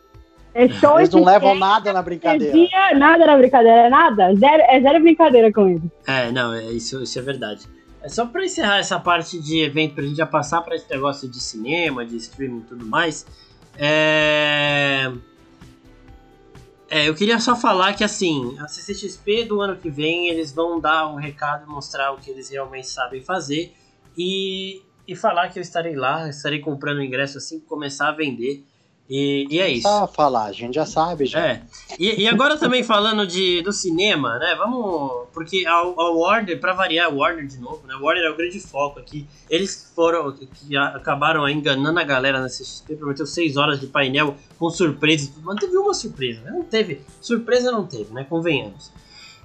é 0.54 0.68
show 0.68 0.98
Eles 0.98 1.10
não 1.10 1.24
levam 1.24 1.54
nada 1.54 1.92
na 1.92 2.02
brincadeira. 2.02 2.56
energia, 2.56 2.94
nada 2.98 3.26
na 3.26 3.36
brincadeira, 3.36 3.86
é 3.86 3.88
nada. 3.90 4.34
Zero, 4.34 4.62
é 4.68 4.80
zero 4.80 5.00
brincadeira 5.00 5.52
com 5.52 5.68
eles. 5.68 5.82
É, 6.06 6.30
não, 6.30 6.52
é, 6.54 6.64
isso, 6.66 7.02
isso 7.02 7.18
é 7.18 7.22
verdade. 7.22 7.64
É 8.02 8.08
só 8.08 8.24
pra 8.26 8.44
encerrar 8.44 8.78
essa 8.78 8.98
parte 9.00 9.38
de 9.40 9.60
evento, 9.60 9.94
pra 9.94 10.04
gente 10.04 10.16
já 10.16 10.26
passar 10.26 10.62
pra 10.62 10.74
esse 10.74 10.88
negócio 10.90 11.28
de 11.28 11.40
cinema, 11.40 12.04
de 12.04 12.16
streaming 12.16 12.58
e 12.60 12.62
tudo 12.62 12.86
mais. 12.86 13.26
É. 13.76 15.10
É, 16.92 17.08
eu 17.08 17.14
queria 17.14 17.38
só 17.38 17.54
falar 17.54 17.94
que 17.94 18.02
assim, 18.02 18.58
a 18.58 18.66
CCXP 18.66 19.44
do 19.44 19.60
ano 19.60 19.76
que 19.76 19.88
vem 19.88 20.28
eles 20.28 20.50
vão 20.50 20.80
dar 20.80 21.06
um 21.06 21.14
recado, 21.14 21.70
mostrar 21.70 22.10
o 22.10 22.16
que 22.18 22.28
eles 22.28 22.50
realmente 22.50 22.88
sabem 22.88 23.22
fazer 23.22 23.72
e, 24.18 24.82
e 25.06 25.14
falar 25.14 25.50
que 25.50 25.58
eu 25.60 25.62
estarei 25.62 25.94
lá, 25.94 26.28
estarei 26.28 26.58
comprando 26.58 27.00
ingresso 27.00 27.38
assim 27.38 27.60
que 27.60 27.66
começar 27.66 28.08
a 28.08 28.12
vender. 28.12 28.64
E, 29.12 29.44
e 29.50 29.58
é 29.60 29.68
isso. 29.68 29.82
Só 29.82 30.06
falar, 30.06 30.44
a 30.44 30.52
gente 30.52 30.74
já 30.76 30.86
sabe 30.86 31.26
já. 31.26 31.44
É. 31.44 31.62
E, 31.98 32.22
e 32.22 32.28
agora 32.28 32.56
também 32.56 32.84
falando 32.84 33.26
de, 33.26 33.60
do 33.60 33.72
cinema, 33.72 34.38
né? 34.38 34.54
Vamos. 34.56 35.26
Porque 35.34 35.66
a, 35.66 35.72
a 35.72 36.10
Warner, 36.12 36.60
pra 36.60 36.74
variar, 36.74 37.06
a 37.06 37.10
Warner 37.10 37.44
de 37.44 37.58
novo, 37.58 37.84
né? 37.88 37.94
A 37.94 37.98
Warner 37.98 38.22
é 38.24 38.30
o 38.30 38.36
grande 38.36 38.60
foco 38.60 39.00
aqui. 39.00 39.26
Eles 39.50 39.90
foram. 39.96 40.30
que 40.32 40.76
a- 40.76 40.90
acabaram 40.94 41.48
enganando 41.48 41.98
a 41.98 42.04
galera 42.04 42.40
na 42.40 42.46
CXP, 42.46 42.94
prometeu 42.94 43.26
6 43.26 43.56
horas 43.56 43.80
de 43.80 43.88
painel 43.88 44.36
com 44.56 44.70
surpresas. 44.70 45.32
Mas 45.38 45.44
não 45.44 45.56
teve 45.56 45.76
uma 45.76 45.92
surpresa, 45.92 46.42
né? 46.42 46.52
Não 46.52 46.62
teve. 46.62 47.00
Surpresa 47.20 47.72
não 47.72 47.84
teve, 47.84 48.14
né? 48.14 48.24
Convenhamos. 48.30 48.92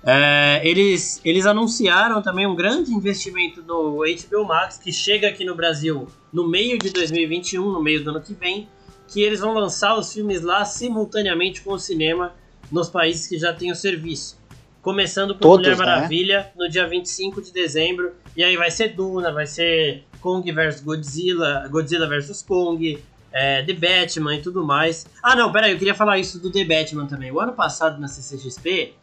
É, 0.08 0.62
eles, 0.63 1.19
eles 1.25 1.47
anunciaram 1.47 2.21
também 2.21 2.45
um 2.45 2.56
grande 2.56 2.91
investimento 2.91 3.63
no 3.63 4.04
HBO 4.06 4.45
Max, 4.45 4.78
que 4.78 4.91
chega 4.93 5.28
aqui 5.28 5.43
no 5.43 5.56
Brasil 5.56 6.08
no 6.32 6.47
meio 6.47 6.78
de 6.78 6.91
2021, 6.91 7.71
no 7.71 7.82
meio 7.82 8.04
do 8.04 8.12
ano 8.12 8.21
que 8.21 8.36
vem, 8.36 8.67
que 9.08 9.22
eles 9.22 9.39
vão 9.39 9.54
lançar 9.54 9.98
os 9.98 10.13
filmes 10.13 10.41
lá 10.41 10.65
simultaneamente 10.65 11.62
com 11.62 11.74
o 11.74 11.80
cinema 11.80 12.34
nos 12.72 12.89
países 12.89 13.28
que 13.28 13.38
já 13.38 13.54
têm 13.54 13.72
o 13.72 13.76
serviço. 13.76 14.38
Começando 14.82 15.34
por 15.34 15.41
Todos, 15.41 15.68
Mulher 15.68 15.80
né? 15.80 15.86
Maravilha 15.86 16.52
no 16.56 16.70
dia 16.70 16.88
25 16.88 17.41
de 17.41 17.52
dezembro. 17.52 18.13
E 18.36 18.44
aí 18.44 18.56
vai 18.56 18.70
ser 18.70 18.89
Duna, 18.89 19.32
vai 19.32 19.48
ser 19.48 20.04
Kong 20.22 20.52
vs 20.52 20.82
Godzilla, 20.82 21.68
Godzilla 21.70 22.08
vs 22.08 22.44
Kong, 22.44 23.02
é, 23.32 23.63
The 23.63 23.74
Batman 23.74 24.36
e 24.36 24.41
tudo 24.41 24.63
mais. 24.63 25.06
Ah, 25.22 25.36
não, 25.36 25.52
peraí, 25.52 25.72
eu 25.72 25.78
queria 25.78 25.96
falar 25.96 26.18
isso 26.20 26.39
do 26.39 26.52
The 26.52 26.63
Batman 26.63 27.06
também. 27.06 27.32
O 27.32 27.39
ano 27.39 27.54
passado 27.54 28.00
na 28.00 28.08
CCXP, 28.08 28.94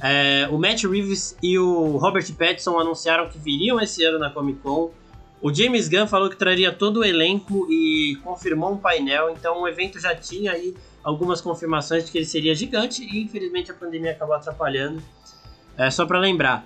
é, 0.00 0.48
o 0.50 0.58
Matt 0.58 0.84
Reeves 0.84 1.36
e 1.42 1.58
o 1.58 1.96
Robert 1.96 2.26
Pattinson 2.34 2.78
anunciaram 2.78 3.28
que 3.28 3.38
viriam 3.38 3.80
esse 3.80 4.04
ano 4.04 4.18
na 4.18 4.30
Comic 4.30 4.60
Con. 4.60 4.90
O 5.42 5.52
James 5.52 5.88
Gunn 5.88 6.06
falou 6.06 6.30
que 6.30 6.36
traria 6.36 6.72
todo 6.72 7.00
o 7.00 7.04
elenco 7.04 7.66
e 7.68 8.16
confirmou 8.22 8.72
um 8.72 8.76
painel. 8.76 9.30
Então 9.30 9.62
o 9.62 9.68
evento 9.68 9.98
já 9.98 10.14
tinha 10.14 10.52
aí 10.52 10.72
algumas 11.02 11.40
confirmações 11.40 12.04
de 12.04 12.12
que 12.12 12.18
ele 12.18 12.24
seria 12.24 12.54
gigante 12.54 13.02
e 13.02 13.20
infelizmente 13.20 13.70
a 13.72 13.74
pandemia 13.74 14.12
acabou 14.12 14.36
atrapalhando. 14.36 15.02
É 15.76 15.90
só 15.90 16.06
pra 16.06 16.20
lembrar. 16.20 16.64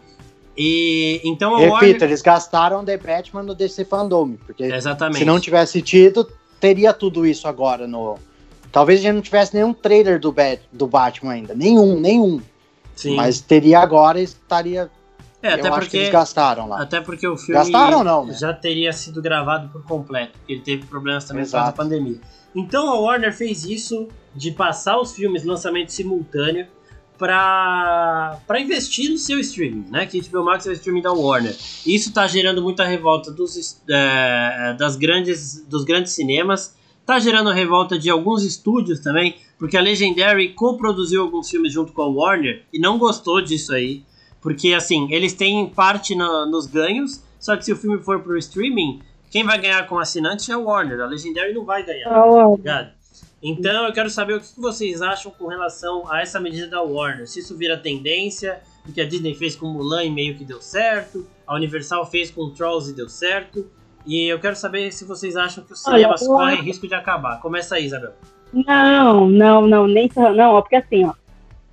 E 0.55 1.21
então 1.25 1.55
a 1.55 1.59
Repito, 1.59 1.75
Warner... 1.75 2.03
eles 2.03 2.21
gastaram 2.21 2.85
The 2.85 2.99
Batman 2.99 3.43
no 3.43 3.55
DC 3.55 3.87
Fandom, 3.87 4.35
porque 4.47 4.65
Exatamente. 4.65 5.19
se 5.19 5.25
não 5.25 5.41
tivesse 5.41 5.81
tido, 5.81 6.31
teria 6.61 6.93
tudo 6.93 7.27
isso 7.27 7.49
agora 7.49 7.87
no. 7.87 8.19
Talvez 8.73 9.01
a 9.01 9.03
gente 9.05 9.15
não 9.15 9.23
tivesse 9.23 9.55
nenhum 9.55 9.73
trailer 9.73 10.21
do, 10.21 10.33
Bat, 10.33 10.61
do 10.71 10.87
Batman 10.87 11.33
ainda. 11.33 11.55
Nenhum, 11.55 11.99
nenhum. 11.99 12.43
Sim. 12.95 13.17
Mas 13.17 13.41
teria 13.41 13.81
agora 13.81 14.21
e 14.21 14.25
estaria. 14.25 14.91
É, 15.47 15.55
até 15.55 15.69
eu 15.69 15.75
acho 15.75 15.81
que 15.81 15.87
porque 15.87 15.97
eles 15.97 16.13
gastaram 16.13 16.69
lá. 16.69 16.83
Até 16.83 17.01
porque 17.01 17.27
o 17.27 17.37
filme 17.37 17.55
Gastaram 17.55 18.05
não, 18.05 18.27
né? 18.27 18.35
já 18.35 18.53
teria 18.53 18.93
sido 18.93 19.23
gravado 19.23 19.69
por 19.69 19.83
completo, 19.85 20.39
porque 20.39 20.53
ele 20.53 20.63
teve 20.63 20.87
problemas 20.87 21.25
também 21.25 21.45
por 21.45 21.53
causa 21.53 21.67
da 21.67 21.73
Exato. 21.73 21.83
pandemia. 21.83 22.21
Então 22.55 22.89
a 22.89 22.99
Warner 22.99 23.37
fez 23.37 23.65
isso 23.65 24.09
de 24.35 24.51
passar 24.51 24.99
os 24.99 25.13
filmes 25.13 25.45
lançamento 25.45 25.91
simultâneo 25.91 26.67
para 27.19 28.39
para 28.47 28.61
investir 28.61 29.11
no 29.11 29.19
seu 29.19 29.39
streaming, 29.41 29.87
né? 29.91 30.07
Que 30.07 30.21
HBO 30.21 30.45
Max 30.45 30.67
é 30.67 30.71
o 30.71 30.73
streaming 30.73 31.03
da 31.03 31.13
Warner. 31.13 31.55
Isso 31.87 32.13
tá 32.13 32.27
gerando 32.27 32.63
muita 32.63 32.85
revolta 32.85 33.31
dos, 33.31 33.81
é, 33.89 34.75
das 34.79 34.97
grandes, 34.97 35.65
dos 35.67 35.85
grandes 35.85 36.13
cinemas. 36.13 36.75
Tá 37.05 37.19
gerando 37.21 37.51
revolta 37.51 37.97
de 37.97 38.11
alguns 38.11 38.43
estúdios 38.43 38.99
também, 38.99 39.37
porque 39.59 39.77
a 39.77 39.81
Legendary 39.81 40.55
coproduziu 40.55 41.23
alguns 41.23 41.49
filmes 41.49 41.73
junto 41.73 41.93
com 41.93 42.03
a 42.03 42.09
Warner 42.09 42.65
e 42.73 42.81
não 42.81 42.99
gostou 42.99 43.41
disso 43.41 43.73
aí. 43.73 44.03
Porque, 44.47 44.73
assim, 44.75 45.13
eles 45.13 45.33
têm 45.33 45.67
parte 45.69 46.15
no- 46.15 46.47
nos 46.47 46.67
ganhos, 46.67 47.21
só 47.41 47.57
que 47.57 47.65
se 47.65 47.73
o 47.73 47.77
filme 47.77 47.99
for 47.99 48.21
pro 48.21 48.39
streaming, 48.39 49.01
quem 49.29 49.43
vai 49.43 49.59
ganhar 49.61 49.85
com 49.89 49.99
assinante 49.99 50.53
é 50.53 50.55
a 50.55 50.59
Warner. 50.59 51.01
A 51.01 51.07
Legendary 51.07 51.53
não 51.53 51.65
vai 51.65 51.83
ganhar, 51.85 52.09
tá? 52.63 52.93
Então 53.43 53.87
eu 53.87 53.93
quero 53.93 54.09
saber 54.09 54.35
o 54.35 54.41
que 54.41 54.47
vocês 54.57 55.03
acham 55.03 55.33
com 55.37 55.49
relação 55.49 56.05
a 56.09 56.21
essa 56.23 56.39
medida 56.39 56.69
da 56.69 56.81
Warner. 56.81 57.27
Se 57.27 57.41
isso 57.41 57.57
vira 57.57 57.77
tendência, 57.77 58.61
o 58.89 58.93
que 58.93 59.01
a 59.01 59.05
Disney 59.09 59.35
fez 59.35 59.57
com 59.57 59.67
Mulan 59.67 60.05
e 60.05 60.11
meio 60.11 60.37
que 60.37 60.45
deu 60.45 60.61
certo, 60.63 61.27
a 61.45 61.55
Universal 61.57 62.07
fez 62.07 62.31
com 62.31 62.51
Trolls 62.51 62.89
e 62.91 62.95
deu 62.95 63.09
certo. 63.09 63.67
E 64.07 64.27
eu 64.33 64.39
quero 64.39 64.55
saber 64.55 64.93
se 64.93 65.05
vocês 65.05 65.37
acham 65.37 65.65
que 65.65 65.73
os 65.73 65.85
Olha, 65.89 65.97
cinemas 65.97 66.23
eu 66.23 66.29
correm 66.29 66.55
acho- 66.55 66.63
risco 66.63 66.87
de 66.87 66.95
acabar. 66.95 67.41
Começa 67.41 67.75
aí, 67.75 67.87
Isabel. 67.87 68.13
Não, 68.53 69.29
não, 69.29 69.67
não, 69.67 69.89
nem 69.89 70.09
não, 70.37 70.53
ó, 70.55 70.61
porque 70.63 70.77
assim, 70.77 71.05
ó. 71.05 71.13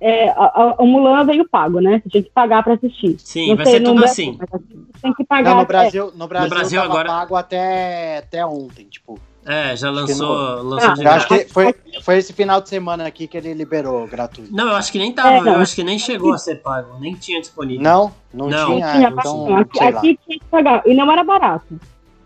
É, 0.00 0.28
a- 0.30 0.34
a- 0.54 0.74
o 0.80 0.86
Mulan 0.86 1.24
veio 1.24 1.48
pago, 1.48 1.80
né? 1.80 2.00
Você 2.02 2.10
tinha 2.10 2.22
que 2.22 2.30
pagar 2.30 2.62
pra 2.62 2.74
assistir. 2.74 3.16
Sim, 3.18 3.48
Não 3.50 3.56
vai 3.56 3.64
sei, 3.66 3.74
ser 3.74 3.80
no 3.80 3.88
tudo 3.90 4.00
Brasil, 4.00 4.30
assim. 4.30 4.58
tem 5.00 5.14
que 5.14 5.24
pagar. 5.24 5.50
Não, 5.50 5.60
no 5.60 5.66
Brasil, 5.66 6.12
no 6.14 6.28
Brasil, 6.28 6.50
Brasil 6.50 6.80
tava 6.80 6.92
agora- 6.92 7.08
pago 7.08 7.36
até, 7.36 8.18
até 8.18 8.44
ontem, 8.44 8.84
tipo. 8.90 9.18
É, 9.46 9.76
já 9.76 9.90
lançou, 9.90 10.26
não- 10.26 10.62
lançou 10.70 10.90
Ah, 10.90 10.94
de 10.94 11.06
acho 11.06 11.28
que 11.28 11.44
foi, 11.46 11.74
foi 12.02 12.16
esse 12.16 12.32
final 12.32 12.60
de 12.62 12.68
semana 12.70 13.06
aqui 13.06 13.26
que 13.26 13.36
ele 13.36 13.52
liberou 13.52 14.06
gratuito. 14.06 14.50
Não, 14.54 14.68
eu 14.68 14.76
acho 14.76 14.90
que 14.90 14.98
nem 14.98 15.12
tava, 15.12 15.28
É, 15.48 15.54
eu 15.54 15.60
acho 15.60 15.74
que 15.74 15.84
nem 15.84 15.98
chegou 15.98 16.32
a 16.32 16.38
ser 16.38 16.56
pago, 16.62 16.98
nem 16.98 17.14
tinha 17.14 17.40
disponível. 17.40 17.82
Não, 17.82 18.10
não, 18.32 18.48
Não. 18.48 18.66
tinha, 18.74 18.92
tinha 18.92 19.08
então, 19.10 19.56
aqui, 19.58 19.78
sei 19.78 19.90
lá. 19.90 19.98
aqui 19.98 20.18
tinha 20.26 20.38
que 20.38 20.44
pagar. 20.50 20.82
E 20.86 20.94
não 20.94 21.10
era 21.12 21.22
barato. 21.22 21.78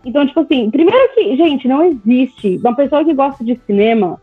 Então, 0.05 0.25
tipo 0.25 0.39
assim, 0.39 0.71
primeiro 0.71 1.13
que, 1.13 1.35
gente, 1.35 1.67
não 1.67 1.83
existe. 1.83 2.55
Uma 2.57 2.73
pessoa 2.73 3.03
que 3.03 3.13
gosta 3.13 3.43
de 3.43 3.59
cinema, 3.67 4.17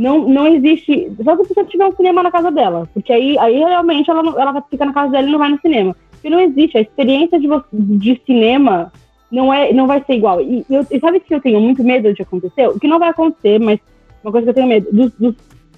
não, 0.00 0.26
não 0.26 0.46
existe. 0.46 1.12
Só 1.22 1.36
se 1.36 1.42
a 1.42 1.44
pessoa 1.44 1.66
tiver 1.66 1.86
um 1.86 1.94
cinema 1.94 2.22
na 2.22 2.30
casa 2.30 2.50
dela. 2.50 2.88
Porque 2.94 3.12
aí, 3.12 3.38
aí 3.38 3.58
realmente 3.58 4.10
ela, 4.10 4.20
ela 4.40 4.62
fica 4.62 4.86
na 4.86 4.94
casa 4.94 5.12
dela 5.12 5.28
e 5.28 5.30
não 5.30 5.38
vai 5.38 5.50
no 5.50 5.60
cinema. 5.60 5.94
Porque 6.10 6.30
não 6.30 6.40
existe. 6.40 6.78
A 6.78 6.80
experiência 6.80 7.38
de, 7.38 7.46
de 7.70 8.22
cinema 8.24 8.90
não, 9.30 9.52
é, 9.52 9.74
não 9.74 9.86
vai 9.86 10.02
ser 10.02 10.14
igual. 10.14 10.40
E, 10.40 10.64
eu, 10.70 10.86
e 10.90 10.98
sabe 10.98 11.20
que 11.20 11.34
eu 11.34 11.40
tenho 11.40 11.60
muito 11.60 11.84
medo 11.84 12.14
de 12.14 12.22
acontecer? 12.22 12.66
O 12.68 12.80
que 12.80 12.88
não 12.88 12.98
vai 12.98 13.10
acontecer, 13.10 13.60
mas 13.60 13.78
uma 14.24 14.32
coisa 14.32 14.46
que 14.46 14.50
eu 14.50 14.54
tenho 14.54 14.68
medo, 14.68 14.88
dos, 14.90 15.12
dos, 15.12 15.34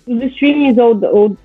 dos 0.07 0.23
streamings 0.31 0.79
ou, 0.79 1.01
ou 1.13 1.37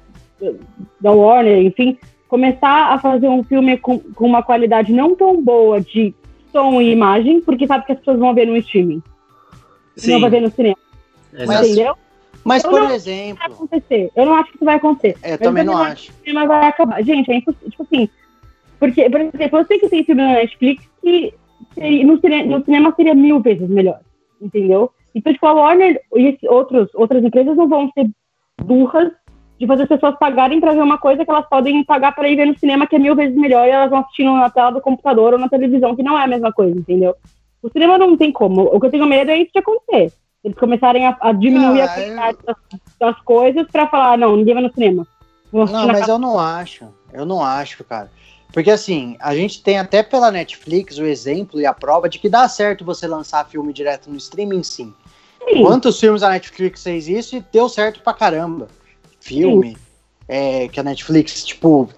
da 1.02 1.12
Warner, 1.12 1.66
enfim, 1.66 1.98
começar 2.28 2.94
a 2.94 3.00
fazer 3.00 3.28
um 3.28 3.44
filme 3.44 3.78
com, 3.78 3.98
com 3.98 4.28
uma 4.28 4.44
qualidade 4.44 4.94
não 4.94 5.16
tão 5.16 5.42
boa 5.42 5.82
de 5.82 6.14
som 6.52 6.80
e 6.80 6.92
imagem, 6.92 7.42
porque 7.42 7.66
sabe 7.66 7.88
que 7.88 7.94
as 7.94 7.98
pessoas 7.98 8.20
vão 8.20 8.36
ver 8.36 8.46
no 8.46 8.56
streaming. 8.56 9.02
Sim. 9.96 10.12
Não 10.12 10.22
vai 10.22 10.30
ver 10.30 10.42
no 10.42 10.52
cinema. 10.52 10.78
Exato. 11.34 11.66
Entendeu? 11.66 11.98
Mas, 12.48 12.64
eu 12.64 12.70
por 12.70 12.92
exemplo. 12.92 13.38
Vai 13.38 13.48
acontecer. 13.48 14.12
Eu 14.16 14.26
não 14.26 14.34
acho 14.36 14.50
que 14.50 14.56
isso 14.56 14.66
vai 14.66 14.76
acontecer. 14.76 15.18
É, 15.22 15.34
eu 15.34 15.38
também 15.38 15.66
não 15.66 15.78
acho. 15.78 16.12
O 16.12 16.16
cinema 16.24 16.48
vai 16.48 16.68
acabar. 16.68 17.04
Gente, 17.04 17.30
é 17.30 17.36
impossível. 17.36 17.70
Tipo 17.70 17.84
assim. 17.84 18.10
Porque, 18.80 19.10
por 19.10 19.20
exemplo, 19.20 19.60
eu 19.60 19.66
sei 19.66 19.80
que 19.80 19.90
tem 19.90 20.04
filme 20.04 20.22
na 20.22 20.34
Netflix 20.34 20.88
que 21.02 21.34
seria, 21.74 22.06
no, 22.06 22.20
cinema, 22.20 22.58
no 22.58 22.64
cinema 22.64 22.94
seria 22.96 23.14
mil 23.14 23.42
vezes 23.42 23.68
melhor. 23.68 24.00
Entendeu? 24.42 24.92
Então, 25.14 25.34
tipo, 25.34 25.46
a 25.46 25.54
Warner 25.54 26.00
e 26.16 26.38
outros, 26.48 26.88
outras 26.94 27.24
empresas 27.24 27.58
não 27.58 27.68
vão 27.68 27.92
ser 27.92 28.08
burras 28.64 29.12
de 29.60 29.68
fazer 29.68 29.84
as 29.84 29.90
pessoas 29.90 30.16
pagarem 30.18 30.62
para 30.62 30.74
ver 30.74 30.84
uma 30.84 31.00
coisa 31.00 31.26
que 31.26 31.32
elas 31.32 31.50
podem 31.50 31.84
pagar 31.84 32.14
para 32.14 32.30
ir 32.30 32.36
ver 32.36 32.46
no 32.46 32.58
cinema, 32.58 32.86
que 32.86 32.96
é 32.96 33.00
mil 33.00 33.16
vezes 33.16 33.36
melhor, 33.36 33.68
e 33.68 33.72
elas 33.72 33.90
vão 33.90 34.00
assistindo 34.00 34.32
na 34.34 34.50
tela 34.50 34.72
do 34.72 34.82
computador 34.82 35.34
ou 35.34 35.40
na 35.40 35.50
televisão, 35.50 35.96
que 35.96 36.04
não 36.04 36.18
é 36.18 36.24
a 36.24 36.28
mesma 36.28 36.54
coisa, 36.54 36.78
entendeu? 36.78 37.16
O 37.62 37.70
cinema 37.70 37.98
não 37.98 38.16
tem 38.16 38.32
como. 38.32 38.62
O 38.74 38.80
que 38.80 38.86
eu 38.86 38.92
tenho 38.92 39.08
medo 39.08 39.32
é 39.32 39.38
isso 39.38 39.52
de 39.52 39.60
acontecer. 39.60 40.14
Eles 40.48 40.58
começarem 40.58 41.06
a, 41.06 41.18
a 41.20 41.34
diminuir 41.34 41.82
ah, 41.82 41.86
a 41.86 41.88
qualidade 41.90 42.38
eu... 42.48 42.56
das, 42.56 42.82
das, 42.98 43.22
coisas 43.24 43.68
para 43.70 43.86
falar, 43.88 44.18
não, 44.18 44.38
ninguém 44.38 44.54
vai 44.54 44.64
no 44.64 44.74
cinema. 44.74 45.06
Não, 45.52 45.66
mas 45.66 46.00
casa. 46.00 46.12
eu 46.14 46.18
não 46.18 46.40
acho. 46.40 46.88
Eu 47.12 47.26
não 47.26 47.44
acho, 47.44 47.84
cara. 47.84 48.10
Porque 48.54 48.72
assim, 48.72 49.18
a 49.20 49.36
gente 49.36 49.62
tem 49.62 49.78
até 49.78 50.02
pela 50.02 50.32
Netflix 50.32 50.98
o 50.98 51.06
exemplo 51.06 51.60
e 51.60 51.66
a 51.66 51.74
prova 51.74 52.08
de 52.08 52.18
que 52.18 52.30
dá 52.30 52.48
certo 52.48 52.86
você 52.86 53.06
lançar 53.06 53.46
filme 53.50 53.74
direto 53.74 54.10
no 54.10 54.16
streaming, 54.16 54.64
sim. 54.64 54.94
sim. 55.50 55.62
Quantos 55.64 56.00
filmes 56.00 56.24
a 56.24 56.30
Netflix 56.30 56.82
fez 56.82 57.10
isso 57.10 57.36
e 57.36 57.46
deu 57.52 57.68
certo 57.68 58.02
pra 58.02 58.14
caramba? 58.14 58.70
Filme, 59.20 59.76
é, 60.30 60.70
que 60.70 60.80
a 60.80 60.84
Netflix, 60.84 61.44
tipo, 61.44 61.90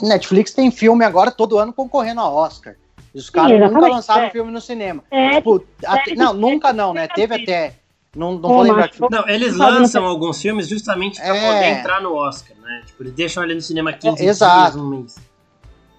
Netflix 0.00 0.54
tem 0.54 0.70
filme 0.70 1.04
agora 1.04 1.30
todo 1.30 1.58
ano 1.58 1.74
concorrendo 1.74 2.22
a 2.22 2.30
Oscar. 2.30 2.74
E 3.14 3.18
os 3.18 3.28
caras 3.28 3.60
nunca 3.60 3.86
lançaram 3.86 4.24
é. 4.24 4.30
filme 4.30 4.50
no 4.50 4.60
cinema. 4.62 5.04
É, 5.10 5.36
tipo, 5.36 5.62
até, 5.84 6.14
não, 6.14 6.32
nunca 6.32 6.72
não, 6.72 6.94
né? 6.94 7.06
Teve 7.08 7.34
até. 7.34 7.74
Não, 8.16 8.32
não 8.32 8.40
vou 8.40 8.62
lembrar 8.62 8.88
que 8.88 9.00
Não, 9.00 9.28
eles 9.28 9.56
lançam 9.56 10.04
alguns 10.04 10.40
filmes 10.40 10.66
justamente 10.68 11.20
pra 11.20 11.36
é. 11.36 11.46
poder 11.46 11.80
entrar 11.80 12.00
no 12.00 12.14
Oscar, 12.14 12.56
né? 12.58 12.82
Tipo, 12.86 13.02
eles 13.02 13.12
deixam 13.12 13.42
ali 13.42 13.54
no 13.54 13.60
cinema 13.60 13.92
15 13.92 14.24
é, 14.24 14.28
exato. 14.28 14.72
dias, 14.72 14.76
um 14.76 14.88
mês. 14.88 15.16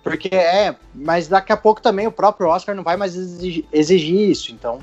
Porque 0.04 0.34
é, 0.34 0.76
mas 0.96 1.28
daqui 1.28 1.52
a 1.52 1.58
pouco 1.58 1.82
também 1.82 2.08
o 2.08 2.12
próprio 2.12 2.48
Oscar 2.48 2.76
não 2.76 2.84
vai 2.84 2.98
mais 2.98 3.16
exigir, 3.16 3.66
exigir 3.72 4.30
isso, 4.30 4.52
então, 4.52 4.80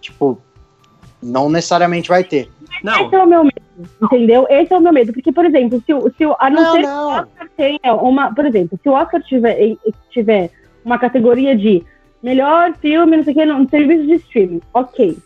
tipo, 0.00 0.38
não 1.22 1.48
necessariamente 1.48 2.08
vai 2.08 2.22
ter. 2.22 2.50
Não. 2.82 3.06
Esse 3.06 3.14
é 3.14 3.22
o 3.22 3.26
meu 3.26 3.44
medo, 3.44 3.62
entendeu? 4.02 4.46
Esse 4.50 4.72
é 4.72 4.76
o 4.76 4.80
meu 4.80 4.92
medo, 4.92 5.12
porque, 5.12 5.32
por 5.32 5.46
exemplo, 5.46 5.82
se, 5.86 6.16
se 6.16 6.24
a 6.38 6.50
não, 6.50 6.62
não 6.62 6.72
ser 6.72 6.82
não. 6.82 6.88
que 6.88 6.88
o 6.88 7.22
Oscar 7.22 7.50
tenha 7.56 7.94
uma, 7.94 8.34
por 8.34 8.44
exemplo, 8.44 8.78
se 8.82 8.88
o 8.88 8.92
Oscar 8.92 9.22
tiver, 9.22 9.76
tiver 10.10 10.50
uma 10.84 10.98
categoria 10.98 11.56
de 11.56 11.82
melhor 12.22 12.74
filme, 12.74 13.16
não 13.16 13.24
sei 13.24 13.32
o 13.32 13.36
que, 13.36 13.44
no 13.46 13.70
serviço 13.70 14.06
de 14.06 14.14
streaming, 14.14 14.60
ok. 14.74 15.16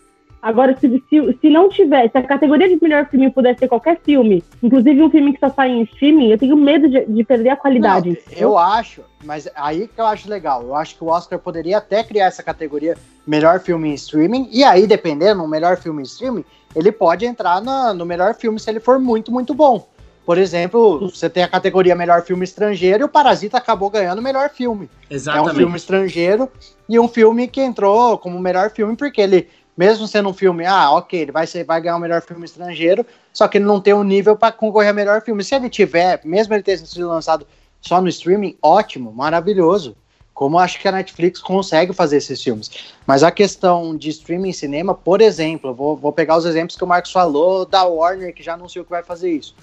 Agora, 0.41 0.76
se, 0.78 1.03
se, 1.11 1.39
se 1.41 1.51
não 1.51 1.68
tiver, 1.68 2.11
se 2.11 2.16
a 2.16 2.22
categoria 2.22 2.68
de 2.68 2.80
melhor 2.80 3.07
filme 3.09 3.30
pudesse 3.30 3.61
ser 3.61 3.68
qualquer 3.68 3.99
filme, 4.01 4.43
inclusive 4.62 5.03
um 5.03 5.11
filme 5.11 5.32
que 5.32 5.41
só 5.41 5.51
sai 5.51 5.70
em 5.70 5.82
streaming, 5.82 6.30
eu 6.30 6.39
tenho 6.39 6.57
medo 6.57 6.89
de, 6.89 7.05
de 7.07 7.24
perder 7.24 7.51
a 7.51 7.57
qualidade. 7.57 8.11
Não, 8.11 8.39
eu 8.39 8.57
acho, 8.57 9.03
mas 9.24 9.49
aí 9.57 9.89
que 9.89 10.01
eu 10.01 10.07
acho 10.07 10.30
legal. 10.30 10.62
Eu 10.62 10.76
acho 10.76 10.97
que 10.97 11.03
o 11.03 11.09
Oscar 11.09 11.39
poderia 11.39 11.78
até 11.78 12.05
criar 12.05 12.26
essa 12.26 12.43
categoria 12.43 12.97
melhor 13.26 13.61
filme 13.61 13.89
em 13.89 13.95
streaming, 13.95 14.49
e 14.53 14.62
aí, 14.62 14.86
dependendo, 14.86 15.43
o 15.43 15.49
melhor 15.49 15.76
filme 15.76 16.03
em 16.03 16.05
streaming, 16.05 16.45
ele 16.74 16.93
pode 16.93 17.26
entrar 17.26 17.61
na, 17.61 17.93
no 17.93 18.07
melhor 18.07 18.34
filme 18.34 18.61
se 18.61 18.70
ele 18.70 18.80
for 18.80 18.99
muito, 18.99 19.32
muito 19.32 19.53
bom. 19.55 19.89
Por 20.28 20.36
exemplo, 20.36 21.09
você 21.09 21.30
tem 21.30 21.43
a 21.43 21.49
categoria 21.49 21.97
melhor 21.97 22.20
filme 22.20 22.45
estrangeiro 22.45 23.03
e 23.03 23.07
o 23.07 23.09
Parasita 23.09 23.57
acabou 23.57 23.89
ganhando 23.89 24.18
o 24.18 24.22
melhor 24.22 24.51
filme. 24.51 24.91
Exatamente. 25.09 25.49
É 25.49 25.53
um 25.53 25.57
filme 25.57 25.76
estrangeiro 25.78 26.53
e 26.86 27.01
um 27.01 27.09
filme 27.09 27.49
que 27.49 27.62
entrou 27.62 28.18
como 28.18 28.39
melhor 28.39 28.68
filme 28.68 28.95
porque 28.95 29.22
ele 29.22 29.49
mesmo 29.79 30.09
sendo 30.09 30.29
um 30.29 30.35
filme, 30.35 30.66
ah, 30.66 30.91
ok, 30.91 31.20
ele 31.20 31.31
vai, 31.31 31.47
ser, 31.47 31.62
vai 31.62 31.81
ganhar 31.81 31.95
o 31.95 32.01
melhor 32.01 32.20
filme 32.20 32.45
estrangeiro, 32.45 33.07
só 33.33 33.47
que 33.47 33.59
ele 33.59 33.64
não 33.64 33.81
tem 33.81 33.95
um 33.95 34.03
nível 34.03 34.37
para 34.37 34.51
concorrer 34.51 34.91
a 34.91 34.93
melhor 34.93 35.22
filme. 35.22 35.45
Se 35.45 35.55
ele 35.55 35.70
tiver, 35.70 36.20
mesmo 36.24 36.53
ele 36.53 36.64
ter 36.64 36.76
sido 36.79 37.07
lançado 37.07 37.47
só 37.81 38.01
no 38.01 38.09
streaming, 38.09 38.59
ótimo, 38.61 39.12
maravilhoso. 39.12 39.97
Como 40.35 40.59
acho 40.59 40.81
que 40.81 40.89
a 40.89 40.93
Netflix 40.93 41.41
consegue 41.41 41.93
fazer 41.93 42.16
esses 42.16 42.43
filmes. 42.43 42.93
Mas 43.07 43.22
a 43.22 43.31
questão 43.31 43.97
de 43.97 44.09
streaming 44.09 44.53
cinema, 44.53 44.95
por 44.95 45.20
exemplo, 45.20 45.72
vou, 45.72 45.97
vou 45.97 46.12
pegar 46.12 46.37
os 46.37 46.45
exemplos 46.45 46.76
que 46.76 46.83
o 46.83 46.87
Marcos 46.87 47.12
falou 47.12 47.64
da 47.64 47.85
Warner, 47.85 48.35
que 48.35 48.43
já 48.43 48.55
anunciou 48.55 48.85
que 48.85 48.91
vai 48.91 49.05
fazer 49.05 49.31
isso. 49.31 49.55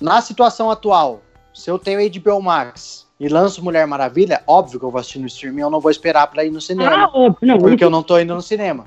Na 0.00 0.20
situação 0.20 0.68
atual, 0.68 1.22
se 1.52 1.70
eu 1.70 1.78
tenho 1.78 2.00
HBO 2.10 2.42
Max 2.42 3.03
e 3.18 3.28
lanço 3.28 3.62
Mulher 3.62 3.86
Maravilha, 3.86 4.42
óbvio 4.46 4.78
que 4.78 4.84
eu 4.84 4.90
vou 4.90 5.00
assistir 5.00 5.20
no 5.20 5.26
streaming, 5.26 5.60
eu 5.60 5.70
não 5.70 5.80
vou 5.80 5.90
esperar 5.90 6.26
para 6.26 6.44
ir 6.44 6.50
no 6.50 6.60
cinema. 6.60 7.10
Ah, 7.12 7.34
não, 7.40 7.58
porque 7.58 7.84
eu 7.84 7.90
não 7.90 8.02
tô 8.02 8.18
indo 8.18 8.34
no 8.34 8.42
cinema. 8.42 8.86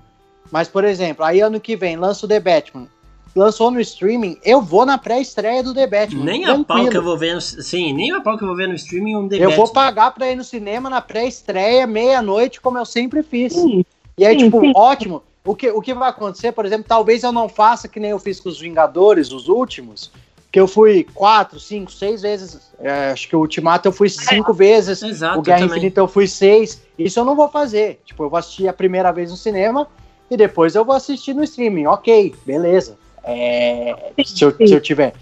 Mas, 0.51 0.67
por 0.67 0.83
exemplo, 0.83 1.23
aí 1.23 1.41
ano 1.41 1.59
que 1.59 1.75
vem 1.75 1.95
lança 1.95 2.25
o 2.25 2.29
The 2.29 2.39
Batman. 2.39 2.87
Lançou 3.35 3.69
no 3.69 3.79
streaming, 3.79 4.37
eu 4.43 4.61
vou 4.61 4.85
na 4.85 4.97
pré-estreia 4.97 5.61
do 5.61 5.73
The 5.73 5.85
Batman. 5.85 6.25
Nem 6.25 6.41
tranquilo. 6.41 6.61
a 6.61 6.65
pau 6.65 6.89
que 6.89 6.97
eu 6.97 7.03
vou 7.03 7.17
ver 7.17 7.35
no. 7.35 7.41
Sim, 7.41 7.93
nem 7.93 8.11
a 8.11 8.19
pau 8.19 8.37
que 8.37 8.43
eu 8.43 8.47
vou 8.47 8.57
ver 8.57 8.67
no 8.67 8.73
streaming 8.73 9.15
um 9.15 9.27
The 9.27 9.35
eu 9.35 9.39
Batman. 9.39 9.53
Eu 9.53 9.57
vou 9.57 9.69
pagar 9.71 10.11
pra 10.11 10.31
ir 10.31 10.35
no 10.35 10.43
cinema 10.43 10.89
na 10.89 11.01
pré-estreia, 11.01 11.85
meia-noite, 11.85 12.59
como 12.59 12.77
eu 12.77 12.85
sempre 12.85 13.21
fiz. 13.21 13.53
Sim, 13.53 13.85
e 14.17 14.25
aí, 14.25 14.39
sim, 14.39 14.45
tipo, 14.45 14.59
sim. 14.61 14.73
ótimo. 14.75 15.21
O 15.45 15.55
que, 15.55 15.69
o 15.69 15.81
que 15.81 15.93
vai 15.93 16.09
acontecer, 16.09 16.51
por 16.51 16.65
exemplo, 16.65 16.85
talvez 16.87 17.23
eu 17.23 17.31
não 17.31 17.47
faça 17.47 17.87
que 17.87 17.99
nem 17.99 18.11
eu 18.11 18.19
fiz 18.19 18.39
com 18.39 18.49
os 18.49 18.59
Vingadores, 18.59 19.31
os 19.31 19.47
últimos, 19.47 20.11
que 20.57 20.61
eu 20.61 20.67
fui 20.67 21.03
quatro, 21.13 21.59
cinco, 21.59 21.91
seis 21.91 22.23
vezes. 22.23 22.71
É, 22.79 23.11
acho 23.11 23.29
que 23.29 23.35
o 23.35 23.39
Ultimato 23.41 23.87
eu 23.87 23.91
fui 23.91 24.09
cinco 24.09 24.49
é, 24.53 24.55
vezes. 24.55 25.03
Exato, 25.03 25.37
o 25.37 25.41
Guerra 25.43 25.65
Infinita 25.65 26.01
eu 26.01 26.07
fui 26.07 26.27
seis. 26.27 26.81
Isso 26.97 27.19
eu 27.19 27.23
não 27.23 27.35
vou 27.35 27.47
fazer. 27.47 28.01
Tipo, 28.03 28.23
eu 28.23 28.29
vou 28.31 28.39
assistir 28.39 28.67
a 28.67 28.73
primeira 28.73 29.11
vez 29.11 29.29
no 29.29 29.37
cinema 29.37 29.87
e 30.31 30.35
depois 30.35 30.73
eu 30.73 30.83
vou 30.83 30.95
assistir 30.95 31.35
no 31.35 31.43
streaming. 31.43 31.85
Ok, 31.85 32.33
beleza. 32.43 32.97
É, 33.23 34.11
se, 34.25 34.43
eu, 34.43 34.51
se 34.51 34.73
eu 34.73 34.81
tiver. 34.81 35.13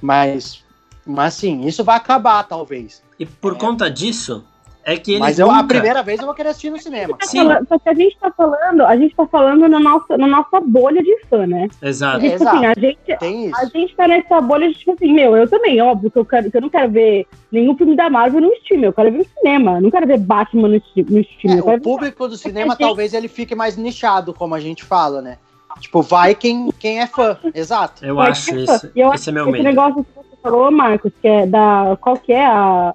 Mas, 0.00 0.62
mas 1.04 1.34
assim, 1.34 1.66
isso 1.66 1.82
vai 1.82 1.96
acabar, 1.96 2.44
talvez. 2.44 3.02
E 3.18 3.26
por 3.26 3.54
é. 3.54 3.58
conta 3.58 3.90
disso, 3.90 4.44
é 4.84 4.96
que 4.98 5.18
Mas 5.18 5.38
eu, 5.38 5.46
nunca... 5.46 5.60
a 5.60 5.64
primeira 5.64 6.02
vez 6.02 6.20
eu 6.20 6.26
vou 6.26 6.34
querer 6.34 6.50
assistir 6.50 6.70
no 6.70 6.78
cinema. 6.78 7.16
Sim. 7.22 7.40
Só 7.68 7.78
que 7.78 7.88
a 7.88 7.94
gente 7.94 8.18
tá 8.18 8.30
falando, 8.30 8.82
a 8.82 8.96
gente 8.96 9.14
tá 9.16 9.26
falando 9.26 9.66
na 9.66 9.80
nossa, 9.80 10.18
na 10.18 10.26
nossa 10.26 10.60
bolha 10.60 11.02
de 11.02 11.18
fã, 11.26 11.46
né? 11.46 11.68
Exato. 11.80 12.20
Porque, 12.20 12.36
tipo, 12.36 12.48
assim, 12.48 12.66
a 12.66 12.74
gente, 12.74 13.54
a 13.54 13.64
gente 13.64 13.96
tá 13.96 14.06
nessa 14.06 14.40
bolha 14.42 14.68
de, 14.68 14.74
tipo 14.74 14.92
assim, 14.92 15.12
meu, 15.12 15.34
eu 15.36 15.48
também, 15.48 15.80
óbvio 15.80 16.10
que 16.10 16.18
eu, 16.18 16.24
quero, 16.24 16.50
que 16.50 16.56
eu 16.56 16.60
não 16.60 16.68
quero 16.68 16.90
ver 16.90 17.26
nenhum 17.50 17.76
filme 17.76 17.96
da 17.96 18.10
Marvel 18.10 18.42
no 18.42 18.52
stream, 18.54 18.82
eu 18.82 18.92
quero 18.92 19.10
ver 19.10 19.18
no 19.18 19.26
cinema. 19.40 19.76
Eu 19.76 19.80
não 19.80 19.90
quero 19.90 20.06
ver 20.06 20.18
Batman 20.18 20.68
no, 20.68 20.82
no 21.08 21.20
stream. 21.20 21.58
É, 21.58 21.76
o 21.76 21.80
público 21.80 22.28
do 22.28 22.36
cinema 22.36 22.76
talvez 22.76 23.14
ele 23.14 23.28
fique 23.28 23.54
mais 23.54 23.76
nichado, 23.76 24.34
como 24.34 24.54
a 24.54 24.60
gente 24.60 24.84
fala, 24.84 25.22
né? 25.22 25.38
Tipo, 25.80 26.02
vai 26.02 26.34
quem, 26.34 26.70
quem 26.78 27.00
é 27.00 27.06
fã. 27.06 27.36
Exato. 27.52 28.04
Eu 28.04 28.16
vai 28.16 28.30
acho 28.30 28.54
é 28.54 28.58
isso. 28.58 28.72
Esse 28.74 28.86
é 28.86 28.92
meu 28.94 29.14
esse 29.14 29.32
medo. 29.32 29.56
Esse 29.56 29.62
negócio 29.62 30.04
que 30.04 30.14
você 30.14 30.36
falou, 30.42 30.70
Marcos, 30.70 31.12
que 31.20 31.26
é 31.26 31.46
da. 31.46 31.96
Qual 32.00 32.16
que 32.16 32.32
é 32.32 32.46
a 32.46 32.94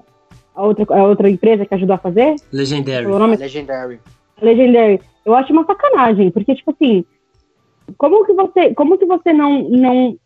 a 0.59 0.65
outra, 0.65 0.85
a 0.89 1.03
outra 1.03 1.29
empresa 1.29 1.65
que 1.65 1.73
ajudou 1.73 1.95
a 1.95 1.99
fazer? 1.99 2.35
Legendary. 2.51 3.05
O 3.05 3.17
nome? 3.17 3.37
Legendary. 3.37 3.99
Legendary. 4.41 4.99
Eu 5.25 5.33
acho 5.33 5.53
uma 5.53 5.65
sacanagem, 5.65 6.31
porque, 6.31 6.53
tipo 6.53 6.71
assim, 6.71 7.05
como 7.97 8.25
que 8.25 8.33
você, 8.33 8.73
como 8.73 8.97
que 8.97 9.05
você 9.05 9.31
não, 9.31 9.69
não, 9.69 10.17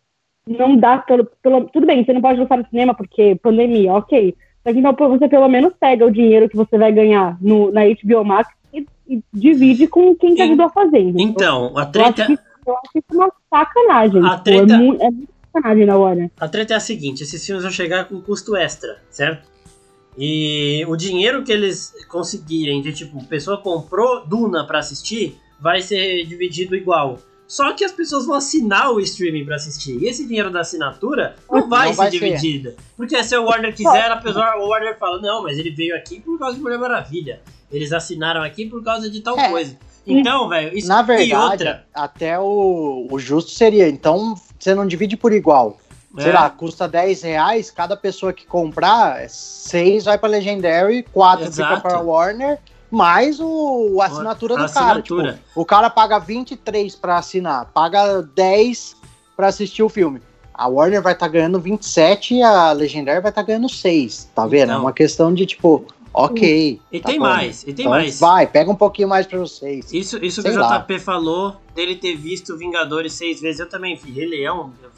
não 0.46 0.76
dá 0.76 0.98
pelo, 0.98 1.24
pelo. 1.40 1.64
Tudo 1.66 1.86
bem, 1.86 2.04
você 2.04 2.12
não 2.12 2.20
pode 2.20 2.40
lançar 2.40 2.58
no 2.58 2.66
cinema 2.66 2.94
porque 2.94 3.36
pandemia, 3.36 3.92
ok. 3.92 4.34
Só 4.66 4.72
que 4.72 4.78
então 4.78 5.08
você 5.08 5.28
pelo 5.28 5.48
menos 5.48 5.72
pega 5.78 6.04
o 6.04 6.10
dinheiro 6.10 6.48
que 6.48 6.56
você 6.56 6.76
vai 6.76 6.90
ganhar 6.90 7.36
no, 7.40 7.70
na 7.70 7.82
HBO 7.82 8.24
Max 8.24 8.48
e, 8.72 8.86
e 9.06 9.22
divide 9.32 9.86
com 9.86 10.16
quem 10.16 10.34
te 10.34 10.42
ajudou 10.42 10.66
a 10.66 10.70
fazer. 10.70 11.12
Então, 11.16 11.76
a 11.76 11.86
treta. 11.86 12.22
Eu 12.22 12.24
acho, 12.24 12.36
que, 12.36 12.42
eu 12.66 12.76
acho 12.76 12.90
isso 12.94 13.04
uma 13.12 13.32
sacanagem. 13.50 14.24
A 14.24 14.30
tipo, 14.30 14.42
treta... 14.42 14.74
é, 14.74 14.78
muito, 14.78 15.02
é 15.02 15.10
muito 15.10 15.28
sacanagem 15.52 15.86
na 15.86 15.96
hora. 15.96 16.30
A 16.40 16.48
treta 16.48 16.74
é 16.74 16.76
a 16.76 16.80
seguinte: 16.80 17.22
esses 17.22 17.44
filmes 17.44 17.62
vão 17.62 17.72
chegar 17.72 18.06
com 18.06 18.20
custo 18.20 18.56
extra, 18.56 18.96
certo? 19.10 19.53
E 20.16 20.84
o 20.86 20.96
dinheiro 20.96 21.42
que 21.42 21.52
eles 21.52 21.92
conseguirem 22.08 22.80
de 22.80 22.92
tipo, 22.92 23.24
pessoa 23.26 23.60
comprou 23.60 24.24
Duna 24.26 24.66
para 24.66 24.78
assistir, 24.78 25.38
vai 25.60 25.82
ser 25.82 26.24
dividido 26.24 26.76
igual. 26.76 27.18
Só 27.46 27.72
que 27.72 27.84
as 27.84 27.92
pessoas 27.92 28.26
vão 28.26 28.36
assinar 28.36 28.90
o 28.90 29.00
streaming 29.00 29.44
para 29.44 29.56
assistir. 29.56 30.02
E 30.02 30.08
esse 30.08 30.26
dinheiro 30.26 30.50
da 30.50 30.60
assinatura 30.60 31.36
não 31.50 31.68
vai 31.68 31.88
não 31.88 31.92
ser 31.92 31.98
vai 31.98 32.10
dividido. 32.10 32.70
Ser. 32.70 32.76
Porque 32.96 33.22
se 33.22 33.36
o 33.36 33.44
Warner 33.44 33.74
quiser, 33.74 34.10
a 34.10 34.16
pessoa, 34.16 34.56
o 34.56 34.68
Warner 34.68 34.98
fala: 34.98 35.20
não, 35.20 35.42
mas 35.42 35.58
ele 35.58 35.70
veio 35.70 35.94
aqui 35.94 36.20
por 36.20 36.38
causa 36.38 36.56
de 36.56 36.62
Mulher 36.62 36.78
Maravilha. 36.78 37.40
Eles 37.70 37.92
assinaram 37.92 38.42
aqui 38.42 38.66
por 38.66 38.82
causa 38.82 39.10
de 39.10 39.20
tal 39.20 39.38
é. 39.38 39.50
coisa. 39.50 39.76
Então, 40.06 40.48
velho, 40.48 40.76
isso 40.76 40.86
Na 40.86 41.02
verdade, 41.02 41.34
outra... 41.34 41.86
até 41.94 42.38
o, 42.38 43.06
o 43.10 43.18
justo 43.18 43.50
seria. 43.50 43.88
Então, 43.88 44.34
você 44.58 44.74
não 44.74 44.86
divide 44.86 45.16
por 45.16 45.32
igual. 45.32 45.78
Sei 46.16 46.30
é. 46.30 46.32
lá, 46.32 46.48
custa 46.48 46.86
10 46.86 47.22
reais, 47.22 47.70
cada 47.70 47.96
pessoa 47.96 48.32
que 48.32 48.46
comprar, 48.46 49.28
6 49.28 50.04
vai 50.04 50.16
pra 50.16 50.28
Legendary, 50.28 51.02
4 51.12 51.50
fica 51.50 51.80
pra 51.80 52.00
Warner, 52.00 52.58
mais 52.88 53.40
o, 53.40 53.98
a 54.00 54.06
assinatura 54.06 54.54
A 54.54 54.66
do 54.66 54.72
cara. 54.72 54.86
assinatura. 54.86 55.32
Tipo, 55.32 55.60
o 55.60 55.64
cara 55.64 55.90
paga 55.90 56.18
23 56.18 56.94
pra 56.94 57.18
assinar, 57.18 57.66
paga 57.74 58.22
10 58.22 58.96
pra 59.36 59.48
assistir 59.48 59.82
o 59.82 59.88
filme. 59.88 60.22
A 60.52 60.68
Warner 60.68 61.02
vai 61.02 61.14
estar 61.14 61.26
ganhando 61.26 61.58
27 61.58 62.34
e 62.36 62.42
a 62.42 62.70
Legendary 62.70 63.20
vai 63.20 63.32
estar 63.32 63.42
ganhando 63.42 63.68
6. 63.68 64.30
Tá 64.32 64.46
vendo? 64.46 64.64
Então. 64.66 64.76
é 64.76 64.78
uma 64.78 64.92
questão 64.92 65.34
de 65.34 65.44
tipo, 65.46 65.84
ok. 66.14 66.80
E 66.90 67.00
tá 67.00 67.08
tem 67.08 67.18
bom. 67.18 67.24
mais, 67.24 67.62
e 67.62 67.66
tem 67.66 67.84
Então 67.84 67.90
mais. 67.90 68.20
Vai, 68.20 68.46
pega 68.46 68.70
um 68.70 68.76
pouquinho 68.76 69.08
mais 69.08 69.26
pra 69.26 69.38
vocês. 69.38 69.92
Isso, 69.92 70.24
isso 70.24 70.42
que 70.42 70.48
o 70.48 70.58
lá. 70.58 70.78
JP 70.78 70.98
falou, 71.00 71.56
dele 71.74 71.96
ter 71.96 72.16
visto 72.16 72.56
Vingadores 72.56 73.12
seis 73.12 73.40
vezes, 73.40 73.60
eu 73.60 73.68
também 73.68 73.96
vi 73.96 74.12
Rei 74.12 74.26
Leão, 74.26 74.72
eu 74.82 74.90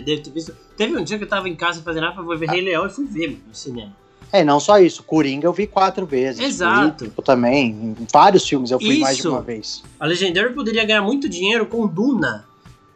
deve 0.00 0.22
ter, 0.22 0.30
visto. 0.30 0.56
Teve 0.76 0.96
um 0.96 1.04
dia 1.04 1.18
que 1.18 1.24
eu 1.24 1.28
tava 1.28 1.48
em 1.48 1.56
casa 1.56 1.82
fazendo 1.82 2.04
nada 2.04 2.22
pra 2.22 2.36
ver 2.36 2.48
Rei 2.48 2.60
Leão 2.60 2.86
e 2.86 2.90
fui 2.90 3.04
ver 3.04 3.28
mano, 3.28 3.42
no 3.48 3.54
cinema. 3.54 3.92
É, 4.32 4.44
não 4.44 4.60
só 4.60 4.78
isso. 4.78 5.02
Coringa 5.02 5.46
eu 5.46 5.52
vi 5.52 5.66
quatro 5.66 6.06
vezes. 6.06 6.40
Exato. 6.40 7.04
Vi, 7.04 7.10
tipo, 7.10 7.22
também. 7.22 7.70
Em 7.70 8.06
vários 8.12 8.48
filmes 8.48 8.70
eu 8.70 8.78
fui 8.78 9.00
mais 9.00 9.16
de 9.16 9.22
Isso. 9.22 9.30
uma 9.30 9.42
vez. 9.42 9.82
A 9.98 10.06
Legendary 10.06 10.54
poderia 10.54 10.84
ganhar 10.84 11.02
muito 11.02 11.28
dinheiro 11.28 11.66
com 11.66 11.86
Duna, 11.86 12.46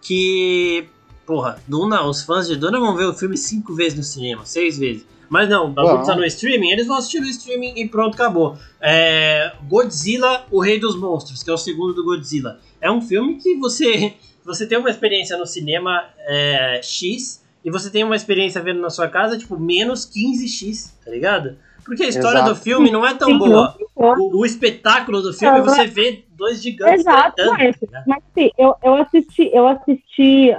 que. 0.00 0.86
Porra, 1.26 1.60
Duna, 1.66 2.04
os 2.06 2.22
fãs 2.22 2.46
de 2.46 2.54
Duna 2.54 2.78
vão 2.78 2.94
ver 2.94 3.06
o 3.06 3.14
filme 3.14 3.36
cinco 3.36 3.74
vezes 3.74 3.96
no 3.96 4.04
cinema, 4.04 4.44
seis 4.44 4.78
vezes. 4.78 5.06
Mas 5.34 5.48
não, 5.48 5.66
o 5.66 5.70
bagulho 5.70 6.06
tá 6.06 6.14
no 6.14 6.24
streaming, 6.24 6.70
eles 6.70 6.86
vão 6.86 6.96
assistir 6.96 7.18
no 7.18 7.26
streaming 7.26 7.72
e 7.74 7.88
pronto, 7.88 8.14
acabou. 8.14 8.56
É, 8.80 9.50
Godzilla, 9.68 10.46
o 10.48 10.60
Rei 10.60 10.78
dos 10.78 10.94
Monstros, 10.96 11.42
que 11.42 11.50
é 11.50 11.52
o 11.52 11.58
segundo 11.58 11.92
do 11.92 12.04
Godzilla. 12.04 12.60
É 12.80 12.88
um 12.88 13.00
filme 13.00 13.34
que 13.34 13.56
você, 13.56 14.14
você 14.44 14.64
tem 14.64 14.78
uma 14.78 14.88
experiência 14.88 15.36
no 15.36 15.44
cinema 15.44 16.04
é, 16.20 16.80
X 16.84 17.42
e 17.64 17.68
você 17.68 17.90
tem 17.90 18.04
uma 18.04 18.14
experiência 18.14 18.62
vendo 18.62 18.80
na 18.80 18.90
sua 18.90 19.08
casa, 19.08 19.36
tipo, 19.36 19.58
menos 19.58 20.08
15x, 20.08 20.92
tá 21.04 21.10
ligado? 21.10 21.56
Porque 21.84 22.04
a 22.04 22.08
história 22.08 22.38
Exato. 22.38 22.54
do 22.54 22.56
filme 22.60 22.92
não 22.92 23.04
é 23.04 23.12
tão 23.14 23.30
Sim, 23.30 23.38
boa. 23.38 23.74
não. 23.96 24.14
O, 24.16 24.38
o 24.38 24.46
espetáculo 24.46 25.20
do 25.20 25.32
filme 25.32 25.58
é 25.58 25.62
você 25.62 25.88
vê 25.88 26.22
dois 26.28 26.62
gigantes 26.62 27.00
Exato, 27.00 27.34
tretando, 27.34 27.58
mas, 27.58 27.76
tá 27.90 28.04
mas 28.06 28.22
assim, 28.30 28.50
eu, 28.56 28.76
eu 28.84 28.94
assisti, 28.94 29.50
eu 29.52 29.66
assisti 29.66 30.52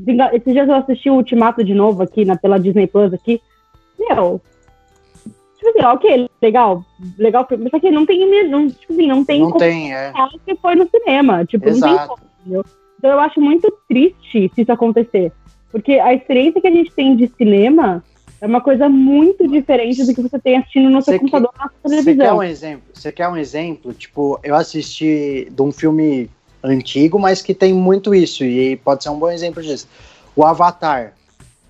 Vinga- 0.00 0.34
esses 0.34 0.52
dias 0.52 0.68
eu 0.68 0.74
assisti 0.74 1.10
o 1.10 1.14
Ultimato 1.14 1.62
de 1.62 1.74
novo 1.74 2.02
aqui 2.02 2.24
na, 2.24 2.36
pela 2.36 2.58
Disney 2.58 2.86
Plus 2.86 3.12
aqui. 3.12 3.40
Meu, 4.00 4.40
tipo 5.58 5.68
assim, 5.68 5.84
ok, 5.84 6.30
legal, 6.40 6.84
legal, 7.18 7.46
só 7.70 7.78
que 7.78 7.90
não 7.90 8.06
tem, 8.06 8.48
não, 8.48 8.68
tipo 8.70 8.92
assim, 8.94 9.06
não 9.06 9.24
tem 9.24 9.40
Não 9.42 9.48
como 9.50 9.58
tem, 9.60 9.94
é. 9.94 10.12
que 10.46 10.56
foi 10.56 10.74
no 10.74 10.88
cinema, 10.88 11.44
tipo, 11.44 11.66
não 11.66 11.80
tem 11.80 11.90
Exato. 11.92 12.08
como, 12.08 12.22
entendeu? 12.40 12.64
Então 12.98 13.10
eu 13.10 13.20
acho 13.20 13.40
muito 13.40 13.70
triste 13.88 14.50
se 14.54 14.62
isso 14.62 14.72
acontecer, 14.72 15.32
porque 15.70 15.92
a 15.98 16.14
experiência 16.14 16.60
que 16.60 16.66
a 16.66 16.70
gente 16.72 16.90
tem 16.92 17.14
de 17.14 17.30
cinema 17.36 18.02
é 18.40 18.46
uma 18.46 18.60
coisa 18.62 18.88
muito 18.88 19.46
diferente 19.46 20.02
do 20.04 20.14
que 20.14 20.22
você 20.22 20.38
tem 20.38 20.56
assistindo 20.56 20.88
no 20.88 21.02
seu 21.02 21.12
que- 21.14 21.18
computador 21.20 21.50
na 21.58 21.64
sua 21.68 21.72
Você 21.84 21.96
quer 21.96 22.04
televisão. 22.04 22.38
um 22.38 22.42
exemplo? 22.42 22.82
Você 22.94 23.12
quer 23.12 23.28
um 23.28 23.36
exemplo? 23.36 23.92
Tipo, 23.92 24.40
eu 24.42 24.54
assisti 24.54 25.46
de 25.50 25.60
um 25.62 25.70
filme 25.70 26.30
antigo, 26.62 27.18
mas 27.18 27.42
que 27.42 27.52
tem 27.54 27.72
muito 27.74 28.14
isso 28.14 28.44
e 28.44 28.76
pode 28.76 29.02
ser 29.02 29.10
um 29.10 29.18
bom 29.18 29.30
exemplo 29.30 29.62
disso. 29.62 29.86
O 30.34 30.44
Avatar. 30.44 31.12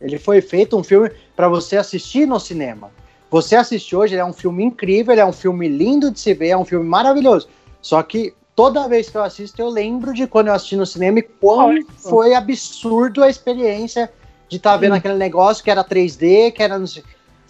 Ele 0.00 0.18
foi 0.18 0.40
feito 0.40 0.76
um 0.76 0.82
filme 0.82 1.10
para 1.36 1.48
você 1.48 1.76
assistir 1.76 2.26
no 2.26 2.40
cinema. 2.40 2.90
Você 3.30 3.54
assiste 3.54 3.94
hoje, 3.94 4.14
ele 4.14 4.22
é 4.22 4.24
um 4.24 4.32
filme 4.32 4.64
incrível, 4.64 5.12
ele 5.12 5.20
é 5.20 5.26
um 5.26 5.32
filme 5.32 5.68
lindo 5.68 6.10
de 6.10 6.18
se 6.18 6.34
ver, 6.34 6.48
é 6.48 6.56
um 6.56 6.64
filme 6.64 6.88
maravilhoso. 6.88 7.48
Só 7.80 8.02
que 8.02 8.34
toda 8.56 8.88
vez 8.88 9.08
que 9.08 9.16
eu 9.16 9.22
assisto, 9.22 9.60
eu 9.60 9.68
lembro 9.68 10.12
de 10.12 10.26
quando 10.26 10.48
eu 10.48 10.52
assisti 10.52 10.76
no 10.76 10.84
cinema 10.84 11.20
e 11.20 11.22
quão 11.22 11.82
foi 11.96 12.34
absurdo 12.34 13.22
a 13.22 13.30
experiência 13.30 14.10
de 14.48 14.56
estar 14.56 14.76
vendo 14.76 14.92
Sim. 14.92 14.98
aquele 14.98 15.14
negócio 15.14 15.62
que 15.62 15.70
era 15.70 15.84
3D, 15.84 16.50
que 16.52 16.62
era 16.62 16.76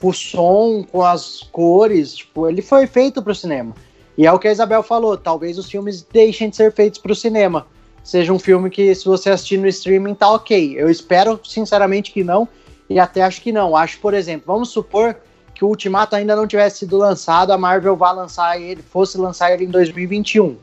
o 0.03 0.13
som, 0.13 0.85
com 0.85 1.03
as 1.03 1.43
cores, 1.51 2.15
tipo, 2.15 2.49
ele 2.49 2.61
foi 2.61 2.87
feito 2.87 3.23
para 3.23 3.33
o 3.33 3.35
cinema. 3.35 3.75
E 4.19 4.27
é 4.27 4.33
o 4.33 4.39
que 4.39 4.49
a 4.49 4.53
Isabel 4.53 4.83
falou, 4.83 5.17
talvez 5.17 5.57
os 5.57 5.71
filmes 5.71 6.03
deixem 6.03 6.51
de 6.51 6.57
ser 6.57 6.73
feitos 6.73 7.01
para 7.01 7.13
o 7.13 7.17
cinema. 7.17 7.67
Seja 8.03 8.33
um 8.33 8.39
filme 8.39 8.71
que, 8.71 8.95
se 8.95 9.05
você 9.05 9.31
assistir 9.31 9.59
no 9.59 9.69
streaming, 9.69 10.15
tá 10.15 10.31
ok. 10.31 10.75
Eu 10.77 10.91
espero, 10.91 11.39
sinceramente, 11.45 12.13
que 12.13 12.25
não, 12.25 12.49
e 12.89 12.99
até 12.99 13.23
acho 13.23 13.41
que 13.41 13.53
não. 13.53 13.77
Acho, 13.77 13.99
por 14.01 14.15
exemplo, 14.15 14.45
vamos 14.47 14.71
supor 14.71 15.17
que 15.55 15.65
o 15.65 15.69
Ultimato 15.69 16.17
ainda 16.17 16.35
não 16.35 16.47
tivesse 16.47 16.79
sido 16.79 16.97
lançado, 16.97 17.53
a 17.53 17.59
Marvel 17.59 17.95
vá 17.95 18.11
lançar 18.13 18.59
ele, 18.61 18.83
fosse 18.83 19.19
lançar 19.19 19.53
ele 19.53 19.65
em 19.65 19.69
2021, 19.69 20.57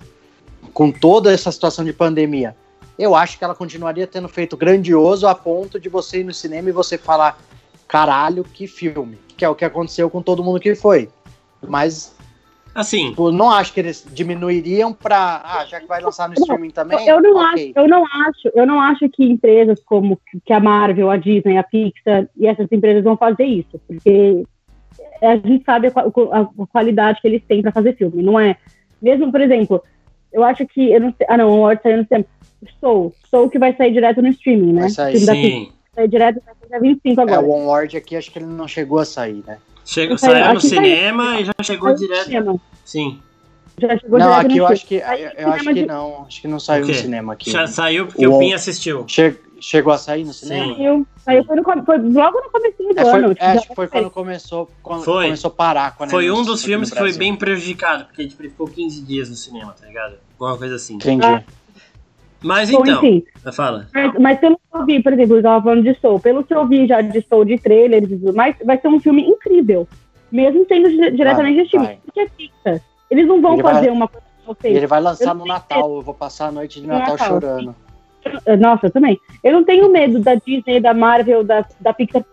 com 0.74 0.92
toda 0.92 1.32
essa 1.32 1.52
situação 1.52 1.86
de 1.86 1.94
pandemia. 1.94 2.56
Eu 2.98 3.16
acho 3.16 3.38
que 3.38 3.44
ela 3.44 3.54
continuaria 3.54 4.08
tendo 4.08 4.28
feito 4.28 4.58
grandioso 4.58 5.28
a 5.28 5.36
ponto 5.36 5.80
de 5.80 5.88
você 5.88 6.22
ir 6.22 6.24
no 6.24 6.34
cinema 6.34 6.70
e 6.70 6.72
você 6.72 6.98
falar, 6.98 7.40
caralho, 7.88 8.44
que 8.44 8.66
filme. 8.66 9.20
Que 9.38 9.46
é 9.46 9.50
o 9.50 9.54
que 9.54 9.64
aconteceu 9.64 10.10
com 10.10 10.20
todo 10.20 10.44
mundo 10.44 10.60
que 10.60 10.74
foi. 10.74 11.10
Mas 11.62 12.16
Assim, 12.78 13.10
tipo, 13.10 13.32
não 13.32 13.50
acho 13.50 13.74
que 13.74 13.80
eles 13.80 14.06
diminuiriam 14.14 14.94
pra. 14.94 15.42
Ah, 15.44 15.66
já 15.66 15.80
que 15.80 15.88
vai 15.88 16.00
lançar 16.00 16.28
no 16.30 16.36
streaming 16.36 16.70
também. 16.70 17.08
Eu 17.08 17.20
não, 17.20 17.36
ok. 17.36 17.72
acho, 17.76 17.80
eu 17.80 17.88
não 17.88 18.06
acho, 18.06 18.52
eu 18.54 18.68
não 18.68 18.80
acho 18.80 19.10
que 19.10 19.26
empresas 19.26 19.82
como 19.84 20.20
que 20.46 20.54
a 20.54 20.60
Marvel, 20.60 21.10
a 21.10 21.18
Disney, 21.18 21.58
a 21.58 21.64
Pixar 21.64 22.28
e 22.38 22.46
essas 22.46 22.68
empresas 22.72 23.04
vão 23.04 23.18
fazer 23.18 23.46
isso, 23.46 23.82
porque 23.88 24.46
a 25.24 25.36
gente 25.38 25.64
sabe 25.66 25.88
a, 25.88 25.92
a- 26.00 26.42
a 26.42 26.68
qualidade 26.68 27.20
que 27.20 27.28
eles 27.28 27.42
têm 27.48 27.64
para 27.64 27.72
fazer 27.72 27.96
filme, 27.96 28.22
não 28.22 28.40
é? 28.40 28.56
Mesmo, 29.02 29.32
por 29.32 29.42
exemplo, 29.42 29.82
eu 30.32 30.44
acho 30.44 30.66
que 30.68 30.92
eu 30.92 31.02
não 31.02 31.12
sei, 31.18 31.26
ah 31.30 31.38
não, 31.38 31.50
o 31.50 31.62
Word 31.62 31.82
saiu 31.82 31.98
no 31.98 32.04
cinema. 32.08 32.26
Soul, 32.80 33.16
Soul 33.30 33.50
que 33.50 33.58
vai 33.60 33.76
sair 33.76 33.92
direto 33.92 34.22
no 34.22 34.30
streaming, 34.30 34.74
né? 34.74 34.82
Vai 34.82 34.90
sair. 34.90 35.16
O 35.16 35.20
sim. 35.20 35.26
vai 35.26 36.04
sair 36.04 36.08
direto 36.10 36.42
sair 36.44 36.70
dia 36.70 36.80
25 36.80 37.22
É, 37.22 37.24
agora. 37.24 37.42
o 37.42 37.52
Onward 37.52 37.98
aqui 37.98 38.16
acho 38.16 38.32
que 38.32 38.38
ele 38.40 38.46
não 38.46 38.68
chegou 38.68 39.00
a 39.00 39.06
sair, 39.06 39.44
né? 39.46 39.58
Chega, 39.88 40.18
Saiu- 40.18 40.34
saiu 40.34 40.54
no 40.54 40.60
saiu. 40.60 40.74
cinema 40.76 41.40
e 41.40 41.46
já 41.46 41.54
chegou 41.64 41.88
Saiu 41.90 41.94
no 42.02 42.08
direto. 42.08 42.26
cinema. 42.26 42.56
Sim. 42.84 43.20
Já 43.80 43.98
chegou 43.98 44.20
Não, 44.20 44.28
direto 44.32 44.46
aqui 44.48 44.58
eu 44.58 44.68
acho 44.68 44.86
que 44.86 44.96
eu, 44.96 45.02
eu 45.38 45.52
acho 45.54 45.64
que 45.64 45.74
de- 45.74 45.86
não. 45.86 46.26
Acho 46.28 46.42
que 46.42 46.48
não 46.48 46.60
saiu 46.60 46.88
no 46.88 46.94
cinema 46.94 47.34
aqui. 47.34 47.52
Já 47.52 47.68
saiu 47.68 48.08
porque 48.08 48.28
O- 48.28 48.36
o 48.36 48.40
Pin 48.40 48.52
assistiu. 48.54 49.06
Che- 49.08 49.36
chegou 49.62 49.94
a 49.94 49.98
sair 49.98 50.26
no 50.26 50.34
cinema? 50.34 50.66
Sim. 50.66 50.76
Saiu, 50.76 51.08
saiu 51.24 51.44
foi, 51.46 51.56
no, 51.56 51.86
foi 51.86 51.98
logo 52.00 52.42
no 52.42 52.50
comecinho 52.50 52.94
do 52.94 53.00
É, 53.00 53.04
foi, 53.06 53.24
ano. 53.24 53.36
é, 53.40 53.46
acho 53.46 53.68
que 53.70 53.76
foi 53.76 53.88
quando 53.88 54.10
começou, 54.10 54.70
quando 54.84 55.04
Foi. 55.06 55.24
começou 55.26 55.48
a 55.50 55.54
parar. 55.54 55.96
Quando 55.96 56.10
Foi 56.10 56.30
um 56.30 56.44
dos 56.44 56.64
filmes 56.66 56.90
que 56.92 56.98
foi 56.98 57.14
bem 57.14 57.36
prejudicado, 57.36 58.06
porque 58.06 58.28
tipo, 58.28 58.42
ele 58.42 58.50
ficou 58.50 58.68
15 58.68 59.02
dias 59.04 59.30
no 59.30 59.36
cinema, 59.36 59.74
tá 59.80 59.86
ligado? 59.88 60.16
Alguma 60.40 60.58
coisa 60.58 60.76
assim. 60.76 60.96
Entendi. 60.96 61.26
Ah, 61.26 61.44
Mas 62.44 62.70
Bom, 62.70 62.82
então, 62.82 62.96
enfim, 62.98 63.24
fala. 63.52 63.88
mas, 63.94 64.14
mas 64.20 64.40
pelo 64.40 64.56
que 64.58 64.62
eu 64.78 64.86
vi, 64.86 65.02
por 65.02 65.14
exemplo, 65.14 65.38
eu 65.38 65.42
tava 65.44 65.64
falando 65.64 65.84
de 65.84 66.00
Soul, 66.00 66.20
pelo 66.20 66.44
que 66.44 66.54
eu 66.54 66.68
vi 66.68 66.86
já 66.88 67.02
de 67.02 67.22
Soul, 67.28 67.46
de 67.46 67.58
trailers 67.58 68.12
e 68.12 68.18
tudo 68.18 68.34
mais, 68.34 68.56
vai 68.64 68.78
ser 68.80 68.88
um 68.90 69.00
filme 69.00 69.24
incrível. 69.28 69.88
Mesmo 70.32 70.66
sendo 70.68 70.90
di- 70.90 71.12
diretamente 71.12 71.56
Vai, 71.56 71.64
de 71.64 71.70
filme. 71.72 72.00
Porque 72.06 72.20
é 72.20 72.28
Pixar. 72.28 72.82
Eles 73.10 73.26
não 73.28 73.42
vão 73.42 73.54
Ele 73.54 73.64
fazer 73.64 73.88
vai- 73.88 73.90
uma 73.90 74.08
coisa 74.08 74.26
vocês. 74.46 74.76
ele 74.76 74.88
vai 74.88 75.02
lançar 75.02 75.30
Eu 75.32 75.36
no 75.36 75.46
Natal. 75.46 75.96
Eu 75.96 76.02
vou 76.02 76.14
passar 76.14 76.48
a 76.48 76.52
noite 76.52 76.80
de 76.82 76.88
Natal, 76.88 77.12
Natal, 77.14 77.28
chorando. 77.28 77.76
Nossa, 78.60 78.88
eu 78.88 78.92
também. 78.92 79.18
Eu 79.44 79.54
não 79.54 79.64
tenho 79.64 79.90
medo 79.90 80.20
da 80.20 80.36
Disney, 80.36 80.80
da 80.82 80.94
Marvel, 80.94 81.44
da, 81.44 81.66
da 81.80 81.94
Pixar 81.94 82.24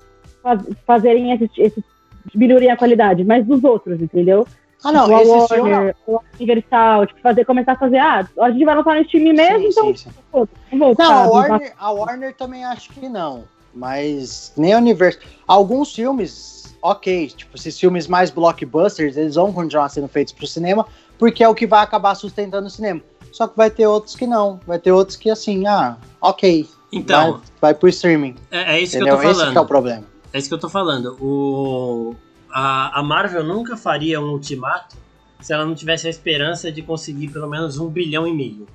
faz- 0.43 0.67
fazerem 0.87 1.33
esse, 1.33 1.49
esse 1.57 1.85
diminuírem 2.33 2.71
a 2.71 2.77
qualidade, 2.77 3.25
mas 3.25 3.45
dos 3.47 3.63
outros, 3.65 4.01
entendeu? 4.03 4.47
Ah, 4.85 4.93
não, 4.93 5.05
Tipo, 5.05 5.17
a 5.17 5.23
esse 5.23 5.55
filme. 5.55 5.71
Warner, 5.73 5.97
o 6.07 6.21
Universal, 6.39 7.07
tipo, 7.07 7.21
fazer, 7.21 7.45
começar 7.45 7.73
a 7.73 7.77
fazer, 7.79 7.99
ah, 7.99 8.29
a 8.41 8.51
gente 8.51 8.65
vai 8.65 8.75
lançar 8.77 8.95
no 8.97 9.03
streaming 9.03 9.33
mesmo, 9.33 9.59
Sim, 9.61 9.69
então, 9.69 9.87
sim, 9.87 9.97
sim. 9.97 10.11
pô, 10.31 10.49
não 10.73 10.79
vou 10.79 10.95
Não, 10.99 11.11
a 11.11 11.25
não 11.25 11.31
Warner, 11.33 11.75
a 11.79 11.91
Warner 11.91 12.35
também 12.37 12.65
acho 12.65 12.91
que 12.91 13.09
não. 13.09 13.45
Mas 13.75 14.53
nem 14.57 14.73
a 14.73 14.79
Universal. 14.79 15.23
Alguns 15.49 15.93
filmes, 15.95 16.77
ok. 16.81 17.29
Tipo, 17.29 17.57
esses 17.57 17.79
filmes 17.79 18.07
mais 18.07 18.31
blockbusters, 18.31 19.17
eles 19.17 19.35
vão 19.35 19.53
continuar 19.53 19.89
sendo 19.89 20.07
feitos 20.07 20.33
pro 20.33 20.47
cinema, 20.47 20.87
porque 21.19 21.43
é 21.43 21.49
o 21.49 21.55
que 21.55 21.67
vai 21.67 21.83
acabar 21.83 22.15
sustentando 22.15 22.67
o 22.67 22.71
cinema. 22.71 23.01
Só 23.33 23.49
que 23.49 23.57
vai 23.57 23.69
ter 23.71 23.87
outros 23.89 24.15
que 24.15 24.27
não. 24.29 24.61
Vai 24.65 24.79
ter 24.79 24.93
outros 24.93 25.17
que, 25.17 25.29
assim, 25.29 25.67
ah, 25.67 25.97
ok. 26.21 26.69
Então, 26.93 27.33
vai, 27.33 27.41
vai 27.61 27.75
pro 27.75 27.89
streaming. 27.89 28.37
é, 28.53 28.77
é 28.77 28.81
isso 28.81 28.95
entendeu? 28.97 29.19
que 29.19 29.27
eu 29.27 29.31
tô 29.31 29.31
Esse 29.33 29.41
que 29.41 29.47
é 29.47 29.51
o 29.51 29.55
falando. 29.55 29.67
problema. 29.69 30.05
É 30.33 30.39
isso 30.39 30.49
que 30.49 30.55
eu 30.55 30.59
tô 30.61 30.69
falando. 30.69 31.17
O, 31.21 32.15
a, 32.57 33.01
a 33.01 33.03
Marvel 33.03 33.43
nunca 33.43 33.77
faria 33.77 34.21
um 34.21 34.31
ultimato 34.31 34.97
se 35.41 35.53
ela 35.53 35.67
não 35.67 35.75
tivesse 35.75 36.07
a 36.07 36.11
esperança 36.11 36.71
de 36.71 36.83
conseguir 36.83 37.27
pelo 37.29 37.49
menos 37.51 37.79
um 37.79 37.89
bilhão 37.89 38.29
e 38.29 38.33
meio. 38.33 38.69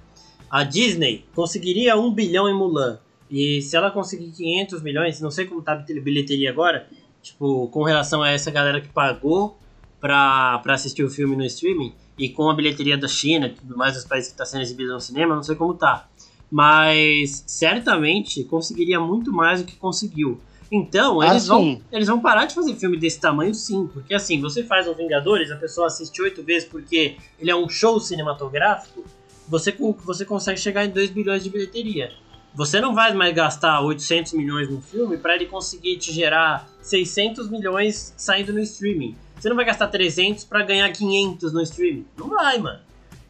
A 0.51 0.65
Disney 0.65 1.23
conseguiria 1.33 1.95
um 1.95 2.11
bilhão 2.11 2.49
em 2.49 2.53
Mulan. 2.53 2.99
E 3.31 3.61
se 3.61 3.77
ela 3.77 3.89
conseguir 3.89 4.31
500 4.31 4.81
milhões, 4.81 5.21
não 5.21 5.31
sei 5.31 5.45
como 5.45 5.61
tá 5.61 5.71
a 5.71 5.75
bilheteria 5.77 6.49
agora, 6.49 6.89
tipo, 7.21 7.69
com 7.69 7.83
relação 7.83 8.21
a 8.21 8.29
essa 8.29 8.51
galera 8.51 8.81
que 8.81 8.89
pagou 8.89 9.57
pra 10.01 10.61
assistir 10.65 11.03
o 11.03 11.09
filme 11.09 11.37
no 11.37 11.45
streaming, 11.45 11.93
e 12.17 12.27
com 12.27 12.49
a 12.49 12.53
bilheteria 12.53 12.97
da 12.97 13.07
China 13.07 13.47
e 13.47 13.51
tudo 13.51 13.77
mais, 13.77 13.93
dos 13.93 14.03
países 14.03 14.31
que 14.31 14.37
tá 14.37 14.45
sendo 14.45 14.61
exibido 14.61 14.91
no 14.91 14.99
cinema, 14.99 15.35
não 15.35 15.43
sei 15.43 15.55
como 15.55 15.73
tá. 15.73 16.09
Mas 16.51 17.45
certamente 17.47 18.43
conseguiria 18.43 18.99
muito 18.99 19.31
mais 19.31 19.61
do 19.61 19.65
que 19.65 19.77
conseguiu. 19.77 20.41
Então, 20.71 21.23
eles, 21.23 21.47
vão, 21.47 21.59
Assim. 21.61 21.83
eles 21.91 22.07
vão 22.07 22.19
parar 22.21 22.45
de 22.45 22.53
fazer 22.53 22.75
filme 22.75 22.97
desse 22.97 23.19
tamanho, 23.19 23.53
sim. 23.55 23.87
Porque 23.91 24.13
assim, 24.13 24.39
você 24.39 24.63
faz 24.63 24.87
o 24.87 24.93
Vingadores, 24.93 25.49
a 25.51 25.55
pessoa 25.55 25.87
assiste 25.87 26.21
oito 26.21 26.43
vezes 26.43 26.67
porque 26.67 27.17
ele 27.39 27.49
é 27.49 27.55
um 27.55 27.67
show 27.67 27.99
cinematográfico, 27.99 29.03
você, 29.47 29.75
você 30.05 30.25
consegue 30.25 30.59
chegar 30.59 30.85
em 30.85 30.91
2 30.91 31.09
bilhões 31.09 31.43
de 31.43 31.49
bilheteria. 31.49 32.11
Você 32.53 32.79
não 32.81 32.93
vai 32.93 33.13
mais 33.13 33.33
gastar 33.33 33.81
800 33.81 34.33
milhões 34.33 34.69
no 34.69 34.79
filme 34.81 35.17
para 35.17 35.35
ele 35.35 35.45
conseguir 35.47 35.97
te 35.97 36.11
gerar 36.11 36.67
600 36.81 37.49
milhões 37.49 38.13
saindo 38.17 38.53
no 38.53 38.59
streaming. 38.59 39.15
Você 39.39 39.49
não 39.49 39.55
vai 39.55 39.65
gastar 39.65 39.87
300 39.87 40.43
para 40.43 40.63
ganhar 40.63 40.91
500 40.91 41.53
no 41.53 41.61
streaming. 41.61 42.05
Não 42.17 42.27
vai, 42.29 42.57
mano. 42.59 42.79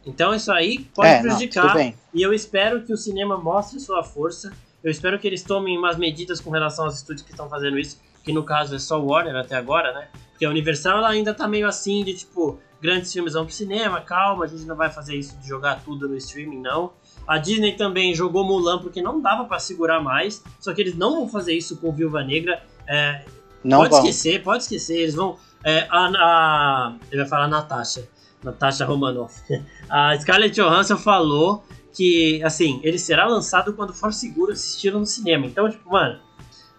Então 0.04 0.34
isso 0.34 0.50
aí 0.50 0.80
pode 0.94 1.08
É, 1.08 1.14
não, 1.16 1.22
prejudicar. 1.22 1.74
bem. 1.74 1.94
e 2.12 2.20
eu 2.22 2.32
espero 2.34 2.82
que 2.82 2.92
o 2.92 2.96
cinema 2.96 3.36
mostre 3.38 3.78
sua 3.78 4.02
força. 4.02 4.52
Eu 4.82 4.90
espero 4.90 5.18
que 5.18 5.26
eles 5.26 5.42
tomem 5.42 5.76
umas 5.76 5.96
medidas 5.96 6.40
com 6.40 6.50
relação 6.50 6.86
aos 6.86 6.96
estúdios 6.96 7.22
que 7.22 7.30
estão 7.32 7.48
fazendo 7.48 7.78
isso. 7.78 8.00
Que 8.24 8.32
no 8.32 8.42
caso 8.44 8.74
é 8.74 8.78
só 8.78 9.00
o 9.00 9.06
Warner 9.06 9.36
até 9.36 9.56
agora, 9.56 9.92
né? 9.92 10.08
Porque 10.30 10.44
a 10.44 10.50
Universal 10.50 10.98
ela 10.98 11.08
ainda 11.08 11.32
tá 11.34 11.46
meio 11.48 11.66
assim 11.66 12.04
de 12.04 12.14
tipo, 12.14 12.58
grandes 12.80 13.12
filmes 13.12 13.34
vão 13.34 13.44
pro 13.44 13.54
cinema, 13.54 14.00
calma, 14.00 14.44
a 14.44 14.48
gente 14.48 14.64
não 14.64 14.76
vai 14.76 14.90
fazer 14.90 15.16
isso 15.16 15.38
de 15.38 15.48
jogar 15.48 15.82
tudo 15.84 16.08
no 16.08 16.16
streaming, 16.16 16.60
não. 16.60 16.92
A 17.26 17.38
Disney 17.38 17.76
também 17.76 18.14
jogou 18.14 18.44
Mulan 18.44 18.78
porque 18.80 19.00
não 19.00 19.20
dava 19.20 19.44
pra 19.44 19.58
segurar 19.58 20.00
mais. 20.02 20.42
Só 20.58 20.72
que 20.74 20.80
eles 20.80 20.94
não 20.96 21.16
vão 21.16 21.28
fazer 21.28 21.54
isso 21.54 21.76
com 21.76 21.92
Viúva 21.92 22.22
Negra. 22.24 22.62
É, 22.88 23.24
Não 23.62 23.78
pode 23.78 23.90
vamos. 23.90 24.08
esquecer, 24.08 24.42
pode 24.42 24.62
esquecer. 24.64 24.98
Eles 24.98 25.14
vão. 25.14 25.36
É, 25.62 25.86
a, 25.90 26.06
a, 26.06 26.96
ele 27.10 27.20
vai 27.20 27.28
falar 27.28 27.48
Natasha. 27.48 28.08
Natasha 28.42 28.84
Romanoff. 28.86 29.42
A 29.88 30.16
Scarlett 30.18 30.54
Johansson 30.54 30.96
falou 30.96 31.62
que, 31.92 32.42
assim, 32.44 32.80
ele 32.82 32.98
será 32.98 33.26
lançado 33.26 33.72
quando 33.72 33.92
for 33.92 34.12
seguro 34.12 34.52
assisti-lo 34.52 34.98
no 35.00 35.06
cinema. 35.06 35.46
Então, 35.46 35.68
tipo, 35.68 35.90
mano, 35.90 36.18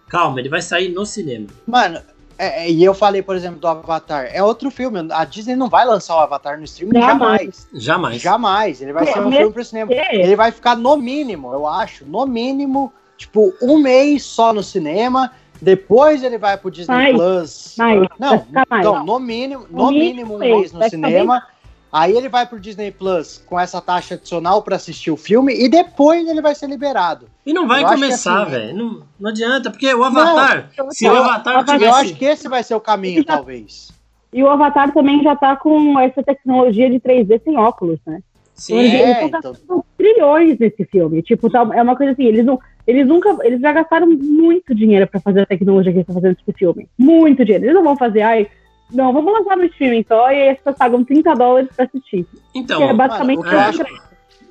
calma, 0.08 0.40
ele 0.40 0.48
vai 0.48 0.62
sair 0.62 0.88
no 0.90 1.04
cinema. 1.06 1.46
Mano, 1.66 2.00
é- 2.38 2.64
é, 2.66 2.70
e 2.70 2.82
eu 2.82 2.94
falei, 2.94 3.22
por 3.22 3.36
exemplo, 3.36 3.60
do 3.60 3.68
Avatar. 3.68 4.28
É 4.32 4.42
outro 4.42 4.70
filme. 4.70 5.06
A 5.12 5.24
Disney 5.24 5.54
não 5.54 5.68
vai 5.68 5.84
lançar 5.86 6.16
o 6.16 6.20
Avatar 6.20 6.58
no 6.58 6.64
streaming 6.64 6.98
Jamais. 7.00 7.18
jamais. 7.20 7.66
Jamais. 7.74 8.22
Jamais. 8.22 8.82
Ele 8.82 8.92
vai 8.92 9.04
É, 9.04 9.12
ser 9.12 9.18
um 9.20 9.24
mesmo 9.24 9.36
filme 9.36 9.52
pro 9.52 9.64
cinema. 9.64 9.92
É. 9.92 10.16
Ele 10.16 10.34
vai 10.36 10.50
ficar 10.50 10.76
no 10.76 10.96
mínimo, 10.96 11.52
eu 11.52 11.66
acho, 11.66 12.04
no 12.06 12.26
mínimo, 12.26 12.92
tipo, 13.16 13.52
um 13.62 13.78
mês 13.78 14.22
só 14.24 14.52
no 14.52 14.62
cinema. 14.62 15.30
Depois 15.60 16.24
ele 16.24 16.38
vai 16.38 16.56
pro 16.58 16.72
Disney 16.72 16.92
Mais, 16.96 17.16
Plus. 17.16 17.74
mais, 17.78 18.08
Não, 18.18 18.44
mais. 18.50 18.66
então, 18.80 19.04
no 19.06 19.20
mínimo, 19.20 19.64
No 19.70 19.84
no 19.84 19.90
mínimo 19.92 20.06
mínimo 20.30 20.34
um 20.34 20.38
mês, 20.38 20.72
no 20.72 20.82
cinema. 20.88 21.46
Aí 21.92 22.16
ele 22.16 22.28
vai 22.28 22.46
pro 22.46 22.58
Disney 22.58 22.90
Plus 22.90 23.44
com 23.46 23.60
essa 23.60 23.78
taxa 23.80 24.14
adicional 24.14 24.62
pra 24.62 24.76
assistir 24.76 25.10
o 25.10 25.16
filme 25.16 25.54
e 25.54 25.68
depois 25.68 26.26
ele 26.26 26.40
vai 26.40 26.54
ser 26.54 26.66
liberado. 26.66 27.26
E 27.44 27.52
não 27.52 27.68
vai 27.68 27.82
Eu 27.84 27.88
começar, 27.88 28.42
assim- 28.42 28.50
velho. 28.50 28.76
Não, 28.76 29.02
não 29.20 29.30
adianta, 29.30 29.70
porque 29.70 29.92
o 29.92 30.02
Avatar, 30.02 30.70
Não, 30.78 30.90
se 30.90 31.06
o 31.06 31.12
eu- 31.12 31.16
Avatar 31.22 31.56
Avatar- 31.56 31.74
Eu 31.74 31.80
tivesse. 31.80 32.00
acho 32.00 32.14
que 32.14 32.24
esse 32.24 32.48
vai 32.48 32.62
ser 32.62 32.74
o 32.74 32.80
caminho, 32.80 33.22
talvez. 33.24 33.92
E 34.32 34.42
o 34.42 34.48
Avatar 34.48 34.90
também 34.94 35.22
já 35.22 35.36
tá 35.36 35.54
com 35.56 36.00
essa 36.00 36.22
tecnologia 36.22 36.88
de 36.88 36.98
3D 36.98 37.38
sem 37.44 37.58
óculos, 37.58 37.98
né? 38.06 38.20
Sim, 38.54 38.78
Eles 38.78 38.92
É, 38.94 39.10
estão 39.12 39.28
então. 39.28 39.52
gastando 39.52 39.84
trilhões 39.98 40.58
nesse 40.58 40.84
filme. 40.86 41.22
Tipo, 41.22 41.50
tá- 41.50 41.68
é 41.74 41.82
uma 41.82 41.96
coisa 41.96 42.12
assim, 42.12 42.24
eles 42.24 42.44
não. 42.46 42.58
Eles 42.86 43.06
nunca. 43.06 43.36
Eles 43.42 43.60
já 43.60 43.72
gastaram 43.72 44.06
muito 44.08 44.74
dinheiro 44.74 45.06
pra 45.06 45.20
fazer 45.20 45.42
a 45.42 45.46
tecnologia 45.46 45.92
que 45.92 45.98
eles 45.98 46.08
estão 46.08 46.14
fazendo 46.20 46.36
esse 46.40 46.58
filme. 46.58 46.88
Muito 46.98 47.44
dinheiro. 47.44 47.64
Eles 47.66 47.74
não 47.74 47.84
vão 47.84 47.96
fazer, 47.96 48.22
ai, 48.22 48.48
não, 48.92 49.12
vamos 49.12 49.32
lançar 49.32 49.56
no 49.56 49.64
streaming 49.64 50.04
só 50.06 50.30
e 50.30 50.34
aí 50.42 50.48
as 50.50 50.56
pessoas 50.58 50.76
pagam 50.76 51.04
30 51.04 51.34
dólares 51.34 51.68
pra 51.74 51.84
assistir. 51.86 52.26
então. 52.54 52.78
que 52.78 52.84
é 52.84 52.94
basicamente 52.94 53.38
mano, 53.38 53.48
o 53.48 53.50
que 53.50 53.54
eu 53.56 53.60
acho- 53.60 54.02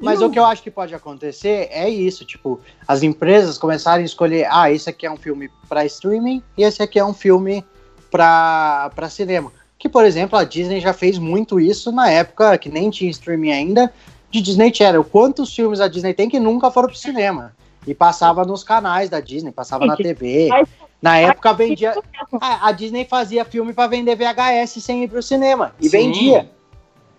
Mas 0.02 0.20
o 0.22 0.30
que 0.32 0.40
eu 0.40 0.46
acho 0.46 0.64
que 0.64 0.72
pode 0.72 0.96
acontecer 0.96 1.68
é 1.72 1.88
isso, 1.88 2.26
tipo, 2.26 2.60
as 2.88 3.04
empresas 3.04 3.58
começarem 3.58 4.02
a 4.02 4.06
escolher, 4.06 4.48
ah, 4.50 4.72
esse 4.72 4.90
aqui 4.90 5.06
é 5.06 5.12
um 5.12 5.16
filme 5.18 5.50
para 5.70 5.86
streaming 5.86 6.42
e 6.58 6.64
esse 6.64 6.82
aqui 6.82 6.98
é 6.98 7.06
um 7.06 7.14
filme 7.14 7.64
para 8.10 8.92
para 8.96 9.10
cinema. 9.10 9.52
Que, 9.78 9.90
por 9.90 10.06
exemplo, 10.06 10.38
a 10.38 10.44
Disney 10.44 10.80
já 10.80 10.94
fez 10.94 11.18
muito 11.18 11.60
isso 11.60 11.92
na 11.92 12.10
época 12.10 12.58
que 12.58 12.70
nem 12.70 12.90
tinha 12.90 13.10
streaming 13.10 13.52
ainda, 13.52 13.92
de 14.30 14.42
Disney 14.42 14.74
Channel. 14.74 15.04
Quantos 15.04 15.54
filmes 15.56 15.80
a 15.80 15.88
Disney 15.88 16.14
tem 16.14 16.30
que 16.30 16.40
nunca 16.40 16.70
foram 16.70 16.88
pro 16.90 16.98
cinema? 16.98 17.54
E 17.88 17.96
passava 17.96 18.46
nos 18.46 18.64
canais 18.64 19.10
da 19.10 19.20
Disney, 19.20 19.52
passava 19.52 19.86
na 19.88 19.96
TV. 19.96 20.48
Mas- 20.50 20.70
Na 21.02 21.18
época 21.18 21.52
vendia. 21.54 21.96
A, 22.40 22.68
a 22.68 22.72
Disney 22.72 23.06
fazia 23.06 23.44
filme 23.44 23.74
para 23.74 23.88
vender 23.88 24.16
VHS 24.16 24.84
sem 24.84 25.04
ir 25.04 25.08
pro 25.08 25.22
cinema. 25.24 25.74
E 25.80 25.86
Sim. 25.86 25.90
vendia, 25.90 26.50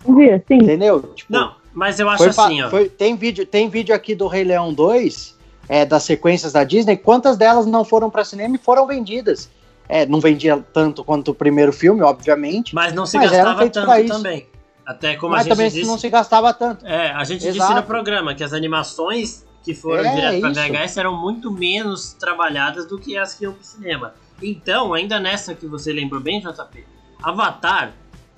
ver, 0.09 0.45
sim. 0.47 0.55
entendeu? 0.57 1.03
Tipo, 1.15 1.33
Não, 1.33 1.55
mas 1.73 1.99
eu 1.99 2.09
acho 2.09 2.25
assim, 2.25 2.63
ó. 2.63 2.71
foi- 2.71 2.89
tem, 2.89 3.17
vídeo, 3.17 3.45
tem 3.45 3.69
vídeo 3.69 3.95
aqui 3.95 4.15
do 4.15 4.27
Rei 4.29 4.45
Leão 4.45 4.73
2, 4.73 5.37
é, 5.69 5.85
das 5.85 6.05
sequências 6.05 6.53
da 6.53 6.63
Disney, 6.65 6.97
quantas 6.97 7.37
delas 7.37 7.67
não 7.67 7.85
foram 7.85 8.09
para 8.09 8.25
cinema 8.25 8.55
e 8.55 8.59
foram 8.59 8.87
vendidas. 8.87 9.51
É, 9.89 10.07
não 10.07 10.21
vendia 10.21 10.65
tanto 10.73 11.03
quanto 11.05 11.33
o 11.33 11.35
primeiro 11.35 11.73
filme, 11.73 12.03
obviamente, 12.03 12.75
Mas 12.75 12.93
não 12.95 13.05
se 13.05 13.17
Mas 13.19 13.31
gastava 13.31 13.69
tanto 13.69 14.07
também. 14.09 14.47
Até 14.87 15.17
como 15.17 15.35
a 15.35 15.37
mas 15.39 15.45
gente 15.47 15.55
também 15.57 15.71
disse. 15.71 15.87
não 15.87 15.99
se 15.99 16.09
gastava 16.09 16.53
tanto. 16.55 16.87
É, 16.87 17.11
a 17.11 17.23
gente 17.25 17.41
disse 17.41 17.59
Exato. 17.59 17.75
no 17.75 17.83
programa 17.83 18.35
que 18.35 18.43
as 18.43 18.53
animações 18.53 19.45
que 19.63 19.75
foram 19.75 20.05
É, 20.05 20.15
direto 20.15 20.41
pra 20.41 20.51
isso. 20.51 20.73
VHS 20.73 20.97
eram 20.99 21.17
muito 21.21 21.51
menos 21.51 22.13
trabalhadas 22.15 22.87
do 22.87 22.99
que 22.99 23.17
as 23.17 23.35
que 23.35 23.45
iam 23.45 23.53
pro 23.53 23.65
cinema. 23.65 24.15
Então, 24.43 24.93
ainda 24.93 25.21
nessa 25.21 25.55
que 25.55 25.67
você 25.67 25.93
lembrou 25.93 26.21
bem, 26.21 26.41
JP, 26.41 26.85
Avatar, 27.23 27.95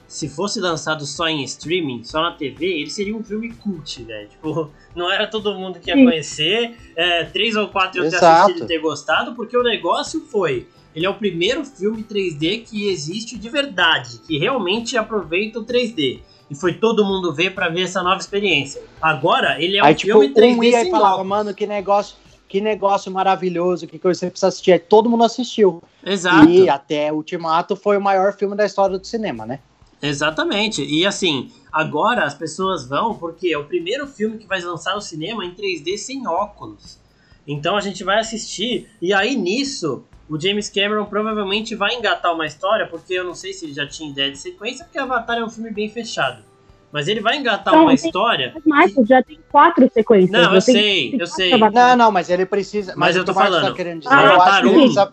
se 0.07 0.29
fosse 0.29 0.61
lançado 0.61 1.07
só 1.07 1.27
em 1.29 1.43
streaming, 1.45 2.05
só 2.05 2.21
na 2.21 2.33
TV, 2.33 2.67
ele 2.67 2.91
seria 2.91 3.17
um 3.17 3.25
filme 3.25 3.51
cult, 3.55 4.03
né? 4.03 4.27
Tipo, 4.27 4.71
não 4.95 5.11
era 5.11 5.27
todo 5.27 5.55
mundo 5.55 5.81
que 5.81 5.91
ia 5.91 5.97
Sim. 5.97 6.05
conhecer, 6.05 6.77
é, 6.95 7.25
três 7.25 7.57
ou 7.57 7.69
quatro 7.69 8.03
iam 8.03 8.11
ter 8.11 8.23
assistido 8.23 8.65
e 8.65 8.67
ter 8.67 8.79
gostado, 8.79 9.35
porque 9.35 9.57
o 9.57 9.63
negócio 9.63 10.21
foi. 10.31 10.69
Ele 10.95 11.07
é 11.07 11.11
o 11.11 11.15
primeiro 11.15 11.65
filme 11.65 12.05
3D 12.05 12.65
que 12.65 12.89
existe 12.89 13.37
de 13.37 13.49
verdade, 13.49 14.21
que 14.27 14.39
realmente 14.39 14.97
aproveita 14.97 15.59
o 15.59 15.65
3D. 15.65 16.21
E 16.55 16.61
foi 16.61 16.75
todo 16.75 17.05
mundo 17.05 17.35
ver 17.35 17.53
pra 17.53 17.69
ver 17.69 17.83
essa 17.83 18.01
nova 18.01 18.21
experiência. 18.21 18.81
Agora, 19.03 19.61
ele 19.61 19.77
é 19.77 19.83
um 19.83 19.87
Aí, 19.87 19.95
tipo, 19.95 20.13
filme 20.13 20.33
3D 20.33 20.57
um 20.57 20.63
ia 20.63 20.83
e 20.83 20.91
falava, 20.91 21.15
óculos. 21.15 21.29
mano, 21.29 21.55
que 21.55 21.67
negócio, 21.67 22.17
que 22.49 22.61
negócio 22.61 23.11
maravilhoso, 23.11 23.89
que 23.89 23.99
coisa 23.99 24.21
você 24.21 24.31
precisa 24.31 24.47
assistir. 24.47 24.73
Aí 24.73 24.79
todo 24.79 25.11
mundo 25.11 25.25
assistiu. 25.25 25.83
Exato. 26.05 26.49
E 26.49 26.69
até 26.69 27.13
Ultimato 27.13 27.75
foi 27.75 27.97
o 27.97 28.01
maior 28.01 28.33
filme 28.33 28.55
da 28.57 28.65
história 28.65 28.97
do 28.97 29.05
cinema, 29.05 29.45
né? 29.45 29.59
Exatamente. 30.01 30.85
E 30.85 31.05
assim, 31.05 31.51
agora 31.73 32.25
as 32.25 32.35
pessoas 32.35 32.87
vão 32.87 33.15
porque 33.15 33.49
é 33.49 33.59
o 33.59 33.65
primeiro 33.65 34.07
filme 34.07 34.39
que 34.39 34.47
vai 34.47 34.61
lançar 34.61 34.95
no 34.95 35.01
cinema 35.01 35.45
em 35.45 35.55
3D 35.55 35.97
sem 35.97 36.27
óculos. 36.29 36.99
Então 37.47 37.77
a 37.77 37.81
gente 37.81 38.05
vai 38.05 38.21
assistir 38.21 38.89
e 39.03 39.13
aí 39.13 39.35
nisso 39.35 40.05
o 40.29 40.41
James 40.41 40.69
Cameron 40.71 41.05
provavelmente 41.05 41.75
vai 41.75 41.95
engatar 41.95 42.33
uma 42.35 42.47
história, 42.47 42.87
porque 42.87 43.15
eu 43.15 43.25
não 43.25 43.35
sei 43.35 43.53
se 43.53 43.67
ele 43.67 43.75
já 43.75 43.87
tinha 43.87 44.11
ideia 44.11 44.31
de 44.31 44.39
sequência, 44.39 44.85
porque 44.85 44.99
Avatar 44.99 45.39
é 45.39 45.45
um 45.45 45.51
filme 45.51 45.71
bem 45.71 45.89
fechado. 45.89 46.43
Mas 46.91 47.09
ele 47.09 47.21
vai 47.21 47.37
engatar 47.37 47.75
Não, 47.75 47.83
uma 47.83 47.97
tem- 47.97 48.07
história. 48.07 48.55
Mas 48.65 48.93
já 49.09 49.21
tem 49.21 49.39
quatro 49.51 49.91
sequências. 49.93 50.31
Não, 50.31 50.55
eu 50.55 50.61
sei, 50.61 51.17
eu 51.21 51.27
sei. 51.27 51.51
Não, 51.59 51.97
não, 51.97 52.11
mas 52.13 52.31
ele 52.31 52.47
precisa. 52.47 52.95
Mas 52.97 53.17
o 53.17 53.19
eu 53.19 53.25
tô 53.25 53.35
Marcos 53.35 53.53
falando, 53.57 53.69
Tá 53.71 53.77
querendo 53.77 53.99
dizer, 54.03 54.15
Ah, 54.15 54.35
Avatar 54.35 54.49
acho 54.49 54.61
que 54.63 54.67
um. 54.69 54.71
ele 54.71 54.79
precisa, 54.81 55.13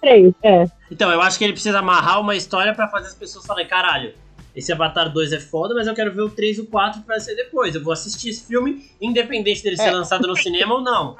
Três, 0.00 0.34
é. 0.42 0.64
Então, 0.90 1.10
eu 1.12 1.20
acho 1.20 1.36
que 1.38 1.44
ele 1.44 1.52
precisa 1.52 1.78
amarrar 1.78 2.20
uma 2.20 2.34
história 2.34 2.72
pra 2.74 2.88
fazer 2.88 3.08
as 3.08 3.14
pessoas 3.14 3.44
falarem, 3.44 3.68
caralho, 3.68 4.14
esse 4.54 4.72
Avatar 4.72 5.12
2 5.12 5.32
é 5.32 5.40
foda, 5.40 5.74
mas 5.74 5.86
eu 5.86 5.94
quero 5.94 6.12
ver 6.12 6.22
o 6.22 6.30
3 6.30 6.58
e 6.58 6.60
o 6.60 6.66
4 6.66 7.00
que 7.02 7.06
vai 7.08 7.18
ser 7.20 7.34
depois. 7.34 7.74
Eu 7.74 7.82
vou 7.82 7.92
assistir 7.92 8.30
esse 8.30 8.46
filme, 8.46 8.84
independente 9.00 9.62
dele 9.62 9.76
ser 9.76 9.88
É. 9.88 9.90
lançado 9.90 10.26
no 10.28 10.36
cinema 10.36 10.74
ou 10.74 10.80
não. 10.80 11.16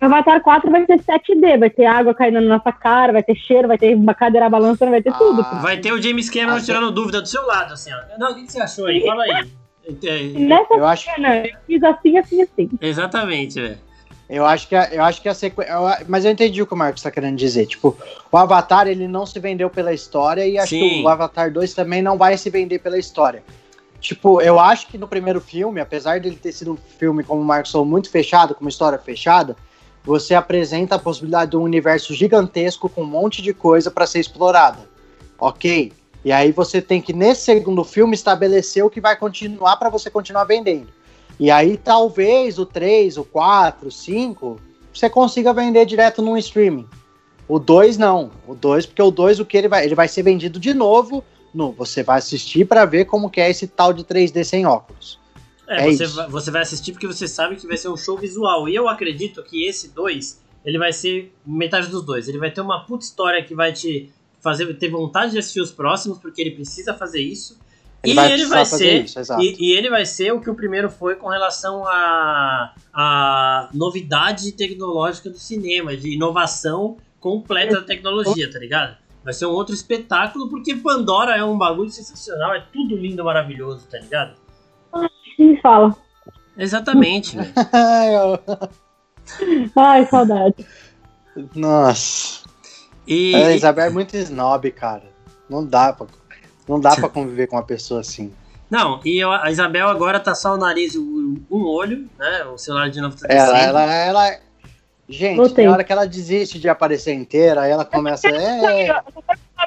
Avatar 0.00 0.40
4 0.42 0.70
vai 0.70 0.86
ser 0.86 0.98
7D, 1.02 1.58
vai 1.58 1.68
ter 1.70 1.84
água 1.86 2.14
caindo 2.14 2.40
na 2.40 2.56
nossa 2.58 2.72
cara, 2.72 3.12
vai 3.12 3.22
ter 3.22 3.34
cheiro, 3.34 3.68
vai 3.68 3.76
ter 3.78 3.94
uma 3.94 4.14
cadeira 4.14 4.48
balançando, 4.48 4.90
vai 4.92 5.02
ter 5.02 5.10
Ah. 5.10 5.18
tudo. 5.18 5.42
Vai 5.60 5.78
ter 5.78 5.92
o 5.92 6.00
James 6.00 6.30
Cameron 6.30 6.56
Ah, 6.56 6.60
tirando 6.60 6.90
dúvida 6.90 7.20
do 7.20 7.28
seu 7.28 7.44
lado, 7.46 7.74
assim, 7.74 7.90
ó. 7.92 8.18
Não, 8.18 8.32
o 8.32 8.34
que 8.34 8.50
você 8.50 8.60
achou 8.60 8.86
aí? 8.86 9.04
Fala 9.04 9.24
aí. 9.24 9.50
Nessa 10.38 10.74
eu 10.74 10.86
acho, 10.86 11.04
cena, 11.06 11.38
eu 11.38 11.56
fiz 11.66 11.82
assim, 11.82 12.18
assim, 12.18 12.42
assim. 12.42 12.70
Exatamente, 12.80 13.60
velho. 13.60 13.78
Eu 14.30 14.46
acho 14.46 14.68
que 14.68 14.76
a, 14.76 14.88
eu 14.92 15.02
acho 15.02 15.20
que 15.20 15.28
a 15.28 15.34
sequência, 15.34 15.74
mas 16.06 16.24
eu 16.24 16.30
entendi 16.30 16.62
o 16.62 16.66
que 16.66 16.72
o 16.72 16.76
Marcos 16.76 17.02
tá 17.02 17.10
querendo 17.10 17.36
dizer. 17.36 17.66
Tipo, 17.66 17.96
o 18.30 18.36
Avatar 18.36 18.86
ele 18.86 19.08
não 19.08 19.26
se 19.26 19.40
vendeu 19.40 19.68
pela 19.68 19.92
história 19.92 20.46
e 20.46 20.56
acho 20.56 20.70
Sim. 20.70 20.88
que 20.88 21.02
o 21.02 21.08
Avatar 21.08 21.52
2 21.52 21.74
também 21.74 22.00
não 22.00 22.16
vai 22.16 22.38
se 22.38 22.48
vender 22.48 22.78
pela 22.78 22.96
história. 22.96 23.42
Tipo, 24.00 24.40
eu 24.40 24.60
acho 24.60 24.86
que 24.86 24.96
no 24.96 25.08
primeiro 25.08 25.40
filme, 25.40 25.80
apesar 25.80 26.20
dele 26.20 26.36
ter 26.36 26.52
sido 26.52 26.72
um 26.72 26.76
filme, 26.76 27.24
como 27.24 27.42
o 27.42 27.44
Marcos 27.44 27.72
falou, 27.72 27.84
muito 27.86 28.08
fechado, 28.08 28.54
com 28.54 28.60
uma 28.60 28.70
história 28.70 28.98
fechada, 28.98 29.56
você 30.04 30.32
apresenta 30.32 30.94
a 30.94 30.98
possibilidade 30.98 31.50
de 31.50 31.56
um 31.56 31.62
universo 31.62 32.14
gigantesco 32.14 32.88
com 32.88 33.02
um 33.02 33.06
monte 33.06 33.42
de 33.42 33.52
coisa 33.52 33.90
para 33.90 34.06
ser 34.06 34.20
explorada. 34.20 34.88
Ok? 35.38 35.92
E 36.24 36.30
aí 36.30 36.52
você 36.52 36.80
tem 36.80 37.02
que, 37.02 37.12
nesse 37.12 37.42
segundo 37.42 37.82
filme, 37.82 38.14
estabelecer 38.14 38.84
o 38.84 38.90
que 38.90 39.00
vai 39.00 39.16
continuar 39.16 39.76
para 39.76 39.88
você 39.88 40.08
continuar 40.08 40.44
vendendo. 40.44 40.88
E 41.40 41.50
aí 41.50 41.78
talvez 41.78 42.58
o 42.58 42.66
3, 42.66 43.16
o 43.16 43.24
4, 43.24 43.88
o 43.88 43.90
5, 43.90 44.60
você 44.92 45.08
consiga 45.08 45.54
vender 45.54 45.86
direto 45.86 46.20
num 46.20 46.36
streaming. 46.36 46.86
O 47.48 47.58
2 47.58 47.96
não. 47.96 48.30
O 48.46 48.54
2, 48.54 48.84
porque 48.84 49.00
o 49.00 49.10
2 49.10 49.40
o 49.40 49.46
que 49.46 49.56
ele 49.56 49.66
vai, 49.66 49.86
ele 49.86 49.94
vai 49.94 50.06
ser 50.06 50.22
vendido 50.22 50.60
de 50.60 50.74
novo, 50.74 51.24
no, 51.54 51.72
você 51.72 52.02
vai 52.02 52.18
assistir 52.18 52.66
para 52.66 52.84
ver 52.84 53.06
como 53.06 53.30
que 53.30 53.40
é 53.40 53.48
esse 53.48 53.66
tal 53.66 53.90
de 53.94 54.04
3D 54.04 54.44
sem 54.44 54.66
óculos. 54.66 55.18
É, 55.66 55.88
É 55.88 55.90
você, 55.90 56.06
vai, 56.06 56.28
você 56.28 56.50
vai 56.50 56.62
assistir 56.62 56.92
porque 56.92 57.06
você 57.06 57.26
sabe 57.26 57.56
que 57.56 57.66
vai 57.66 57.78
ser 57.78 57.88
um 57.88 57.96
show 57.96 58.18
visual. 58.18 58.68
E 58.68 58.74
eu 58.74 58.86
acredito 58.86 59.42
que 59.42 59.66
esse 59.66 59.88
2, 59.88 60.42
ele 60.62 60.78
vai 60.78 60.92
ser 60.92 61.34
metade 61.46 61.88
dos 61.88 62.04
dois. 62.04 62.28
Ele 62.28 62.38
vai 62.38 62.50
ter 62.50 62.60
uma 62.60 62.84
puta 62.84 63.04
história 63.04 63.42
que 63.42 63.54
vai 63.54 63.72
te 63.72 64.12
fazer 64.40 64.72
ter 64.74 64.90
vontade 64.90 65.32
de 65.32 65.38
assistir 65.38 65.60
os 65.60 65.70
próximos, 65.70 66.18
porque 66.18 66.40
ele 66.40 66.50
precisa 66.50 66.92
fazer 66.92 67.20
isso. 67.20 67.58
Ele 68.02 68.12
e 68.12 68.14
vai 68.14 68.32
ele 68.32 68.46
vai 68.46 68.64
ser 68.64 69.04
isso, 69.04 69.18
e, 69.40 69.56
e, 69.58 69.72
ele 69.72 69.90
vai 69.90 70.06
ser 70.06 70.32
o 70.32 70.40
que 70.40 70.48
o 70.48 70.54
primeiro 70.54 70.88
foi 70.88 71.16
com 71.16 71.28
relação 71.28 71.86
à 71.86 72.72
a, 72.94 72.96
a 73.68 73.68
novidade 73.74 74.52
tecnológica 74.52 75.28
do 75.28 75.38
cinema, 75.38 75.94
de 75.94 76.14
inovação 76.14 76.96
completa 77.18 77.74
da 77.74 77.82
tecnologia, 77.82 78.50
tá 78.50 78.58
ligado? 78.58 78.96
Vai 79.22 79.34
ser 79.34 79.44
um 79.44 79.50
outro 79.50 79.74
espetáculo, 79.74 80.48
porque 80.48 80.74
Pandora 80.74 81.36
é 81.36 81.44
um 81.44 81.58
bagulho 81.58 81.90
sensacional, 81.90 82.54
é 82.54 82.64
tudo 82.72 82.96
lindo, 82.96 83.22
maravilhoso, 83.22 83.86
tá 83.86 83.98
ligado? 83.98 84.34
Me 85.38 85.60
fala. 85.60 85.94
Exatamente. 86.56 87.36
Ai, 89.76 90.06
saudade. 90.06 90.66
Nossa. 91.54 92.40
E... 93.06 93.34
A 93.34 93.54
Isabel 93.54 93.86
é 93.86 93.90
muito 93.90 94.16
snob, 94.16 94.70
cara. 94.72 95.04
Não 95.48 95.66
dá 95.66 95.92
pra, 95.92 96.06
não 96.70 96.80
dá 96.80 96.94
pra 96.94 97.08
conviver 97.08 97.46
com 97.48 97.56
uma 97.56 97.62
pessoa 97.62 98.00
assim. 98.00 98.32
Não, 98.70 99.00
e 99.04 99.22
a 99.22 99.50
Isabel 99.50 99.88
agora 99.88 100.20
tá 100.20 100.34
só 100.34 100.54
o 100.54 100.56
nariz 100.56 100.94
e 100.94 100.98
um 100.98 101.66
olho, 101.66 102.08
né? 102.16 102.44
O 102.44 102.56
celular 102.56 102.88
de 102.88 103.00
novo 103.00 103.16
tá 103.16 103.26
ela, 103.28 103.58
ela, 103.58 103.94
ela, 103.94 104.40
Gente, 105.10 105.38
Voltei. 105.38 105.66
na 105.66 105.72
hora 105.72 105.82
que 105.82 105.90
ela 105.90 106.06
desiste 106.06 106.60
de 106.60 106.68
aparecer 106.68 107.12
inteira, 107.12 107.62
aí 107.62 107.70
ela 107.72 107.84
começa. 107.84 108.28
É... 108.28 108.86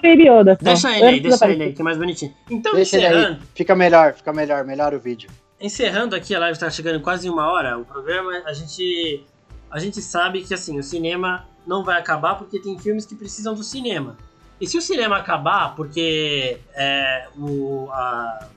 Baby 0.01 0.29
Yoda. 0.29 0.57
Deixa 0.61 0.89
ele 0.97 1.05
aí, 1.05 1.19
deixa 1.19 1.49
ele 1.49 1.63
aí, 1.63 1.73
que 1.73 1.81
é 1.81 1.83
mais 1.83 1.97
bonitinho. 1.97 2.33
Então, 2.49 2.73
deixa 2.73 2.97
encerrando. 2.97 3.39
Fica 3.53 3.75
melhor, 3.75 4.13
fica 4.13 4.31
melhor, 4.31 4.63
melhor 4.63 4.93
o 4.93 4.99
vídeo. 4.99 5.29
Encerrando 5.59 6.15
aqui, 6.15 6.33
a 6.33 6.39
live 6.39 6.53
está 6.53 6.69
chegando 6.69 7.01
quase 7.01 7.29
uma 7.29 7.51
hora. 7.51 7.77
O 7.77 7.83
programa, 7.83 8.31
a 8.45 8.53
gente, 8.53 9.25
a 9.69 9.79
gente 9.79 10.01
sabe 10.01 10.43
que 10.43 10.53
assim, 10.53 10.79
o 10.79 10.83
cinema 10.83 11.45
não 11.67 11.83
vai 11.83 11.99
acabar 11.99 12.35
porque 12.35 12.59
tem 12.59 12.79
filmes 12.79 13.05
que 13.05 13.13
precisam 13.13 13.53
do 13.53 13.63
cinema. 13.63 14.17
E 14.59 14.67
se 14.67 14.77
o 14.77 14.81
cinema 14.81 15.17
acabar 15.17 15.75
porque 15.75 16.59
é, 16.73 17.27
o, 17.37 17.89
a, 17.91 18.47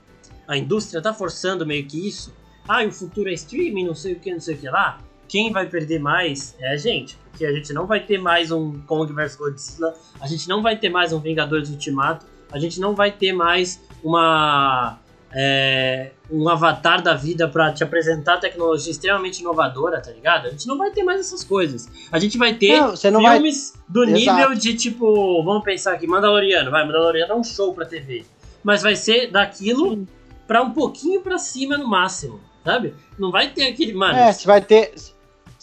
a 0.49 0.57
indústria 0.57 0.99
está 0.99 1.12
forçando 1.12 1.66
meio 1.66 1.86
que 1.86 2.09
isso, 2.09 2.34
ah, 2.68 2.84
o 2.84 2.92
futuro 2.92 3.28
é 3.28 3.32
streaming, 3.32 3.86
não 3.86 3.94
sei 3.94 4.14
o 4.14 4.20
que, 4.20 4.32
não 4.32 4.40
sei 4.40 4.55
o 4.55 4.59
que 4.59 4.68
lá, 4.68 5.01
quem 5.28 5.53
vai 5.53 5.66
perder 5.66 5.99
mais 5.99 6.57
é 6.61 6.72
a 6.72 6.76
gente. 6.76 7.16
Porque 7.30 7.44
a 7.44 7.53
gente 7.53 7.72
não 7.72 7.86
vai 7.86 8.01
ter 8.01 8.18
mais 8.18 8.51
um 8.51 8.80
Kong 8.82 9.12
vs 9.12 9.36
Godzilla, 9.36 9.94
a 10.20 10.26
gente 10.26 10.49
não 10.49 10.62
vai 10.62 10.76
ter 10.76 10.88
mais 10.88 11.12
um 11.12 11.20
Vingadores 11.20 11.68
Ultimato, 11.70 12.26
a 12.51 12.59
gente 12.59 12.80
não 12.80 12.94
vai 12.94 13.12
ter 13.12 13.32
mais 13.32 13.82
uma. 14.03 14.99
É, 15.33 16.12
um 16.31 16.49
avatar 16.49 17.03
da 17.03 17.14
vida 17.14 17.49
para 17.49 17.72
te 17.72 17.85
apresentar 17.85 18.39
tecnologia 18.39 18.91
extremamente 18.91 19.41
inovadora, 19.41 20.01
tá 20.01 20.11
ligado? 20.11 20.47
A 20.47 20.51
gente 20.51 20.66
não 20.66 20.79
vai 20.79 20.91
ter 20.91 21.03
mais 21.03 21.20
essas 21.20 21.45
coisas. 21.45 21.89
A 22.11 22.18
gente 22.18 22.39
vai 22.39 22.55
ter 22.55 22.81
não, 22.81 22.97
filmes 22.97 23.72
vai... 23.74 23.83
do 23.89 24.05
Exato. 24.05 24.39
nível 24.39 24.55
de 24.55 24.74
tipo, 24.74 25.43
vamos 25.45 25.64
pensar 25.64 25.93
aqui, 25.93 26.07
Mandaloriano, 26.07 26.70
vai, 26.70 26.87
Mandaloriano 26.87 27.33
é 27.33 27.37
um 27.37 27.45
show 27.45 27.74
pra 27.74 27.85
TV. 27.85 28.24
Mas 28.62 28.83
vai 28.83 28.97
ser 28.97 29.31
daquilo 29.31 30.07
para 30.47 30.62
um 30.62 30.70
pouquinho 30.70 31.20
para 31.20 31.39
cima 31.39 31.77
no 31.77 31.87
máximo, 31.87 32.41
sabe? 32.64 32.95
Não 33.18 33.31
vai 33.31 33.51
ter 33.51 33.68
aquele, 33.68 33.93
mano. 33.93 34.18
É, 34.18 34.33
você 34.33 34.47
vai 34.47 34.61
ter 34.61 34.95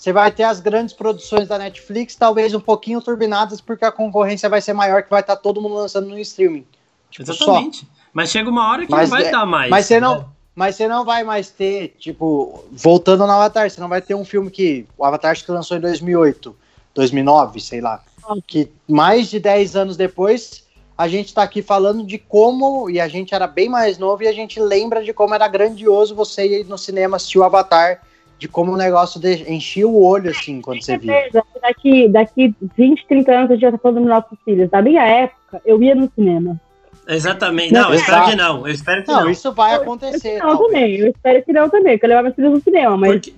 você 0.03 0.11
vai 0.11 0.29
ter 0.33 0.43
as 0.43 0.59
grandes 0.59 0.93
produções 0.93 1.47
da 1.47 1.57
Netflix, 1.57 2.13
talvez 2.13 2.53
um 2.53 2.59
pouquinho 2.59 3.01
turbinadas, 3.01 3.61
porque 3.61 3.85
a 3.85 3.91
concorrência 3.91 4.49
vai 4.49 4.59
ser 4.59 4.73
maior, 4.73 5.01
que 5.01 5.09
vai 5.09 5.21
estar 5.21 5.37
tá 5.37 5.41
todo 5.41 5.61
mundo 5.61 5.75
lançando 5.75 6.09
no 6.09 6.19
streaming. 6.19 6.67
Tipo, 7.09 7.31
Exatamente. 7.31 7.77
Só. 7.77 7.85
Mas 8.13 8.29
chega 8.29 8.49
uma 8.49 8.69
hora 8.69 8.85
que 8.85 8.91
mas, 8.91 9.09
não 9.09 9.17
vai 9.17 9.27
é, 9.27 9.31
dar 9.31 9.45
mais. 9.45 9.69
Mas 9.69 9.85
você, 9.85 9.95
né? 9.95 10.01
não, 10.01 10.25
mas 10.55 10.75
você 10.75 10.87
não 10.87 11.03
vai 11.03 11.23
mais 11.23 11.49
ter, 11.49 11.95
tipo, 11.97 12.63
voltando 12.71 13.25
no 13.25 13.31
Avatar, 13.31 13.69
você 13.69 13.81
não 13.81 13.89
vai 13.89 14.01
ter 14.01 14.13
um 14.13 14.23
filme 14.23 14.51
que. 14.51 14.85
O 14.97 15.03
Avatar 15.03 15.31
acho 15.31 15.43
que 15.43 15.51
lançou 15.51 15.75
em 15.77 15.81
2008, 15.81 16.55
2009, 16.93 17.59
sei 17.59 17.81
lá. 17.81 18.01
Que 18.47 18.69
mais 18.87 19.29
de 19.29 19.39
10 19.39 19.75
anos 19.75 19.97
depois, 19.97 20.63
a 20.97 21.07
gente 21.07 21.33
tá 21.33 21.41
aqui 21.41 21.61
falando 21.61 22.05
de 22.05 22.17
como. 22.19 22.89
E 22.89 23.01
a 23.01 23.07
gente 23.07 23.33
era 23.33 23.47
bem 23.47 23.67
mais 23.67 23.97
novo 23.97 24.23
e 24.23 24.27
a 24.27 24.33
gente 24.33 24.59
lembra 24.59 25.03
de 25.03 25.11
como 25.11 25.33
era 25.33 25.47
grandioso 25.47 26.15
você 26.15 26.61
ir 26.61 26.65
no 26.65 26.77
cinema 26.77 27.17
assistir 27.17 27.39
o 27.39 27.43
Avatar 27.43 28.01
de 28.43 28.47
como 28.47 28.73
o 28.73 28.77
negócio 28.77 29.21
de, 29.21 29.49
enchia 29.49 29.87
o 29.87 30.03
olho, 30.03 30.29
assim, 30.29 30.59
quando 30.59 30.83
você 30.83 30.97
via. 30.97 31.29
Daqui, 31.61 32.09
daqui 32.09 32.53
20, 32.77 33.07
30 33.07 33.31
anos 33.31 33.51
a 33.51 33.53
gente 33.53 33.61
já 33.61 33.71
tá 33.71 33.77
falando 33.77 34.01
dos 34.01 34.09
nossos 34.09 34.37
filhos. 34.43 34.69
Na 34.69 34.81
minha 34.81 35.01
época, 35.01 35.61
eu 35.65 35.81
ia 35.81 35.95
no 35.95 36.11
cinema. 36.13 36.59
Exatamente. 37.07 37.73
Não, 37.73 37.89
eu 37.89 37.95
espero 37.95 38.25
que 38.25 38.35
não. 38.35 38.67
Eu 38.67 38.73
espero 38.73 39.03
que 39.03 39.11
não. 39.11 39.21
Não, 39.21 39.29
isso 39.29 39.51
vai 39.51 39.75
acontecer. 39.75 40.39
Eu, 40.39 40.47
não, 40.47 40.57
também. 40.57 40.95
Eu 40.97 41.09
espero 41.09 41.43
que 41.43 41.53
não 41.53 41.69
também, 41.69 41.99
que 41.99 42.05
eu 42.05 42.09
levar 42.09 42.23
meus 42.23 42.35
filhos 42.35 42.53
no 42.53 42.61
cinema, 42.61 42.97
mas... 42.97 43.11
Porque... 43.11 43.33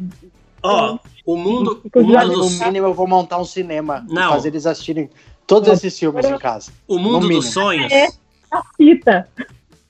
Ó, 0.62 0.98
o 1.26 1.36
mundo... 1.36 1.82
O 1.94 2.02
mundo 2.02 2.38
no 2.38 2.50
mínimo 2.50 2.88
eu 2.88 2.94
vou 2.94 3.08
montar 3.08 3.40
um 3.40 3.46
cinema. 3.46 4.06
Não. 4.10 4.32
Fazer 4.32 4.50
eles 4.50 4.66
assistirem 4.66 5.10
todos 5.48 5.70
esses 5.70 5.98
filmes 5.98 6.26
em 6.26 6.38
casa. 6.38 6.72
O 6.88 6.98
mundo 6.98 7.28
dos 7.28 7.52
sonhos... 7.52 7.92
É 7.92 8.08
a 8.52 8.62
fita. 8.78 9.28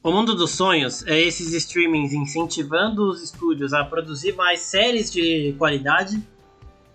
O 0.02 0.12
mundo 0.12 0.36
dos 0.36 0.52
sonhos 0.52 1.06
é 1.08 1.20
esses 1.20 1.52
streamings 1.54 2.14
incentivando 2.14 3.10
os 3.10 3.24
estúdios 3.24 3.74
a 3.74 3.84
produzir 3.84 4.34
mais 4.34 4.62
séries 4.62 5.12
de 5.12 5.56
qualidade 5.58 6.22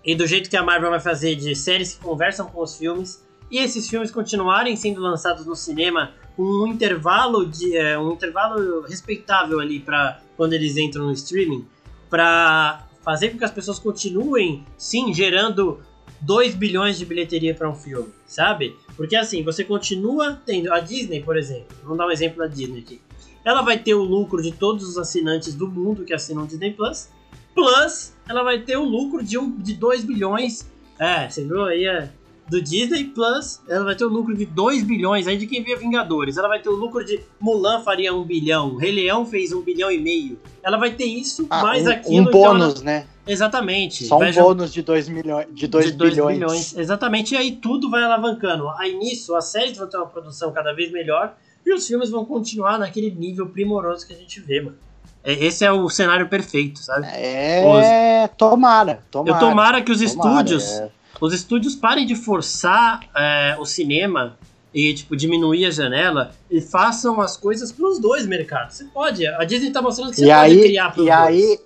e 0.05 0.15
do 0.15 0.27
jeito 0.27 0.49
que 0.49 0.57
a 0.57 0.63
Marvel 0.63 0.91
vai 0.91 1.01
fazer 1.01 1.35
de 1.35 1.55
séries 1.57 1.95
que 1.95 2.01
conversam 2.01 2.47
com 2.47 2.63
os 2.63 2.77
filmes 2.77 3.21
e 3.51 3.59
esses 3.59 3.89
filmes 3.91 4.13
continuarem 4.13 4.77
sendo 4.77 5.01
lançados 5.01 5.45
no 5.45 5.57
cinema 5.57 6.13
um 6.41 6.67
intervalo 6.67 7.47
de 7.47 7.77
é, 7.77 7.99
um 7.99 8.13
intervalo 8.13 8.83
respeitável 8.83 9.61
ali 9.61 9.81
para 9.81 10.21
quando 10.37 10.55
eles 10.55 10.77
entram 10.77 11.07
no 11.07 11.13
streaming 11.13 11.67
para 12.09 12.87
fazer 13.03 13.31
com 13.31 13.39
que 13.39 13.45
as 13.45 13.51
pessoas 13.51 13.79
continuem 13.79 14.65
sim 14.77 15.13
gerando 15.13 15.81
2 16.21 16.55
bilhões 16.55 16.99
de 16.99 17.05
bilheteria 17.05 17.55
para 17.55 17.69
um 17.69 17.75
filme, 17.75 18.09
sabe? 18.27 18.77
Porque 18.97 19.17
assim, 19.17 19.43
você 19.43 19.65
continua 19.65 20.41
tendo. 20.45 20.73
A 20.73 20.81
Disney, 20.81 21.23
por 21.23 21.37
exemplo, 21.37 21.77
vamos 21.83 21.99
dar 21.99 22.07
um 22.07 22.11
exemplo 22.11 22.39
da 22.39 22.47
Disney 22.47 22.81
aqui. 22.81 23.01
Ela 23.45 23.63
vai 23.63 23.79
ter 23.79 23.95
o 23.95 24.03
lucro 24.03 24.43
de 24.43 24.53
todos 24.53 24.87
os 24.87 24.99
assinantes 24.99 25.55
do 25.55 25.67
mundo 25.67 26.05
que 26.05 26.13
assinam 26.13 26.45
Disney 26.47 26.73
Plus, 26.73 27.09
plus 27.55 28.13
ela 28.29 28.43
vai 28.43 28.61
ter 28.61 28.77
o 28.77 28.85
lucro 28.85 29.25
de, 29.25 29.39
um, 29.39 29.57
de 29.57 29.75
2 29.75 30.05
bilhões. 30.05 30.71
É, 30.99 31.29
você 31.29 31.43
viu 31.43 31.65
aí? 31.65 31.87
É, 31.87 32.11
do 32.51 32.61
Disney 32.61 33.05
Plus, 33.05 33.61
ela 33.69 33.85
vai 33.85 33.95
ter 33.95 34.05
o 34.05 34.09
lucro 34.09 34.37
de 34.37 34.45
2 34.45 34.83
bilhões 34.83 35.29
aí 35.29 35.37
de 35.37 35.47
quem 35.47 35.63
vê 35.63 35.77
Vingadores. 35.77 36.37
Ela 36.37 36.49
vai 36.49 36.61
ter 36.61 36.69
o 36.69 36.75
lucro 36.75 37.05
de 37.05 37.21
Mulan 37.41 37.81
faria 37.83 38.13
1 38.13 38.25
bilhão, 38.25 38.77
Rei 38.77 38.91
Leão 38.91 39.25
fez 39.25 39.53
1 39.53 39.63
bilhão 39.63 39.91
e 39.91 39.99
meio. 39.99 40.37
Ela 40.61 40.77
vai 40.77 40.91
ter 40.91 41.05
isso, 41.05 41.47
ah, 41.49 41.63
mais 41.63 41.87
um, 41.87 41.91
aquilo. 41.91 42.29
Um 42.29 42.31
bônus, 42.31 42.75
ela... 42.77 42.85
né? 42.85 43.07
Exatamente. 43.25 44.05
Só 44.05 44.19
um 44.19 44.33
bônus 44.33 44.73
de 44.73 44.83
2 44.83 45.09
milhões, 45.09 45.47
de 45.53 45.69
2 45.69 45.93
bilhões. 45.93 46.39
bilhões. 46.39 46.77
Exatamente, 46.77 47.35
e 47.35 47.37
aí 47.37 47.53
tudo 47.53 47.89
vai 47.89 48.03
alavancando. 48.03 48.69
Aí 48.71 48.97
nisso, 48.97 49.37
as 49.37 49.45
séries 49.45 49.79
vão 49.79 49.87
ter 49.87 49.97
uma 49.97 50.07
produção 50.07 50.51
cada 50.51 50.73
vez 50.73 50.91
melhor 50.91 51.37
e 51.65 51.73
os 51.73 51.87
filmes 51.87 52.11
vão 52.11 52.25
continuar 52.25 52.79
naquele 52.79 53.13
nível 53.13 53.47
primoroso 53.47 54.05
que 54.05 54.13
a 54.13 54.17
gente 54.17 54.41
vê, 54.41 54.61
mano. 54.61 54.77
É, 55.23 55.33
esse 55.45 55.65
é 55.65 55.71
o 55.71 55.89
cenário 55.89 56.29
perfeito, 56.29 56.81
sabe? 56.81 57.07
É, 57.13 57.63
os... 57.65 58.37
tomara, 58.37 59.05
tomara. 59.11 59.37
Eu 59.37 59.39
tomara 59.39 59.83
que 59.83 59.93
os 59.93 59.99
tomara, 59.99 60.41
estúdios, 60.41 60.81
é. 60.81 60.91
Os 61.21 61.35
estúdios 61.35 61.75
parem 61.75 62.07
de 62.07 62.15
forçar 62.17 63.01
é, 63.17 63.57
o 63.59 63.65
cinema 63.65 64.39
e 64.73 64.95
tipo 64.95 65.17
diminuir 65.17 65.67
a 65.67 65.71
janela 65.71 66.33
e 66.51 66.61
façam 66.61 67.21
as 67.21 67.37
coisas 67.37 67.73
para 67.73 67.87
os 67.87 67.99
dois 67.99 68.27
mercados. 68.27 68.77
Você 68.77 68.85
pode, 68.85 69.27
a 69.27 69.45
Disney 69.45 69.71
tá 69.71 69.83
mostrando 69.83 70.11
que 70.11 70.17
você 70.17 70.27
e 70.27 70.29
pode 70.29 70.53
aí, 70.53 70.63
criar 70.63 70.91
para 70.91 71.01
os 71.01 71.07
dois. 71.07 71.19
Aí, 71.19 71.59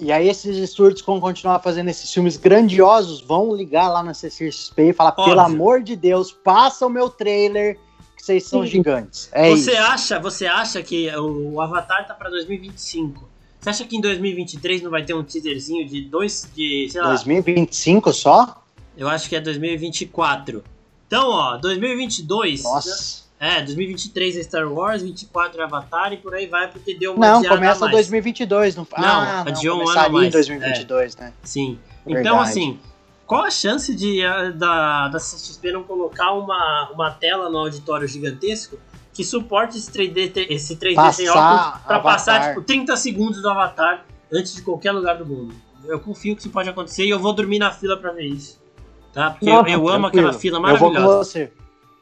e 0.00 0.12
aí 0.12 0.28
esses 0.28 0.56
estúdios 0.56 1.00
vão 1.02 1.20
continuar 1.20 1.60
fazendo 1.60 1.88
esses 1.88 2.12
filmes 2.12 2.36
grandiosos, 2.36 3.20
vão 3.20 3.54
ligar 3.54 3.88
lá 3.88 4.02
na 4.02 4.12
CCXP 4.12 4.90
e 4.90 4.92
falar, 4.92 5.10
Óbvio. 5.10 5.24
pelo 5.24 5.40
amor 5.40 5.82
de 5.82 5.94
Deus, 5.94 6.32
passa 6.32 6.86
o 6.86 6.90
meu 6.90 7.08
trailer 7.08 7.78
vocês 8.24 8.44
são 8.44 8.62
Sim. 8.62 8.68
gigantes. 8.68 9.28
É 9.32 9.50
você 9.50 9.72
isso. 9.72 9.82
acha, 9.82 10.18
você 10.18 10.46
acha 10.46 10.82
que 10.82 11.14
o 11.14 11.60
Avatar 11.60 12.06
tá 12.06 12.14
para 12.14 12.30
2025? 12.30 13.28
Você 13.60 13.68
acha 13.68 13.84
que 13.84 13.98
em 13.98 14.00
2023 14.00 14.80
não 14.80 14.90
vai 14.90 15.04
ter 15.04 15.12
um 15.12 15.22
teaserzinho 15.22 15.86
de 15.86 16.00
dois 16.02 16.48
de, 16.56 16.88
sei 16.90 17.02
lá, 17.02 17.08
2025 17.08 18.12
só? 18.14 18.63
Eu 18.96 19.08
acho 19.08 19.28
que 19.28 19.36
é 19.36 19.40
2024. 19.40 20.62
Então, 21.06 21.30
ó, 21.30 21.56
2022. 21.56 22.62
Nossa. 22.62 23.24
É, 23.38 23.60
2023 23.62 24.36
é 24.36 24.42
Star 24.42 24.72
Wars, 24.72 25.02
24 25.02 25.60
é 25.60 25.64
Avatar 25.64 26.12
e 26.12 26.16
por 26.16 26.34
aí 26.34 26.46
vai, 26.46 26.70
porque 26.70 26.94
deu 26.94 27.14
uma 27.14 27.28
Não, 27.28 27.44
começa 27.44 27.86
2022, 27.88 28.76
não 28.76 28.86
Não, 28.96 29.06
ah, 29.06 29.44
adiou 29.46 29.80
um 29.80 29.88
ano 29.88 30.12
mais. 30.12 30.28
em 30.28 30.30
2022, 30.30 31.16
é. 31.16 31.20
né? 31.20 31.32
Sim. 31.42 31.78
Então, 32.06 32.14
Verdade. 32.14 32.28
Então, 32.28 32.40
assim, 32.40 32.80
qual 33.26 33.42
a 33.42 33.50
chance 33.50 33.94
de 33.94 34.22
da, 34.56 35.08
da 35.08 35.18
CXP 35.18 35.72
não 35.72 35.82
colocar 35.82 36.32
uma, 36.32 36.90
uma 36.94 37.10
tela 37.10 37.50
no 37.50 37.58
auditório 37.58 38.06
gigantesco 38.06 38.78
que 39.12 39.24
suporte 39.24 39.78
esse 39.78 39.90
3D, 39.90 40.46
esse 40.48 40.76
3D 40.76 40.94
passar 40.94 41.12
sem 41.12 41.28
óculos 41.28 41.82
para 41.86 42.00
passar 42.00 42.48
tipo 42.48 42.62
30 42.62 42.96
segundos 42.96 43.42
do 43.42 43.48
Avatar 43.48 44.04
antes 44.32 44.54
de 44.54 44.62
qualquer 44.62 44.92
lugar 44.92 45.18
do 45.18 45.26
mundo? 45.26 45.54
Eu 45.84 46.00
confio 46.00 46.34
que 46.34 46.40
isso 46.40 46.50
pode 46.50 46.68
acontecer 46.68 47.04
e 47.04 47.10
eu 47.10 47.18
vou 47.18 47.32
dormir 47.32 47.58
na 47.58 47.70
fila 47.70 47.96
para 47.96 48.10
ver 48.10 48.24
isso. 48.24 48.63
Tá? 49.14 49.30
Porque 49.30 49.46
Nossa, 49.46 49.70
eu, 49.70 49.80
eu 49.80 49.88
amo 49.88 50.06
aquela 50.08 50.32
fila 50.32 50.58
maravilhosa. 50.58 50.98
Eu 50.98 51.02
vou 51.02 51.12
com 51.12 51.24
você. 51.24 51.52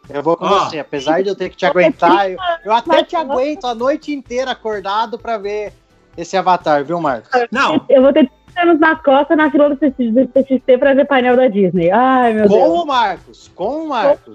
Eu 0.09 0.23
vou 0.23 0.37
com 0.37 0.47
oh. 0.47 0.49
você, 0.49 0.79
apesar 0.79 1.23
de 1.23 1.29
eu 1.29 1.37
ter 1.37 1.51
que 1.51 1.57
te 1.57 1.67
aguentar, 1.67 2.31
eu, 2.31 2.39
eu 2.65 2.73
até 2.73 3.05
te 3.05 3.15
aguento 3.15 3.67
a 3.67 3.75
noite 3.75 4.13
inteira 4.13 4.51
acordado 4.51 5.19
para 5.19 5.39
ver 5.39 5.73
esse 6.17 6.37
Avatar, 6.37 6.85
viu, 6.85 7.01
Marcos? 7.01 7.31
Não. 7.51 7.85
Eu 7.89 8.03
vou 8.03 8.13
ter 8.13 8.29
anos 8.57 8.81
nas 8.81 9.01
costas 9.03 9.37
na 9.37 9.51
fila 9.51 9.71
do 9.71 9.77
PXT 9.77 10.79
pra 10.79 10.95
ver 10.95 11.07
painel 11.07 11.37
da 11.37 11.49
Disney. 11.49 11.91
Ai, 11.91 12.35
meu 12.35 12.49
com 12.49 12.55
Deus. 12.55 12.69
Com 12.69 12.83
o 12.83 12.87
Marcos, 12.87 13.51
com 13.55 13.85
o 13.85 13.89
Marcos. 13.89 14.35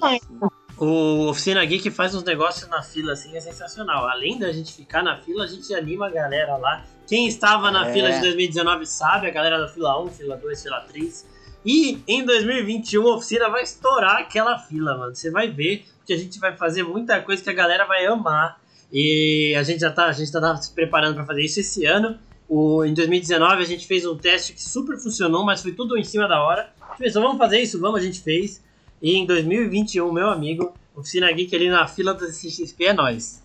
O 0.80 1.30
Oficina 1.30 1.65
Geek 1.65 1.89
faz 1.89 2.13
uns 2.13 2.23
negócios 2.23 2.69
na 2.69 2.84
fila 2.84 3.13
assim, 3.13 3.36
é 3.36 3.39
sensacional. 3.39 4.07
Além 4.07 4.38
da 4.38 4.51
gente 4.51 4.73
ficar 4.73 5.01
na 5.01 5.17
fila, 5.17 5.43
a 5.43 5.47
gente 5.47 5.73
anima 5.73 6.07
a 6.07 6.09
galera 6.11 6.55
lá. 6.57 6.84
Quem 7.07 7.28
estava 7.28 7.71
na 7.71 7.89
É. 7.89 7.93
fila 7.93 8.11
de 8.11 8.21
2019 8.21 8.86
sabe, 8.86 9.28
a 9.28 9.32
galera 9.32 9.59
da 9.59 9.67
fila 9.67 9.99
1, 10.03 10.09
fila 10.09 10.38
2, 10.38 10.61
fila 10.61 10.82
3. 10.82 11.36
E 11.68 12.01
em 12.07 12.24
2021 12.24 13.05
a 13.05 13.15
oficina 13.18 13.49
vai 13.49 13.63
estourar 13.63 14.22
aquela 14.22 14.57
fila, 14.57 14.97
mano. 14.97 15.13
Você 15.13 15.30
vai 15.30 15.51
ver 15.51 15.84
que 16.05 16.13
a 16.13 16.18
gente 16.18 16.39
vai 16.39 16.55
fazer 16.55 16.82
muita 16.82 17.20
coisa 17.22 17.43
que 17.43 17.49
a 17.49 17.53
galera 17.53 17.86
vai 17.86 18.05
amar. 18.05 18.57
E 18.89 19.53
a 19.53 19.63
gente 19.63 19.82
já 19.82 19.91
tá, 19.91 20.05
a 20.05 20.13
gente 20.13 20.32
tá 20.32 20.55
se 20.55 20.72
preparando 20.72 21.15
para 21.15 21.26
fazer 21.26 21.43
isso 21.43 21.59
esse 21.59 21.86
ano. 21.86 22.18
O, 22.47 22.86
em 22.86 22.93
2019 22.93 23.61
a 23.61 23.65
gente 23.65 23.86
fez 23.86 24.05
um 24.05 24.15
teste 24.15 24.53
que 24.53 24.63
super 24.63 24.97
funcionou, 24.97 25.43
mas 25.43 25.61
foi 25.61 25.74
tudo 25.74 25.97
em 25.97 26.05
cima 26.05 26.26
da 26.26 26.41
hora. 26.41 26.70
A 26.82 26.91
gente 26.91 26.99
pensou, 26.99 27.22
vamos 27.22 27.38
fazer 27.38 27.59
isso? 27.59 27.78
Vamos, 27.82 27.99
a 27.99 28.03
gente 28.03 28.22
fez. 28.22 28.63
E 29.01 29.18
em 29.18 29.26
2021, 29.26 30.09
meu 30.09 30.30
amigo, 30.30 30.74
Oficina 30.95 31.30
Geek 31.34 31.53
ali 31.53 31.70
na 31.70 31.86
fila 31.86 32.13
do 32.13 32.28
CXP 32.28 32.86
é 32.86 32.93
nóis. 32.93 33.43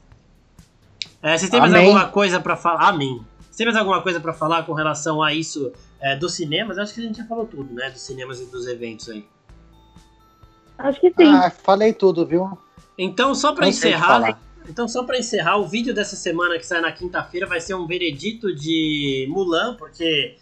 É, 1.21 1.37
vocês 1.37 1.51
têm 1.51 1.59
mais 1.59 1.75
Amém. 1.75 1.87
alguma 1.87 2.07
coisa 2.07 2.39
pra 2.39 2.57
falar? 2.57 2.89
Amém. 2.89 3.21
Têm 3.57 3.67
mais 3.67 3.77
alguma 3.77 4.03
coisa 4.03 4.19
pra 4.19 4.33
falar 4.33 4.65
com 4.65 4.73
relação 4.73 5.23
a 5.23 5.33
isso 5.33 5.73
é, 6.01 6.17
dos 6.17 6.35
cinemas? 6.35 6.79
Acho 6.79 6.95
que 6.95 7.01
a 7.01 7.05
gente 7.05 7.19
já 7.19 7.25
falou 7.27 7.47
tudo, 7.47 7.73
né? 7.75 7.91
Dos 7.91 8.03
cinemas 8.03 8.41
e 8.41 8.47
dos 8.47 8.67
eventos 8.67 9.09
aí. 9.09 9.27
Acho 10.79 11.01
que 11.01 11.11
sim. 11.11 11.27
Ah, 11.27 11.51
falei 11.51 11.93
tudo, 11.93 12.27
viu? 12.27 12.59
Então, 12.99 13.35
só 13.35 13.55
que 13.55 13.65
encerrar, 13.65 14.39
então 14.69 14.87
só 14.87 15.05
para 15.05 15.19
encerrar, 15.19 15.57
o 15.57 15.67
vídeo 15.67 15.95
dessa 15.95 16.17
semana 16.17 16.59
que 16.59 16.67
sai 16.67 16.81
na 16.81 16.93
quinta-feira 16.93 17.47
vai 17.47 17.61
ser 17.61 17.75
um 17.75 17.87
veredito 17.87 18.55
de 18.55 19.27
Mulan, 19.31 19.77
porque 19.77 20.37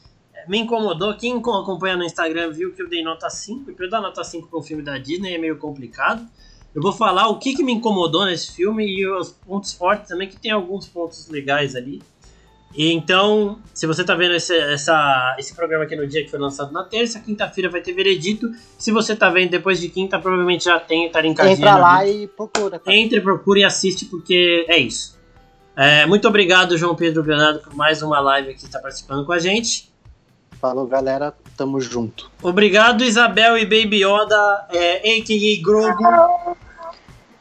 me 0.48 0.58
incomodou. 0.58 1.14
Quem 1.16 1.36
acompanha 1.36 1.96
no 1.96 2.04
Instagram 2.04 2.50
viu 2.50 2.72
que 2.72 2.82
eu 2.82 2.88
dei 2.88 3.02
nota 3.02 3.28
5, 3.28 3.70
e 3.70 3.74
pra 3.74 3.86
eu 3.86 3.90
dar 3.90 4.00
nota 4.00 4.22
5 4.22 4.48
para 4.48 4.58
um 4.58 4.62
filme 4.62 4.82
da 4.82 4.98
Disney 4.98 5.34
é 5.34 5.38
meio 5.38 5.58
complicado. 5.58 6.26
Eu 6.74 6.80
vou 6.80 6.92
falar 6.92 7.28
o 7.28 7.38
que, 7.38 7.54
que 7.54 7.64
me 7.64 7.72
incomodou 7.72 8.24
nesse 8.24 8.52
filme 8.52 8.86
e 8.86 9.06
os 9.06 9.30
pontos 9.30 9.72
fortes 9.72 10.08
também, 10.08 10.28
que 10.28 10.36
tem 10.36 10.52
alguns 10.52 10.86
pontos 10.86 11.28
legais 11.28 11.74
ali. 11.74 12.00
E 12.74 12.92
então, 12.92 13.58
se 13.74 13.86
você 13.86 14.04
tá 14.04 14.14
vendo 14.14 14.34
esse, 14.34 14.56
essa, 14.56 15.34
esse 15.38 15.54
programa 15.54 15.84
aqui 15.84 15.96
no 15.96 16.06
dia 16.06 16.22
que 16.24 16.30
foi 16.30 16.38
lançado 16.38 16.72
na 16.72 16.84
terça, 16.84 17.18
quinta-feira 17.18 17.68
vai 17.68 17.80
ter 17.80 17.92
veredito. 17.92 18.48
Se 18.78 18.92
você 18.92 19.16
tá 19.16 19.28
vendo 19.28 19.50
depois 19.50 19.80
de 19.80 19.88
quinta, 19.88 20.20
provavelmente 20.20 20.64
já 20.64 20.78
tem, 20.78 21.10
tá 21.10 21.20
linkadinho. 21.20 21.56
Entra 21.56 21.76
lá 21.76 22.06
e 22.06 22.28
procura. 22.28 22.78
cara. 22.78 22.96
Entre, 22.96 23.20
procure 23.20 23.60
e 23.60 23.64
assiste, 23.64 24.04
porque 24.04 24.64
é 24.68 24.78
isso. 24.78 25.18
É, 25.76 26.06
muito 26.06 26.28
obrigado, 26.28 26.76
João 26.76 26.94
Pedro 26.94 27.24
Granado, 27.24 27.60
por 27.60 27.74
mais 27.74 28.02
uma 28.02 28.20
live 28.20 28.50
aqui, 28.50 28.64
estar 28.64 28.80
participando 28.80 29.24
com 29.24 29.32
a 29.32 29.38
gente. 29.38 29.90
Falou, 30.60 30.86
galera. 30.86 31.34
Tamo 31.56 31.80
junto. 31.80 32.30
Obrigado, 32.42 33.02
Isabel 33.02 33.56
e 33.58 33.64
Baby 33.64 34.04
Yoda, 34.04 34.66
é, 34.70 34.96
a.k.a. 35.18 35.62
Grogo. 35.62 36.56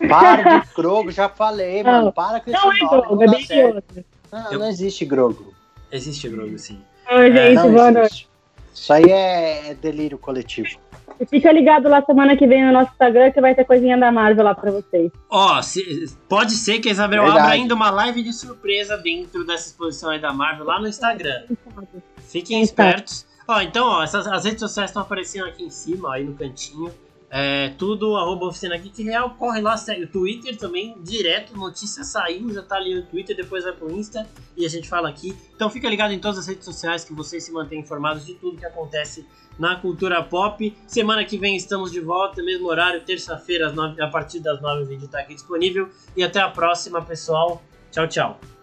Para 0.07 0.59
de 0.59 0.73
Grogo, 0.73 1.11
já 1.11 1.27
falei, 1.27 1.83
Não, 1.83 1.91
mano. 1.91 2.13
Para 2.13 2.39
com 2.39 2.49
esse 2.49 2.59
Não 2.59 2.71
é 2.71 2.79
Grogo, 2.79 3.15
não 3.15 3.23
é 3.23 3.27
bem 3.27 3.45
certo. 3.45 3.75
outro. 3.75 4.05
Não, 4.31 4.51
Eu- 4.51 4.59
não 4.59 4.69
existe 4.69 5.05
Grogo. 5.05 5.53
Existe 5.91 6.29
Grogo, 6.29 6.57
sim. 6.59 6.79
Oi, 7.11 7.31
gente, 7.31 7.55
não 7.55 7.71
boa 7.73 7.91
noite. 7.91 8.05
existe. 8.07 8.29
Isso 8.73 8.93
aí 8.93 9.05
é, 9.05 9.69
é 9.71 9.73
delírio 9.73 10.17
coletivo. 10.17 10.69
E 11.19 11.25
Fica 11.25 11.51
ligado 11.51 11.89
lá 11.89 12.01
semana 12.05 12.37
que 12.37 12.47
vem 12.47 12.63
no 12.65 12.71
nosso 12.71 12.91
Instagram 12.91 13.31
que 13.31 13.41
vai 13.41 13.53
ter 13.53 13.65
coisinha 13.65 13.97
da 13.97 14.09
Marvel 14.11 14.45
lá 14.45 14.55
pra 14.55 14.71
vocês. 14.71 15.11
Ó, 15.29 15.61
se- 15.61 16.15
pode 16.29 16.53
ser 16.53 16.79
que 16.79 16.87
a 16.87 16.91
Isabel 16.91 17.23
Verdade. 17.23 17.39
abra 17.41 17.53
ainda 17.55 17.73
uma 17.75 17.89
live 17.89 18.23
de 18.23 18.31
surpresa 18.31 18.95
dentro 18.97 19.43
dessa 19.45 19.67
exposição 19.67 20.11
aí 20.11 20.19
da 20.21 20.31
Marvel 20.31 20.65
lá 20.65 20.79
no 20.79 20.87
Instagram. 20.87 21.43
Fiquem 22.19 22.61
espertos. 22.61 23.25
Ó, 23.47 23.59
então, 23.61 23.87
ó, 23.87 24.03
essas, 24.03 24.27
as 24.27 24.45
redes 24.45 24.59
sociais 24.61 24.91
estão 24.91 25.01
aparecendo 25.01 25.45
aqui 25.47 25.63
em 25.63 25.69
cima, 25.71 26.13
aí 26.13 26.23
no 26.23 26.35
cantinho. 26.35 26.91
É, 27.31 27.69
tudo 27.77 28.17
arroba 28.17 28.47
oficina 28.47 28.75
Geek 28.75 29.03
Real, 29.03 29.29
corre 29.35 29.61
lá, 29.61 29.77
segue 29.77 30.05
o 30.05 30.07
Twitter 30.07 30.57
também, 30.57 30.95
direto, 31.03 31.55
notícia 31.55 32.03
saiu, 32.03 32.51
já 32.51 32.63
tá 32.63 32.75
ali 32.75 32.95
no 32.95 33.03
Twitter, 33.03 33.35
depois 33.35 33.63
vai 33.63 33.73
pro 33.73 33.91
Insta 33.91 34.27
e 34.57 34.65
a 34.65 34.69
gente 34.69 34.89
fala 34.89 35.09
aqui. 35.09 35.37
Então 35.55 35.69
fica 35.69 35.87
ligado 35.87 36.11
em 36.11 36.19
todas 36.19 36.39
as 36.39 36.47
redes 36.47 36.65
sociais 36.65 37.03
que 37.03 37.13
vocês 37.13 37.43
se 37.43 37.51
mantêm 37.51 37.79
informados 37.79 38.25
de 38.25 38.33
tudo 38.33 38.57
que 38.57 38.65
acontece 38.65 39.27
na 39.59 39.75
cultura 39.75 40.23
pop. 40.23 40.75
Semana 40.87 41.23
que 41.23 41.37
vem 41.37 41.55
estamos 41.55 41.91
de 41.91 41.99
volta, 41.99 42.41
mesmo 42.41 42.67
horário, 42.67 43.01
terça-feira, 43.01 43.71
a 43.99 44.07
partir 44.07 44.39
das 44.39 44.59
nove 44.61 44.83
o 44.83 44.85
vídeo 44.87 45.07
tá 45.07 45.19
aqui 45.19 45.35
disponível. 45.35 45.89
E 46.15 46.23
até 46.23 46.39
a 46.39 46.49
próxima, 46.49 47.01
pessoal. 47.01 47.61
Tchau, 47.91 48.07
tchau. 48.07 48.58